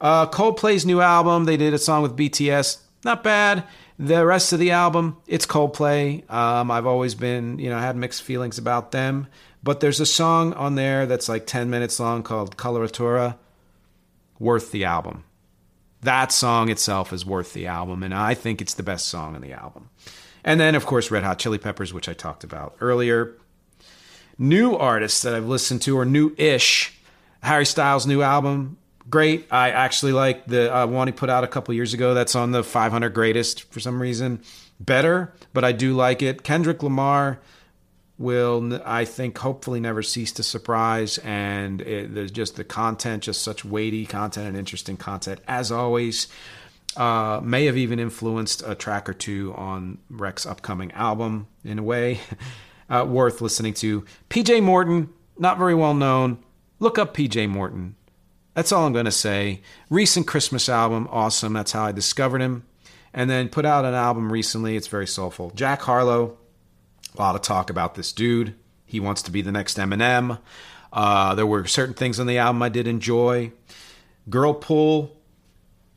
Uh, 0.00 0.26
Coldplay's 0.26 0.84
new 0.84 1.00
album, 1.00 1.44
they 1.44 1.56
did 1.56 1.72
a 1.72 1.78
song 1.78 2.02
with 2.02 2.16
BTS, 2.16 2.78
not 3.04 3.24
bad. 3.24 3.64
The 3.98 4.26
rest 4.26 4.52
of 4.52 4.58
the 4.58 4.72
album, 4.72 5.16
it's 5.26 5.46
Coldplay. 5.46 6.30
Um, 6.30 6.70
I've 6.70 6.86
always 6.86 7.14
been, 7.14 7.58
you 7.58 7.70
know, 7.70 7.78
had 7.78 7.96
mixed 7.96 8.22
feelings 8.22 8.58
about 8.58 8.92
them. 8.92 9.26
But 9.66 9.80
there's 9.80 9.98
a 9.98 10.06
song 10.06 10.52
on 10.52 10.76
there 10.76 11.06
that's 11.06 11.28
like 11.28 11.44
10 11.44 11.68
minutes 11.68 11.98
long 11.98 12.22
called 12.22 12.56
Coloratura, 12.56 13.34
worth 14.38 14.70
the 14.70 14.84
album. 14.84 15.24
That 16.02 16.30
song 16.30 16.68
itself 16.68 17.12
is 17.12 17.26
worth 17.26 17.52
the 17.52 17.66
album, 17.66 18.04
and 18.04 18.14
I 18.14 18.34
think 18.34 18.60
it's 18.60 18.74
the 18.74 18.84
best 18.84 19.08
song 19.08 19.34
on 19.34 19.40
the 19.40 19.52
album. 19.52 19.90
And 20.44 20.60
then, 20.60 20.76
of 20.76 20.86
course, 20.86 21.10
Red 21.10 21.24
Hot 21.24 21.40
Chili 21.40 21.58
Peppers, 21.58 21.92
which 21.92 22.08
I 22.08 22.12
talked 22.12 22.44
about 22.44 22.76
earlier. 22.80 23.34
New 24.38 24.76
artists 24.76 25.22
that 25.22 25.34
I've 25.34 25.48
listened 25.48 25.82
to, 25.82 25.98
or 25.98 26.04
new 26.04 26.32
ish. 26.38 26.96
Harry 27.42 27.66
Styles' 27.66 28.06
new 28.06 28.22
album, 28.22 28.76
great. 29.10 29.48
I 29.50 29.72
actually 29.72 30.12
like 30.12 30.46
the 30.46 30.72
uh, 30.72 30.86
one 30.86 31.08
he 31.08 31.12
put 31.12 31.28
out 31.28 31.42
a 31.42 31.48
couple 31.48 31.74
years 31.74 31.92
ago. 31.92 32.14
That's 32.14 32.36
on 32.36 32.52
the 32.52 32.62
500 32.62 33.08
greatest 33.08 33.64
for 33.72 33.80
some 33.80 34.00
reason. 34.00 34.42
Better, 34.78 35.32
but 35.52 35.64
I 35.64 35.72
do 35.72 35.96
like 35.96 36.22
it. 36.22 36.44
Kendrick 36.44 36.84
Lamar, 36.84 37.40
will 38.18 38.80
I 38.84 39.04
think 39.04 39.36
hopefully 39.38 39.80
never 39.80 40.02
cease 40.02 40.32
to 40.32 40.42
surprise 40.42 41.18
and 41.18 41.82
it, 41.82 42.14
there's 42.14 42.30
just 42.30 42.56
the 42.56 42.64
content 42.64 43.24
just 43.24 43.42
such 43.42 43.64
weighty 43.64 44.06
content 44.06 44.48
and 44.48 44.56
interesting 44.56 44.96
content. 44.96 45.40
As 45.46 45.70
always 45.70 46.28
uh, 46.96 47.40
may 47.42 47.66
have 47.66 47.76
even 47.76 47.98
influenced 47.98 48.62
a 48.66 48.74
track 48.74 49.08
or 49.08 49.12
two 49.12 49.52
on 49.54 49.98
REC's 50.08 50.46
upcoming 50.46 50.92
album 50.92 51.46
in 51.62 51.78
a 51.78 51.82
way 51.82 52.20
uh, 52.88 53.04
worth 53.06 53.40
listening 53.40 53.74
to. 53.74 54.04
PJ 54.30 54.62
Morton 54.62 55.10
not 55.38 55.58
very 55.58 55.74
well 55.74 55.94
known. 55.94 56.38
Look 56.78 56.98
up 56.98 57.14
PJ 57.14 57.48
Morton. 57.48 57.96
That's 58.54 58.72
all 58.72 58.86
I'm 58.86 58.92
going 58.94 59.04
to 59.04 59.12
say. 59.12 59.60
Recent 59.90 60.26
Christmas 60.26 60.68
album 60.68 61.06
awesome. 61.10 61.52
That's 61.52 61.72
how 61.72 61.84
I 61.84 61.92
discovered 61.92 62.40
him. 62.40 62.64
And 63.12 63.28
then 63.28 63.50
put 63.50 63.66
out 63.66 63.84
an 63.84 63.94
album 63.94 64.32
recently. 64.32 64.76
It's 64.76 64.86
very 64.86 65.06
soulful. 65.06 65.50
Jack 65.54 65.82
Harlow 65.82 66.38
a 67.18 67.22
lot 67.22 67.34
of 67.34 67.42
talk 67.42 67.70
about 67.70 67.94
this 67.94 68.12
dude. 68.12 68.54
He 68.84 69.00
wants 69.00 69.22
to 69.22 69.30
be 69.30 69.42
the 69.42 69.52
next 69.52 69.78
Eminem. 69.78 70.38
Uh, 70.92 71.34
there 71.34 71.46
were 71.46 71.66
certain 71.66 71.94
things 71.94 72.20
on 72.20 72.26
the 72.26 72.38
album 72.38 72.62
I 72.62 72.68
did 72.68 72.86
enjoy. 72.86 73.52
Girlpool, 74.30 75.10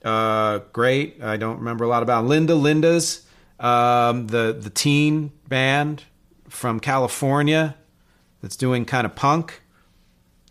uh, 0.03 0.59
great. 0.73 1.21
I 1.21 1.37
don't 1.37 1.59
remember 1.59 1.83
a 1.83 1.87
lot 1.87 2.03
about 2.03 2.25
Linda. 2.25 2.55
Linda's 2.55 3.25
um, 3.59 4.27
the 4.27 4.57
the 4.59 4.69
teen 4.69 5.31
band 5.47 6.03
from 6.47 6.79
California 6.79 7.75
that's 8.41 8.55
doing 8.55 8.85
kind 8.85 9.05
of 9.05 9.15
punk. 9.15 9.61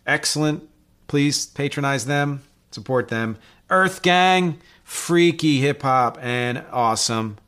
Excellent. 0.06 0.68
Please 1.06 1.46
patronize 1.46 2.06
them, 2.06 2.42
support 2.70 3.08
them. 3.08 3.38
Earth 3.70 4.02
Gang, 4.02 4.58
freaky 4.84 5.58
hip 5.60 5.82
hop 5.82 6.18
and 6.20 6.62
awesome. 6.70 7.38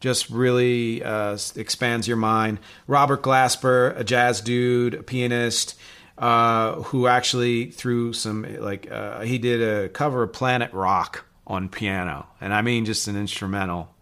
Just 0.00 0.30
really 0.30 1.02
uh, 1.02 1.36
expands 1.56 2.08
your 2.08 2.16
mind. 2.16 2.58
Robert 2.86 3.22
Glasper, 3.22 3.98
a 3.98 4.02
jazz 4.02 4.40
dude, 4.40 4.94
a 4.94 5.02
pianist, 5.02 5.78
uh, 6.20 6.74
who 6.82 7.06
actually 7.06 7.70
through 7.70 8.12
some 8.12 8.46
like 8.60 8.90
uh, 8.90 9.20
he 9.20 9.38
did 9.38 9.62
a 9.62 9.88
cover 9.88 10.22
of 10.22 10.32
Planet 10.32 10.72
Rock 10.72 11.24
on 11.46 11.68
piano, 11.68 12.26
and 12.40 12.52
I 12.52 12.62
mean 12.62 12.84
just 12.84 13.08
an 13.08 13.16
instrumental, 13.16 13.94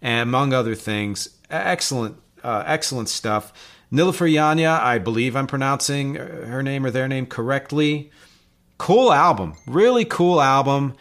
and 0.00 0.22
among 0.22 0.52
other 0.52 0.74
things, 0.74 1.28
excellent, 1.50 2.16
uh, 2.42 2.64
excellent 2.66 3.08
stuff. 3.08 3.52
Nilüfer 3.92 4.30
Yanya, 4.30 4.80
I 4.80 4.98
believe 4.98 5.36
I'm 5.36 5.46
pronouncing 5.46 6.14
her 6.14 6.62
name 6.62 6.84
or 6.84 6.90
their 6.90 7.08
name 7.08 7.26
correctly. 7.26 8.10
Cool 8.78 9.12
album, 9.12 9.54
really 9.66 10.04
cool 10.04 10.40
album. 10.40 10.94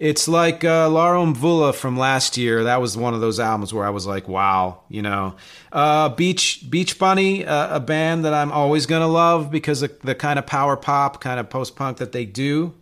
It's 0.00 0.26
like 0.26 0.64
uh, 0.64 0.88
Mvula 0.88 1.72
from 1.72 1.96
last 1.96 2.36
year. 2.36 2.64
That 2.64 2.80
was 2.80 2.96
one 2.96 3.14
of 3.14 3.20
those 3.20 3.38
albums 3.38 3.72
where 3.72 3.86
I 3.86 3.90
was 3.90 4.06
like, 4.06 4.26
"Wow," 4.26 4.80
you 4.88 5.02
know. 5.02 5.36
Uh, 5.70 6.08
Beach 6.08 6.64
Beach 6.68 6.98
Bunny, 6.98 7.46
uh, 7.46 7.76
a 7.76 7.80
band 7.80 8.24
that 8.24 8.34
I'm 8.34 8.50
always 8.50 8.86
gonna 8.86 9.06
love 9.06 9.52
because 9.52 9.82
of 9.82 9.98
the 10.00 10.16
kind 10.16 10.38
of 10.38 10.46
power 10.46 10.76
pop, 10.76 11.20
kind 11.20 11.38
of 11.38 11.48
post 11.48 11.76
punk 11.76 11.98
that 11.98 12.10
they 12.10 12.24
do. 12.24 12.74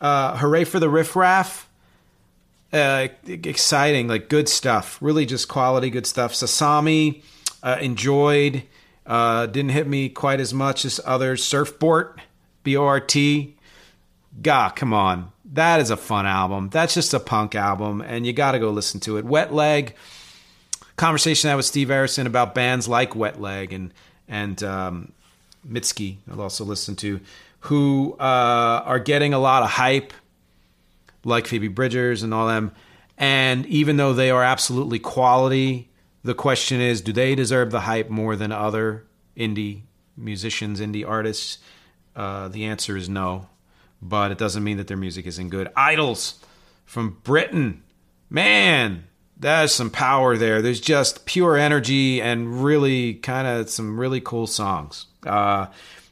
Uh, 0.00 0.36
Hooray 0.38 0.64
for 0.64 0.80
the 0.80 0.88
Riff 0.88 1.14
Raff, 1.14 1.68
uh, 2.72 3.08
exciting, 3.26 4.08
like 4.08 4.30
good 4.30 4.48
stuff. 4.48 4.98
Really, 5.02 5.26
just 5.26 5.48
quality, 5.48 5.90
good 5.90 6.06
stuff. 6.06 6.32
Sasami, 6.32 7.22
uh, 7.62 7.76
enjoyed. 7.80 8.62
Uh, 9.06 9.46
didn't 9.46 9.72
hit 9.72 9.86
me 9.86 10.08
quite 10.08 10.40
as 10.40 10.54
much 10.54 10.84
as 10.86 10.98
others. 11.04 11.42
Surfbort, 11.42 12.16
B 12.62 12.76
O 12.76 12.84
R 12.84 13.00
T. 13.00 13.56
Gah, 14.40 14.70
come 14.70 14.94
on. 14.94 15.30
That 15.52 15.80
is 15.80 15.90
a 15.90 15.96
fun 15.96 16.26
album. 16.26 16.70
That's 16.70 16.94
just 16.94 17.12
a 17.12 17.20
punk 17.20 17.54
album, 17.54 18.00
and 18.00 18.26
you 18.26 18.32
got 18.32 18.52
to 18.52 18.58
go 18.58 18.70
listen 18.70 19.00
to 19.00 19.18
it. 19.18 19.24
Wet 19.24 19.52
Leg. 19.52 19.94
Conversation 20.96 21.48
I 21.48 21.50
had 21.52 21.56
with 21.56 21.66
Steve 21.66 21.88
Harrison 21.88 22.26
about 22.26 22.54
bands 22.54 22.88
like 22.88 23.14
Wet 23.14 23.40
Leg 23.40 23.72
and 23.72 23.92
and 24.28 24.62
um, 24.62 25.12
Mitski. 25.68 26.16
I'll 26.30 26.40
also 26.40 26.64
listen 26.64 26.96
to 26.96 27.20
who 27.60 28.14
uh, 28.18 28.82
are 28.84 28.98
getting 28.98 29.34
a 29.34 29.38
lot 29.38 29.62
of 29.62 29.70
hype 29.70 30.12
like 31.24 31.46
Phoebe 31.46 31.68
Bridgers 31.68 32.22
and 32.22 32.32
all 32.32 32.46
them. 32.46 32.72
And 33.18 33.66
even 33.66 33.96
though 33.98 34.12
they 34.12 34.30
are 34.30 34.42
absolutely 34.42 34.98
quality, 34.98 35.88
the 36.24 36.34
question 36.34 36.80
is 36.80 37.00
do 37.00 37.12
they 37.12 37.34
deserve 37.34 37.70
the 37.70 37.80
hype 37.80 38.08
more 38.10 38.36
than 38.36 38.52
other 38.52 39.04
indie 39.36 39.82
musicians, 40.16 40.80
indie 40.80 41.06
artists? 41.06 41.58
Uh, 42.16 42.48
the 42.48 42.64
answer 42.64 42.96
is 42.96 43.08
no. 43.08 43.48
But 44.02 44.32
it 44.32 44.38
doesn't 44.38 44.64
mean 44.64 44.78
that 44.78 44.88
their 44.88 44.96
music 44.96 45.26
isn't 45.26 45.50
good. 45.50 45.68
IDLES 45.76 46.34
from 46.84 47.18
Britain. 47.22 47.84
Man, 48.28 49.04
there's 49.36 49.72
some 49.72 49.90
power 49.90 50.36
there. 50.36 50.60
There's 50.60 50.80
just 50.80 51.24
pure 51.24 51.56
energy 51.56 52.20
and 52.20 52.64
really 52.64 53.14
kind 53.14 53.46
of 53.46 53.70
some 53.70 53.98
really 53.98 54.20
cool 54.20 54.48
songs. 54.48 55.06
Uh, 55.24 55.66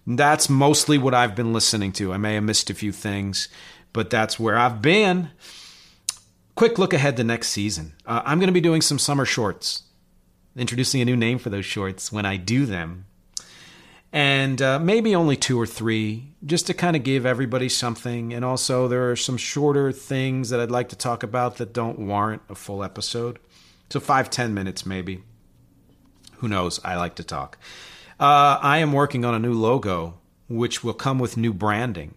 that's 0.07 0.49
mostly 0.49 0.99
what 0.99 1.15
I've 1.15 1.35
been 1.35 1.53
listening 1.53 1.93
to. 1.95 2.13
I 2.13 2.17
may 2.17 2.35
have 2.35 2.45
missed 2.45 2.71
a 2.71 2.75
few 2.75 2.93
things 2.93 3.49
but 3.93 4.11
that's 4.11 4.39
where 4.39 4.59
I've 4.59 4.83
been. 4.83 5.31
Quick 6.55 6.79
look 6.79 6.93
ahead 6.93 7.17
to 7.17 7.25
next 7.25 7.49
season. 7.49 7.95
Uh, 8.07 8.23
I'm 8.25 8.39
going 8.39 8.49
to 8.49 8.53
be 8.53 8.61
doing 8.61 8.83
some 8.83 8.99
summer 8.99 9.25
shorts, 9.25 9.85
introducing 10.57 11.01
a 11.01 11.05
new 11.05 11.17
name 11.17 11.39
for 11.39 11.51
those 11.51 11.65
shorts 11.65 12.13
when 12.13 12.27
I 12.27 12.37
do 12.37 12.67
them. 12.67 13.07
And 14.13 14.61
uh, 14.61 14.79
maybe 14.81 15.15
only 15.15 15.37
two 15.37 15.61
or 15.61 15.67
three, 15.67 16.35
just 16.45 16.67
to 16.67 16.75
kind 16.75 16.97
of 16.97 17.05
give 17.05 17.25
everybody 17.25 17.69
something. 17.69 18.35
And 18.35 18.45
also, 18.45 18.89
there 18.89 19.11
are 19.11 19.17
some 19.17 19.37
shorter 19.37 19.93
things 19.93 20.51
that 20.51 20.59
I'd 20.59 20.71
like 20.71 20.89
to 20.89 20.97
talk 20.97 21.23
about 21.23 21.59
that 21.59 21.73
don't 21.73 21.99
warrant 21.99 22.43
a 22.49 22.55
full 22.55 22.83
episode. 22.83 23.39
So, 23.89 24.01
five, 24.01 24.29
ten 24.29 24.53
minutes 24.53 24.85
maybe. 24.85 25.23
Who 26.39 26.49
knows? 26.49 26.81
I 26.85 26.97
like 26.97 27.15
to 27.17 27.25
talk. 27.25 27.59
Uh, 28.19 28.59
I 28.61 28.79
am 28.79 28.93
working 28.93 29.25
on 29.25 29.35
a 29.35 29.39
new 29.39 29.55
logo, 29.55 30.19
which 30.49 30.83
will 30.83 30.95
come 30.95 31.19
with 31.19 31.37
new 31.37 31.53
branding 31.53 32.15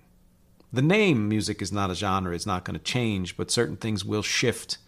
the 0.73 0.81
name 0.81 1.29
music 1.29 1.61
is 1.61 1.71
not 1.71 1.91
a 1.91 1.95
genre 1.95 2.33
it's 2.33 2.47
not 2.47 2.65
going 2.65 2.77
to 2.77 2.83
change, 2.83 3.37
but 3.37 3.51
certain 3.51 3.77
things 3.77 4.03
will 4.03 4.23
shift 4.23 4.79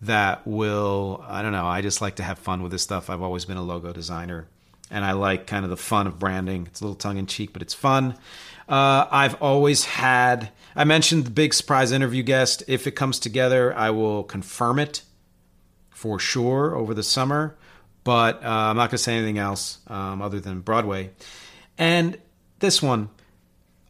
that 0.00 0.44
will 0.46 1.22
I 1.28 1.42
don't 1.42 1.52
know, 1.52 1.66
I 1.66 1.82
just 1.82 2.00
like 2.00 2.16
to 2.16 2.22
have 2.22 2.38
fun 2.38 2.62
with 2.62 2.72
this 2.72 2.82
stuff. 2.82 3.10
I've 3.10 3.20
always 3.20 3.44
been 3.44 3.58
a 3.58 3.62
logo 3.62 3.92
designer 3.92 4.48
and 4.90 5.04
I 5.04 5.12
like 5.12 5.46
kind 5.46 5.64
of 5.64 5.70
the 5.70 5.76
fun 5.76 6.06
of 6.06 6.18
branding. 6.18 6.66
It's 6.66 6.80
a 6.80 6.84
little 6.84 6.96
tongue 6.96 7.16
in 7.16 7.26
cheek, 7.26 7.52
but 7.52 7.62
it's 7.62 7.74
fun. 7.74 8.14
Uh, 8.68 9.06
I've 9.10 9.40
always 9.42 9.84
had 9.84 10.50
I 10.76 10.84
mentioned 10.84 11.24
the 11.24 11.30
big 11.30 11.52
surprise 11.52 11.92
interview 11.92 12.22
guest. 12.22 12.62
If 12.68 12.86
it 12.86 12.92
comes 12.92 13.18
together, 13.18 13.76
I 13.76 13.90
will 13.90 14.22
confirm 14.22 14.78
it 14.78 15.02
for 15.90 16.18
sure 16.18 16.74
over 16.74 16.94
the 16.94 17.02
summer. 17.02 17.56
But 18.04 18.42
uh, 18.42 18.48
I'm 18.48 18.76
not 18.76 18.90
going 18.90 18.96
to 18.96 18.98
say 18.98 19.16
anything 19.16 19.38
else 19.38 19.78
um, 19.88 20.22
other 20.22 20.40
than 20.40 20.60
Broadway. 20.60 21.10
And 21.76 22.18
this 22.60 22.80
one, 22.80 23.10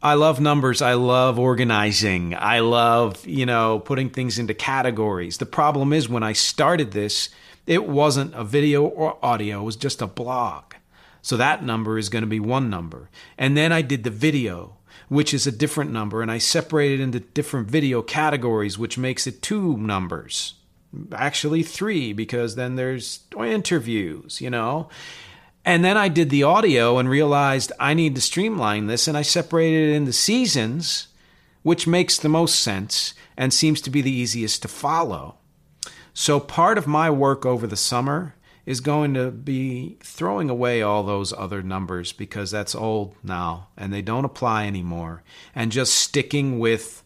I 0.01 0.15
love 0.15 0.41
numbers. 0.41 0.81
I 0.81 0.95
love 0.95 1.37
organizing. 1.37 2.35
I 2.35 2.59
love, 2.59 3.25
you 3.25 3.45
know, 3.45 3.79
putting 3.79 4.09
things 4.09 4.39
into 4.39 4.53
categories. 4.53 5.37
The 5.37 5.45
problem 5.45 5.93
is 5.93 6.09
when 6.09 6.23
I 6.23 6.33
started 6.33 6.91
this, 6.91 7.29
it 7.67 7.85
wasn't 7.85 8.33
a 8.33 8.43
video 8.43 8.83
or 8.83 9.23
audio, 9.23 9.61
it 9.61 9.63
was 9.63 9.75
just 9.75 10.01
a 10.01 10.07
blog. 10.07 10.73
So 11.21 11.37
that 11.37 11.63
number 11.63 11.97
is 11.97 12.09
going 12.09 12.23
to 12.23 12.27
be 12.27 12.39
one 12.39 12.69
number. 12.69 13.09
And 13.37 13.55
then 13.55 13.71
I 13.71 13.81
did 13.81 14.03
the 14.03 14.09
video, 14.09 14.77
which 15.07 15.33
is 15.33 15.45
a 15.45 15.51
different 15.51 15.91
number, 15.91 16.21
and 16.21 16.31
I 16.31 16.39
separated 16.39 16.99
into 16.99 17.19
different 17.19 17.69
video 17.69 18.01
categories, 18.01 18.77
which 18.77 18.97
makes 18.97 19.27
it 19.27 19.41
two 19.41 19.77
numbers. 19.77 20.55
Actually, 21.13 21.63
three, 21.63 22.11
because 22.11 22.55
then 22.55 22.75
there's 22.75 23.21
interviews, 23.37 24.41
you 24.41 24.49
know. 24.49 24.89
And 25.63 25.85
then 25.85 25.95
I 25.95 26.07
did 26.07 26.29
the 26.29 26.43
audio 26.43 26.97
and 26.97 27.07
realized 27.07 27.71
I 27.79 27.93
need 27.93 28.15
to 28.15 28.21
streamline 28.21 28.87
this, 28.87 29.07
and 29.07 29.15
I 29.15 29.21
separated 29.21 29.89
it 29.89 29.95
into 29.95 30.13
seasons, 30.13 31.07
which 31.61 31.87
makes 31.87 32.17
the 32.17 32.29
most 32.29 32.59
sense 32.59 33.13
and 33.37 33.53
seems 33.53 33.79
to 33.81 33.89
be 33.89 34.01
the 34.01 34.11
easiest 34.11 34.63
to 34.63 34.67
follow. 34.67 35.35
So, 36.13 36.39
part 36.39 36.77
of 36.77 36.87
my 36.87 37.09
work 37.09 37.45
over 37.45 37.67
the 37.67 37.77
summer 37.77 38.35
is 38.71 38.79
going 38.79 39.13
to 39.13 39.29
be 39.29 39.97
throwing 39.99 40.49
away 40.49 40.81
all 40.81 41.03
those 41.03 41.33
other 41.33 41.61
numbers 41.61 42.13
because 42.13 42.49
that's 42.51 42.73
old 42.73 43.13
now 43.21 43.67
and 43.75 43.91
they 43.91 44.01
don't 44.01 44.23
apply 44.23 44.65
anymore, 44.65 45.23
and 45.53 45.73
just 45.73 45.93
sticking 45.93 46.57
with 46.57 47.03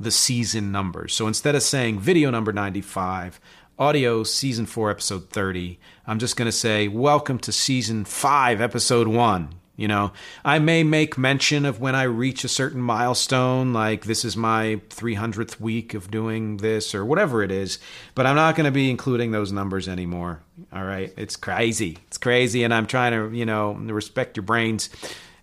the 0.00 0.10
season 0.10 0.72
numbers. 0.72 1.14
So, 1.14 1.28
instead 1.28 1.54
of 1.54 1.62
saying 1.62 2.00
video 2.00 2.30
number 2.30 2.52
95, 2.52 3.40
audio 3.78 4.24
season 4.24 4.66
4 4.66 4.90
episode 4.90 5.30
30 5.30 5.78
i'm 6.04 6.18
just 6.18 6.36
going 6.36 6.46
to 6.46 6.52
say 6.52 6.88
welcome 6.88 7.38
to 7.38 7.52
season 7.52 8.04
5 8.04 8.60
episode 8.60 9.06
1 9.06 9.54
you 9.78 9.88
know 9.88 10.12
i 10.44 10.58
may 10.58 10.82
make 10.82 11.16
mention 11.16 11.64
of 11.64 11.80
when 11.80 11.94
i 11.94 12.02
reach 12.02 12.44
a 12.44 12.48
certain 12.48 12.82
milestone 12.82 13.72
like 13.72 14.04
this 14.04 14.24
is 14.24 14.36
my 14.36 14.78
300th 14.90 15.58
week 15.58 15.94
of 15.94 16.10
doing 16.10 16.58
this 16.58 16.94
or 16.94 17.04
whatever 17.04 17.42
it 17.42 17.50
is 17.50 17.78
but 18.14 18.26
i'm 18.26 18.36
not 18.36 18.54
going 18.54 18.66
to 18.66 18.70
be 18.70 18.90
including 18.90 19.30
those 19.30 19.52
numbers 19.52 19.88
anymore. 19.88 20.42
All 20.72 20.84
right? 20.84 21.14
It's 21.16 21.36
crazy. 21.36 21.98
It's 22.08 22.18
crazy 22.18 22.64
and 22.64 22.74
i'm 22.74 22.86
trying 22.86 23.12
to 23.12 23.34
you 23.34 23.46
know 23.46 23.72
respect 23.72 24.36
your 24.36 24.44
brains 24.44 24.90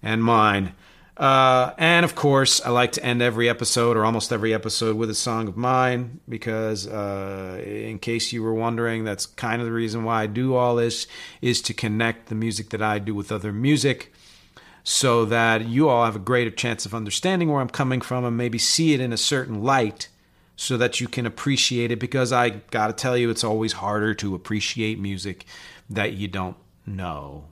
and 0.03 0.23
mine. 0.23 0.73
Uh, 1.17 1.73
and 1.77 2.03
of 2.03 2.13
course, 2.13 2.59
I 2.61 2.71
like 2.71 2.91
to 2.93 3.03
end 3.03 3.21
every 3.21 3.47
episode 3.47 3.95
or 3.95 4.03
almost 4.03 4.33
every 4.33 4.53
episode 4.53 4.97
with 4.97 5.09
a 5.09 5.15
song 5.15 5.47
of 5.47 5.55
mine 5.55 6.19
because, 6.27 6.87
uh, 6.87 7.61
in 7.65 7.99
case 7.99 8.33
you 8.33 8.43
were 8.43 8.53
wondering, 8.53 9.05
that's 9.05 9.25
kind 9.25 9.61
of 9.61 9.65
the 9.65 9.71
reason 9.71 10.03
why 10.03 10.23
I 10.23 10.27
do 10.27 10.55
all 10.55 10.75
this 10.75 11.07
is 11.41 11.61
to 11.63 11.73
connect 11.73 12.27
the 12.27 12.35
music 12.35 12.69
that 12.71 12.81
I 12.81 12.99
do 12.99 13.15
with 13.15 13.31
other 13.31 13.53
music 13.53 14.11
so 14.87 15.25
that 15.25 15.67
you 15.67 15.89
all 15.89 16.05
have 16.05 16.15
a 16.15 16.19
greater 16.19 16.51
chance 16.51 16.85
of 16.85 16.93
understanding 16.93 17.51
where 17.51 17.59
I'm 17.59 17.69
coming 17.69 18.01
from 18.01 18.23
and 18.23 18.37
maybe 18.37 18.59
see 18.59 18.93
it 18.93 19.01
in 19.01 19.11
a 19.11 19.17
certain 19.17 19.63
light 19.63 20.09
so 20.55 20.77
that 20.77 21.01
you 21.01 21.07
can 21.07 21.25
appreciate 21.25 21.91
it 21.91 21.99
because 21.99 22.31
I 22.31 22.49
got 22.49 22.87
to 22.87 22.93
tell 22.93 23.17
you, 23.17 23.31
it's 23.31 23.43
always 23.43 23.73
harder 23.73 24.13
to 24.13 24.35
appreciate 24.35 24.99
music 24.99 25.45
that 25.89 26.13
you 26.13 26.27
don't 26.27 26.55
know. 26.85 27.45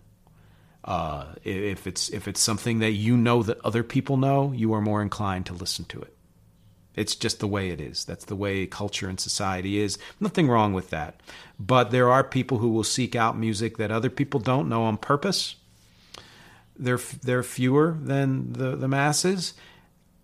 Uh, 0.84 1.34
if 1.44 1.88
it's 1.88 2.10
if 2.10 2.28
it's 2.28 2.40
something 2.40 2.80
that 2.80 2.92
you 2.92 3.18
know 3.18 3.42
that 3.42 3.60
other 3.66 3.82
people 3.82 4.16
know, 4.16 4.52
you 4.52 4.72
are 4.74 4.82
more 4.82 5.02
inclined 5.02 5.48
to 5.48 5.54
listen 5.54 5.86
to 5.86 6.02
it. 6.02 6.16
It's 6.94 7.16
just 7.16 7.40
the 7.40 7.48
way 7.48 7.72
it 7.72 7.82
is. 7.82 8.06
That's 8.06 8.26
the 8.26 8.36
way 8.36 8.68
culture 8.68 9.10
and 9.10 9.20
society 9.20 9.80
is. 9.80 9.98
Nothing 10.20 10.48
wrong 10.50 10.74
with 10.74 10.92
that. 10.92 11.20
But 11.60 11.90
there 11.90 12.12
are 12.12 12.24
people 12.24 12.60
who 12.60 12.70
will 12.70 12.84
seek 12.84 13.16
out 13.16 13.36
music 13.36 13.78
that 13.78 13.92
other 13.92 14.12
people 14.12 14.40
don't 14.40 14.70
know 14.70 14.84
on 14.84 14.98
purpose. 14.98 15.56
They're 16.78 16.97
they're 16.97 17.43
fewer 17.43 17.97
than 17.99 18.53
the 18.53 18.76
the 18.76 18.88
masses, 18.88 19.53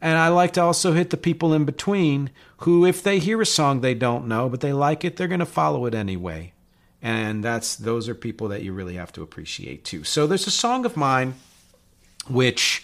And 0.02 0.18
I 0.18 0.30
like 0.30 0.54
to 0.54 0.62
also 0.62 0.94
hit 0.94 1.10
the 1.10 1.18
people 1.18 1.54
in 1.54 1.66
between 1.66 2.30
who, 2.58 2.86
if 2.86 3.04
they 3.04 3.20
hear 3.20 3.42
a 3.42 3.46
song 3.46 3.82
they 3.82 3.94
don't 3.94 4.28
know, 4.28 4.50
but 4.50 4.62
they 4.62 4.74
like 4.74 5.04
it, 5.04 5.18
they're 5.18 5.28
going 5.28 5.40
to 5.40 5.46
follow 5.46 5.86
it 5.86 5.94
anyway. 5.94 6.54
And 7.02 7.44
that's 7.44 7.76
those 7.76 8.10
are 8.10 8.16
people 8.16 8.50
that 8.50 8.62
you 8.62 8.74
really 8.74 8.96
have 8.96 9.12
to 9.14 9.22
appreciate 9.22 9.86
too. 9.86 10.04
So 10.04 10.28
there's 10.28 10.48
a 10.48 10.52
song 10.52 10.86
of 10.86 10.98
mine 10.98 11.36
which 12.28 12.84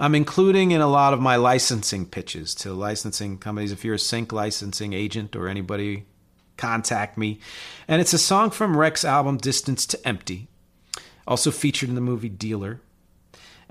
I'm 0.00 0.14
including 0.14 0.72
in 0.72 0.80
a 0.80 0.88
lot 0.88 1.12
of 1.12 1.20
my 1.20 1.36
licensing 1.36 2.06
pitches 2.06 2.54
to 2.56 2.72
licensing 2.72 3.38
companies. 3.38 3.72
If 3.72 3.84
you're 3.84 3.94
a 3.94 3.98
sync 3.98 4.32
licensing 4.32 4.92
agent 4.92 5.36
or 5.36 5.48
anybody, 5.48 6.06
contact 6.56 7.16
me. 7.16 7.40
And 7.86 8.00
it's 8.00 8.12
a 8.12 8.18
song 8.18 8.50
from 8.50 8.76
REC's 8.76 9.04
album 9.04 9.36
Distance 9.36 9.86
to 9.86 10.08
Empty, 10.08 10.48
also 11.26 11.50
featured 11.50 11.88
in 11.88 11.94
the 11.94 12.00
movie 12.00 12.28
Dealer. 12.28 12.80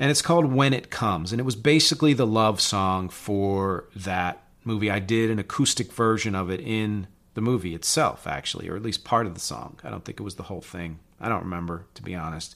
And 0.02 0.10
it's 0.10 0.24
called 0.24 0.52
When 0.52 0.74
It 0.74 0.89
Comes. 0.89 1.32
And 1.32 1.39
it 1.39 1.43
was 1.43 1.56
basically 1.56 2.14
the 2.14 2.26
love 2.26 2.60
song 2.60 3.08
for 3.08 3.86
that 3.95 4.41
movie. 4.64 4.89
I 4.89 4.97
did 4.97 5.30
an 5.30 5.38
acoustic 5.38 5.93
version 5.93 6.34
of 6.34 6.49
it 6.49 6.60
in 6.60 7.06
the 7.36 7.41
movie 7.41 7.76
itself, 7.76 8.26
actually, 8.26 8.68
or 8.68 8.76
at 8.76 8.82
least 8.82 9.04
part 9.04 9.28
of 9.28 9.36
the 9.36 9.39
song. 9.39 9.78
I 9.84 9.91
don't 9.91 10.04
think 10.04 10.20
it 10.20 10.24
was 10.24 10.36
the 10.36 10.43
whole 10.43 10.62
thing. 10.62 10.97
I 11.20 11.30
don't 11.30 11.43
remember, 11.43 11.86
to 11.93 12.02
be 12.02 12.16
honest. 12.16 12.56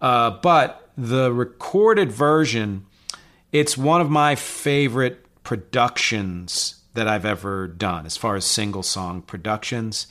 Uh, 0.00 0.30
but 0.30 0.88
the 0.96 1.30
recorded 1.30 2.10
version, 2.10 2.86
it's 3.52 3.76
one 3.76 4.00
of 4.00 4.08
my 4.08 4.34
favorite 4.34 5.26
productions 5.44 6.76
that 6.94 7.06
I've 7.06 7.26
ever 7.26 7.68
done 7.68 8.06
as 8.06 8.16
far 8.16 8.36
as 8.36 8.46
single 8.46 8.82
song 8.82 9.20
productions. 9.20 10.06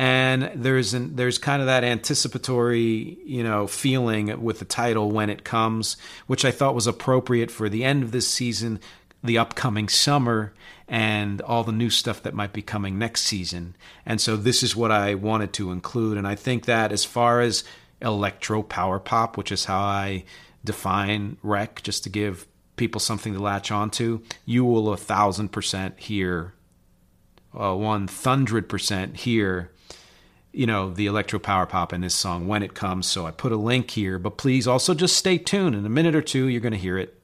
And 0.00 0.52
there's 0.54 0.94
an, 0.94 1.16
there's 1.16 1.38
kind 1.38 1.60
of 1.60 1.66
that 1.66 1.82
anticipatory, 1.82 3.18
you 3.24 3.42
know, 3.42 3.66
feeling 3.66 4.40
with 4.40 4.60
the 4.60 4.64
title 4.64 5.10
when 5.10 5.28
it 5.28 5.42
comes, 5.42 5.96
which 6.28 6.44
I 6.44 6.52
thought 6.52 6.76
was 6.76 6.86
appropriate 6.86 7.50
for 7.50 7.68
the 7.68 7.82
end 7.82 8.04
of 8.04 8.12
this 8.12 8.28
season, 8.28 8.78
the 9.24 9.38
upcoming 9.38 9.88
summer, 9.88 10.54
and 10.86 11.42
all 11.42 11.64
the 11.64 11.72
new 11.72 11.90
stuff 11.90 12.22
that 12.22 12.32
might 12.32 12.52
be 12.52 12.62
coming 12.62 12.96
next 12.96 13.22
season. 13.22 13.74
And 14.06 14.20
so 14.20 14.36
this 14.36 14.62
is 14.62 14.76
what 14.76 14.92
I 14.92 15.16
wanted 15.16 15.52
to 15.54 15.72
include. 15.72 16.16
And 16.16 16.28
I 16.28 16.36
think 16.36 16.66
that 16.66 16.92
as 16.92 17.04
far 17.04 17.40
as 17.40 17.64
electro 18.00 18.62
power 18.62 19.00
pop, 19.00 19.36
which 19.36 19.50
is 19.50 19.64
how 19.64 19.80
I 19.80 20.24
define 20.64 21.38
REC, 21.42 21.82
just 21.82 22.04
to 22.04 22.08
give 22.08 22.46
people 22.76 23.00
something 23.00 23.34
to 23.34 23.40
latch 23.40 23.72
onto, 23.72 24.20
you 24.46 24.64
will 24.64 24.92
a 24.92 24.96
thousand 24.96 25.48
percent 25.48 25.98
hear, 25.98 26.54
uh, 27.52 27.74
one 27.74 28.06
hundred 28.06 28.68
percent 28.68 29.16
hear, 29.16 29.72
you 30.58 30.66
know, 30.66 30.90
the 30.90 31.06
electro 31.06 31.38
power 31.38 31.66
pop 31.66 31.92
in 31.92 32.00
this 32.00 32.16
song 32.16 32.48
when 32.48 32.64
it 32.64 32.74
comes. 32.74 33.06
So 33.06 33.24
I 33.24 33.30
put 33.30 33.52
a 33.52 33.56
link 33.56 33.92
here, 33.92 34.18
but 34.18 34.38
please 34.38 34.66
also 34.66 34.92
just 34.92 35.16
stay 35.16 35.38
tuned. 35.38 35.76
In 35.76 35.86
a 35.86 35.88
minute 35.88 36.16
or 36.16 36.20
two, 36.20 36.46
you're 36.46 36.60
going 36.60 36.72
to 36.72 36.78
hear 36.78 36.98
it 36.98 37.14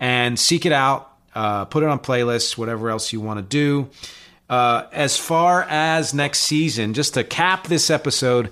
and 0.00 0.38
seek 0.38 0.64
it 0.64 0.72
out. 0.72 1.14
Uh, 1.34 1.66
put 1.66 1.82
it 1.82 1.90
on 1.90 1.98
playlists, 1.98 2.56
whatever 2.56 2.88
else 2.88 3.12
you 3.12 3.20
want 3.20 3.36
to 3.36 3.42
do. 3.42 3.90
Uh, 4.48 4.86
as 4.90 5.18
far 5.18 5.66
as 5.68 6.14
next 6.14 6.38
season, 6.38 6.94
just 6.94 7.12
to 7.12 7.24
cap 7.24 7.66
this 7.66 7.90
episode, 7.90 8.50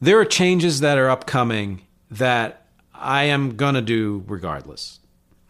there 0.00 0.18
are 0.18 0.24
changes 0.24 0.80
that 0.80 0.98
are 0.98 1.08
upcoming 1.08 1.80
that 2.10 2.66
I 2.92 3.24
am 3.24 3.54
going 3.54 3.74
to 3.76 3.82
do 3.82 4.24
regardless, 4.26 4.98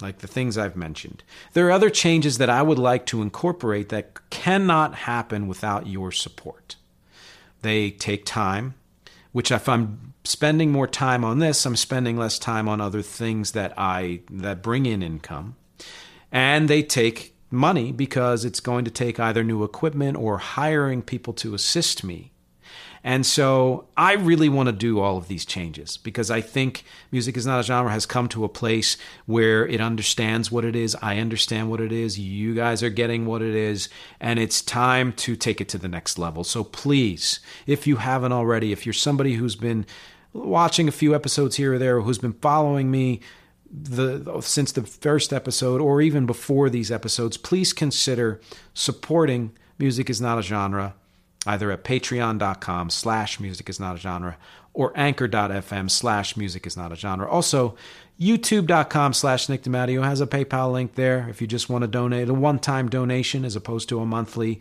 like 0.02 0.18
the 0.18 0.26
things 0.26 0.58
I've 0.58 0.76
mentioned. 0.76 1.24
There 1.54 1.68
are 1.68 1.72
other 1.72 1.88
changes 1.88 2.36
that 2.36 2.50
I 2.50 2.60
would 2.60 2.78
like 2.78 3.06
to 3.06 3.22
incorporate 3.22 3.88
that 3.88 4.28
cannot 4.28 4.94
happen 4.94 5.48
without 5.48 5.86
your 5.86 6.12
support. 6.12 6.76
They 7.64 7.90
take 7.92 8.26
time, 8.26 8.74
which 9.32 9.50
if 9.50 9.70
I'm 9.70 10.12
spending 10.22 10.70
more 10.70 10.86
time 10.86 11.24
on 11.24 11.38
this, 11.38 11.64
I'm 11.64 11.76
spending 11.76 12.18
less 12.18 12.38
time 12.38 12.68
on 12.68 12.78
other 12.78 13.00
things 13.00 13.52
that 13.52 13.72
I 13.78 14.20
that 14.30 14.62
bring 14.62 14.84
in 14.84 15.02
income. 15.02 15.56
And 16.30 16.68
they 16.68 16.82
take 16.82 17.34
money 17.50 17.90
because 17.90 18.44
it's 18.44 18.60
going 18.60 18.84
to 18.84 18.90
take 18.90 19.18
either 19.18 19.42
new 19.42 19.64
equipment 19.64 20.18
or 20.18 20.36
hiring 20.36 21.00
people 21.00 21.32
to 21.32 21.54
assist 21.54 22.04
me 22.04 22.32
and 23.06 23.26
so 23.26 23.86
I 23.98 24.14
really 24.14 24.48
want 24.48 24.68
to 24.68 24.72
do 24.72 24.98
all 24.98 25.18
of 25.18 25.28
these 25.28 25.44
changes 25.44 25.98
because 25.98 26.30
I 26.30 26.40
think 26.40 26.84
music 27.12 27.36
is 27.36 27.44
not 27.44 27.60
a 27.60 27.62
genre 27.62 27.92
has 27.92 28.06
come 28.06 28.28
to 28.28 28.44
a 28.44 28.48
place 28.48 28.96
where 29.26 29.66
it 29.66 29.78
understands 29.78 30.50
what 30.50 30.64
it 30.64 30.74
is. 30.74 30.96
I 31.02 31.18
understand 31.18 31.68
what 31.70 31.82
it 31.82 31.92
is. 31.92 32.18
You 32.18 32.54
guys 32.54 32.82
are 32.82 32.88
getting 32.88 33.26
what 33.26 33.42
it 33.42 33.54
is. 33.54 33.90
And 34.20 34.38
it's 34.38 34.62
time 34.62 35.12
to 35.12 35.36
take 35.36 35.60
it 35.60 35.68
to 35.68 35.78
the 35.78 35.86
next 35.86 36.18
level. 36.18 36.44
So 36.44 36.64
please, 36.64 37.40
if 37.66 37.86
you 37.86 37.96
haven't 37.96 38.32
already, 38.32 38.72
if 38.72 38.86
you're 38.86 38.94
somebody 38.94 39.34
who's 39.34 39.54
been 39.54 39.84
watching 40.32 40.88
a 40.88 40.92
few 40.92 41.14
episodes 41.14 41.56
here 41.56 41.74
or 41.74 41.78
there, 41.78 42.00
who's 42.00 42.18
been 42.18 42.32
following 42.32 42.90
me, 42.90 43.20
the 43.70 44.40
since 44.40 44.72
the 44.72 44.82
first 44.82 45.32
episode 45.32 45.80
or 45.80 46.00
even 46.00 46.24
before 46.24 46.70
these 46.70 46.90
episodes, 46.90 47.36
please 47.36 47.74
consider 47.74 48.40
supporting 48.72 49.52
Music 49.78 50.08
is 50.08 50.22
Not 50.22 50.38
a 50.38 50.42
Genre 50.42 50.94
either 51.46 51.70
at 51.70 51.84
patreon.com 51.84 52.90
slash 52.90 53.40
music 53.40 53.68
is 53.68 53.80
not 53.80 53.96
a 53.96 53.98
genre 53.98 54.36
or 54.72 54.92
anchor.fm 54.96 55.90
slash 55.90 56.36
music 56.36 56.66
is 56.66 56.76
not 56.76 56.92
a 56.92 56.96
genre. 56.96 57.28
Also, 57.28 57.76
youtube.com 58.20 59.12
slash 59.12 59.48
Nick 59.48 59.62
DiMatteo 59.62 60.02
has 60.02 60.20
a 60.20 60.26
PayPal 60.26 60.72
link 60.72 60.94
there 60.94 61.28
if 61.28 61.40
you 61.40 61.46
just 61.46 61.70
want 61.70 61.82
to 61.82 61.88
donate 61.88 62.28
a 62.28 62.34
one 62.34 62.58
time 62.58 62.88
donation 62.88 63.44
as 63.44 63.56
opposed 63.56 63.88
to 63.88 64.00
a 64.00 64.06
monthly. 64.06 64.60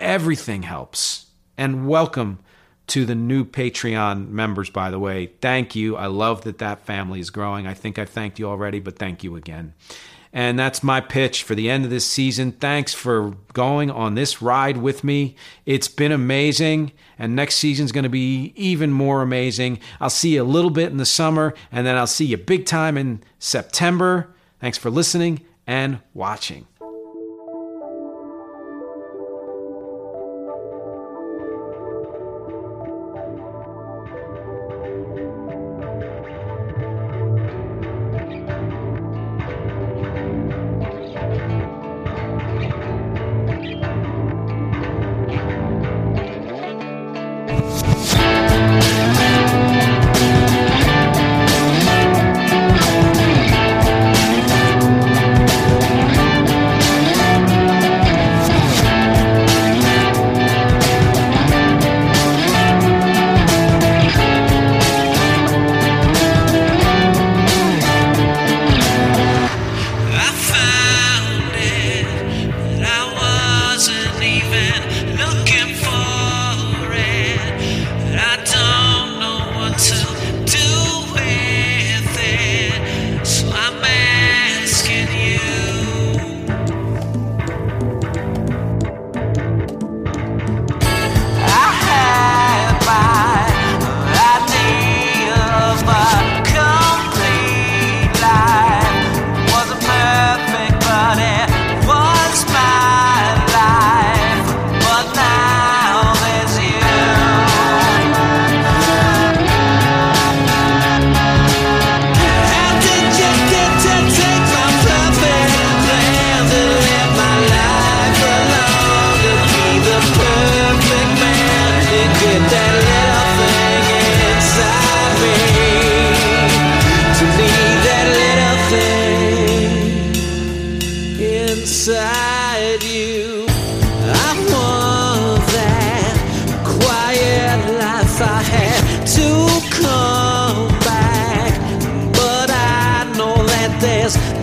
Everything 0.00 0.64
helps. 0.64 1.26
And 1.56 1.86
welcome 1.86 2.40
to 2.88 3.04
the 3.04 3.14
new 3.14 3.44
Patreon 3.44 4.28
members, 4.28 4.68
by 4.68 4.90
the 4.90 4.98
way. 4.98 5.26
Thank 5.40 5.76
you. 5.76 5.96
I 5.96 6.06
love 6.06 6.42
that 6.42 6.58
that 6.58 6.84
family 6.84 7.20
is 7.20 7.30
growing. 7.30 7.66
I 7.66 7.74
think 7.74 7.98
I've 7.98 8.10
thanked 8.10 8.38
you 8.38 8.48
already, 8.48 8.80
but 8.80 8.98
thank 8.98 9.22
you 9.22 9.36
again. 9.36 9.74
And 10.32 10.58
that's 10.58 10.82
my 10.82 11.00
pitch 11.00 11.42
for 11.42 11.54
the 11.54 11.68
end 11.68 11.84
of 11.84 11.90
this 11.90 12.06
season. 12.06 12.52
Thanks 12.52 12.94
for 12.94 13.36
going 13.52 13.90
on 13.90 14.14
this 14.14 14.40
ride 14.40 14.78
with 14.78 15.04
me. 15.04 15.36
It's 15.66 15.88
been 15.88 16.12
amazing. 16.12 16.92
And 17.18 17.36
next 17.36 17.56
season's 17.56 17.92
going 17.92 18.04
to 18.04 18.10
be 18.10 18.54
even 18.56 18.92
more 18.92 19.20
amazing. 19.20 19.78
I'll 20.00 20.10
see 20.10 20.34
you 20.34 20.42
a 20.42 20.44
little 20.44 20.70
bit 20.70 20.90
in 20.90 20.96
the 20.96 21.04
summer, 21.04 21.54
and 21.70 21.86
then 21.86 21.96
I'll 21.96 22.06
see 22.06 22.24
you 22.24 22.38
big 22.38 22.64
time 22.64 22.96
in 22.96 23.22
September. 23.38 24.34
Thanks 24.58 24.78
for 24.78 24.90
listening 24.90 25.42
and 25.66 26.00
watching. 26.14 26.66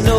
no 0.03 0.18